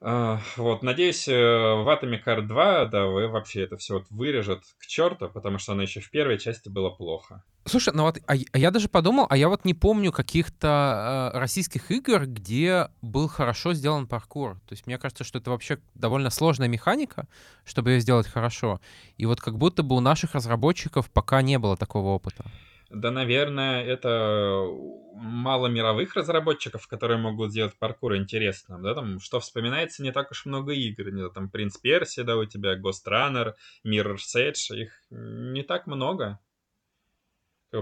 Uh, 0.00 0.38
вот, 0.56 0.84
надеюсь, 0.84 1.26
э, 1.26 1.32
в 1.32 1.88
Atomic 1.88 2.22
Heart 2.24 2.42
2, 2.42 2.84
да, 2.84 3.06
вы 3.06 3.26
вообще 3.26 3.64
это 3.64 3.76
все 3.76 3.94
вот 3.94 4.06
вырежет 4.10 4.62
к 4.78 4.86
черту, 4.86 5.28
потому 5.28 5.58
что 5.58 5.72
оно 5.72 5.82
еще 5.82 6.00
в 6.00 6.08
первой 6.08 6.38
части 6.38 6.68
было 6.68 6.90
плохо. 6.90 7.42
Слушай, 7.64 7.92
ну 7.94 8.04
вот, 8.04 8.18
а, 8.28 8.34
а 8.52 8.58
я 8.58 8.70
даже 8.70 8.88
подумал, 8.88 9.26
а 9.28 9.36
я 9.36 9.48
вот 9.48 9.64
не 9.64 9.74
помню 9.74 10.12
каких-то 10.12 11.32
э, 11.34 11.38
российских 11.38 11.90
игр, 11.90 12.26
где 12.26 12.90
был 13.02 13.26
хорошо 13.26 13.74
сделан 13.74 14.06
паркур. 14.06 14.54
То 14.68 14.72
есть 14.72 14.86
мне 14.86 14.98
кажется, 14.98 15.24
что 15.24 15.38
это 15.38 15.50
вообще 15.50 15.80
довольно 15.96 16.30
сложная 16.30 16.68
механика, 16.68 17.26
чтобы 17.64 17.90
ее 17.90 18.00
сделать 18.00 18.28
хорошо. 18.28 18.80
И 19.16 19.26
вот 19.26 19.40
как 19.40 19.58
будто 19.58 19.82
бы 19.82 19.96
у 19.96 20.00
наших 20.00 20.34
разработчиков 20.34 21.10
пока 21.10 21.42
не 21.42 21.58
было 21.58 21.76
такого 21.76 22.10
опыта. 22.10 22.44
Да, 22.90 23.10
наверное, 23.10 23.84
это 23.84 24.64
мало 25.12 25.66
мировых 25.66 26.14
разработчиков, 26.14 26.86
которые 26.86 27.18
могут 27.18 27.50
сделать 27.50 27.78
паркур 27.78 28.16
интересным, 28.16 28.82
да, 28.82 28.94
там, 28.94 29.20
что 29.20 29.40
вспоминается, 29.40 30.02
не 30.02 30.10
так 30.10 30.30
уж 30.30 30.46
много 30.46 30.72
игр, 30.72 31.10
не 31.10 31.28
там, 31.28 31.50
Принц 31.50 31.76
Перси, 31.76 32.22
да, 32.22 32.36
у 32.36 32.46
тебя, 32.46 32.78
Ghost 32.78 33.06
Runner, 33.06 33.52
Mirror's 33.86 34.34
Edge, 34.36 34.74
их 34.74 35.02
не 35.10 35.62
так 35.62 35.86
много. 35.86 36.38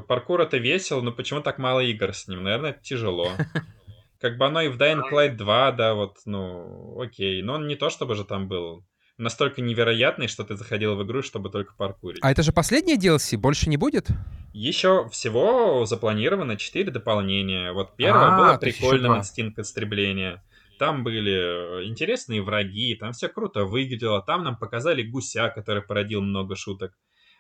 Паркур 0.09 0.41
это 0.41 0.57
весело, 0.57 1.01
но 1.01 1.13
почему 1.13 1.41
так 1.41 1.59
мало 1.59 1.81
игр 1.81 2.13
с 2.13 2.27
ним? 2.27 2.43
Наверное, 2.43 2.71
это 2.71 2.83
тяжело. 2.83 3.31
Как 4.21 4.39
бы 4.39 4.47
оно 4.47 4.63
и 4.63 4.69
в 4.69 4.77
Dying 4.77 5.03
Light 5.13 5.37
2, 5.37 5.73
да, 5.73 5.95
вот, 5.95 6.17
ну, 6.25 7.01
окей, 7.01 7.43
но 7.43 7.55
он 7.55 7.69
не 7.69 7.77
то 7.77 7.91
чтобы 7.91 8.17
же 8.17 8.25
там 8.25 8.49
был 8.49 8.85
настолько 9.19 9.63
невероятный, 9.63 10.29
что 10.29 10.45
ты 10.45 10.57
заходил 10.57 10.97
в 10.97 11.05
игру, 11.05 11.23
чтобы 11.23 11.51
только 11.51 11.75
паркурить. 11.75 12.19
А 12.23 12.31
это 12.31 12.43
же 12.43 12.53
последнее 12.53 12.97
DLC, 12.97 13.37
больше 13.37 13.69
не 13.69 13.77
будет? 13.77 14.09
Еще 14.53 15.09
всего 15.11 15.85
запланировано 15.87 16.57
4 16.57 16.91
дополнения. 16.91 17.73
Вот 17.73 17.97
первое 17.97 18.35
а, 18.35 18.39
было 18.39 18.59
прикольным 18.59 19.19
инстинкт 19.19 19.59
истребления. 19.59 20.43
Там 20.79 21.05
были 21.05 21.83
э, 21.83 21.85
интересные 21.87 22.43
враги, 22.43 22.95
там 22.95 23.13
все 23.13 23.29
круто 23.29 23.65
выглядело. 23.65 24.23
Там 24.23 24.45
нам 24.45 24.57
показали 24.57 25.03
гуся, 25.03 25.49
который 25.49 25.83
породил 25.83 26.21
много 26.21 26.55
шуток. 26.55 26.93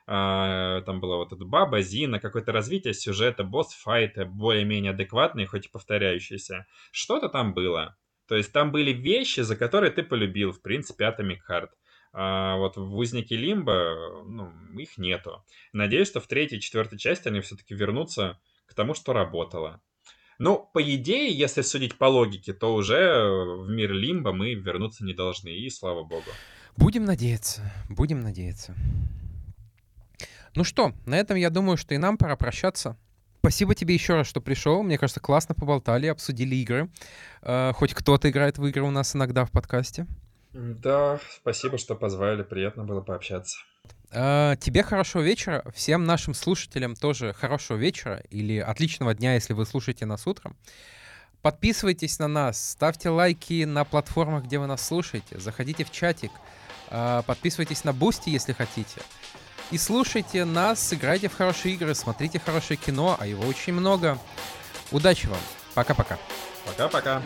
А, 0.06 0.82
там 0.82 1.00
была 1.00 1.16
вот 1.16 1.32
эта 1.32 1.44
баба, 1.44 1.82
Зина, 1.82 2.20
какое-то 2.20 2.52
развитие 2.52 2.94
сюжета, 2.94 3.44
босс-файты, 3.44 4.24
более-менее 4.24 4.92
адекватные, 4.92 5.46
хоть 5.46 5.66
и 5.66 5.70
повторяющиеся. 5.70 6.66
Что-то 6.92 7.28
там 7.28 7.52
было. 7.54 7.96
То 8.26 8.36
есть 8.36 8.52
там 8.52 8.72
были 8.72 8.92
вещи, 8.92 9.40
за 9.40 9.56
которые 9.56 9.92
ты 9.92 10.02
полюбил, 10.02 10.52
в 10.52 10.60
принципе, 10.60 11.04
Atomic 11.04 11.38
Heart. 11.48 11.68
А 12.12 12.56
вот 12.56 12.76
в 12.76 12.96
Узнике 12.96 13.36
Лимба, 13.36 14.24
ну, 14.26 14.52
их 14.78 14.96
нету. 14.96 15.44
Надеюсь, 15.72 16.08
что 16.08 16.20
в 16.20 16.26
третьей 16.26 16.60
четвертой 16.60 16.98
части 16.98 17.28
они 17.28 17.40
все-таки 17.40 17.74
вернутся 17.74 18.38
к 18.66 18.74
тому, 18.74 18.94
что 18.94 19.12
работало. 19.12 19.80
Ну, 20.38 20.68
по 20.72 20.82
идее, 20.82 21.30
если 21.30 21.62
судить 21.62 21.96
по 21.96 22.06
логике, 22.06 22.52
то 22.52 22.74
уже 22.74 23.24
в 23.28 23.68
мир 23.68 23.92
Лимба 23.92 24.32
мы 24.32 24.54
вернуться 24.54 25.04
не 25.04 25.14
должны, 25.14 25.48
и 25.48 25.70
слава 25.70 26.04
богу. 26.04 26.30
Будем 26.76 27.04
надеяться, 27.04 27.72
будем 27.88 28.20
надеяться. 28.20 28.74
Ну 30.54 30.64
что, 30.64 30.92
на 31.06 31.18
этом 31.18 31.36
я 31.36 31.50
думаю, 31.50 31.76
что 31.76 31.94
и 31.94 31.98
нам 31.98 32.18
пора 32.18 32.36
прощаться. 32.36 32.98
Спасибо 33.40 33.74
тебе 33.74 33.94
еще 33.94 34.14
раз, 34.14 34.26
что 34.26 34.40
пришел. 34.40 34.82
Мне 34.82 34.98
кажется, 34.98 35.20
классно 35.20 35.54
поболтали, 35.54 36.06
обсудили 36.06 36.56
игры. 36.56 36.90
Uh, 37.42 37.72
хоть 37.74 37.94
кто-то 37.94 38.28
играет 38.28 38.58
в 38.58 38.66
игры 38.66 38.82
у 38.82 38.90
нас 38.90 39.14
иногда 39.14 39.44
в 39.44 39.50
подкасте. 39.52 40.06
Да, 40.52 41.20
спасибо, 41.40 41.78
что 41.78 41.94
позвали. 41.94 42.42
Приятно 42.42 42.84
было 42.84 43.00
пообщаться. 43.00 43.58
Uh, 44.10 44.56
тебе 44.56 44.82
хорошего 44.82 45.22
вечера. 45.22 45.64
Всем 45.74 46.04
нашим 46.04 46.34
слушателям 46.34 46.94
тоже 46.94 47.32
хорошего 47.32 47.76
вечера 47.76 48.22
или 48.30 48.58
отличного 48.58 49.14
дня, 49.14 49.34
если 49.34 49.52
вы 49.52 49.66
слушаете 49.66 50.06
нас 50.06 50.26
утром. 50.26 50.56
Подписывайтесь 51.42 52.18
на 52.18 52.26
нас, 52.26 52.70
ставьте 52.70 53.10
лайки 53.10 53.64
на 53.64 53.84
платформах, 53.84 54.44
где 54.44 54.58
вы 54.58 54.66
нас 54.66 54.84
слушаете, 54.84 55.38
заходите 55.38 55.84
в 55.84 55.92
чатик, 55.92 56.32
э, 56.90 57.22
подписывайтесь 57.24 57.84
на 57.84 57.92
Boosty, 57.92 58.30
если 58.30 58.52
хотите. 58.52 59.00
И 59.72 59.78
слушайте 59.78 60.44
нас, 60.44 60.92
играйте 60.92 61.28
в 61.28 61.36
хорошие 61.36 61.74
игры, 61.74 61.94
смотрите 61.94 62.38
хорошее 62.38 62.76
кино, 62.76 63.16
а 63.18 63.26
его 63.26 63.44
очень 63.46 63.72
много. 63.72 64.18
Удачи 64.92 65.26
вам. 65.26 65.40
Пока-пока. 65.74 66.18
Пока-пока. 66.64 67.20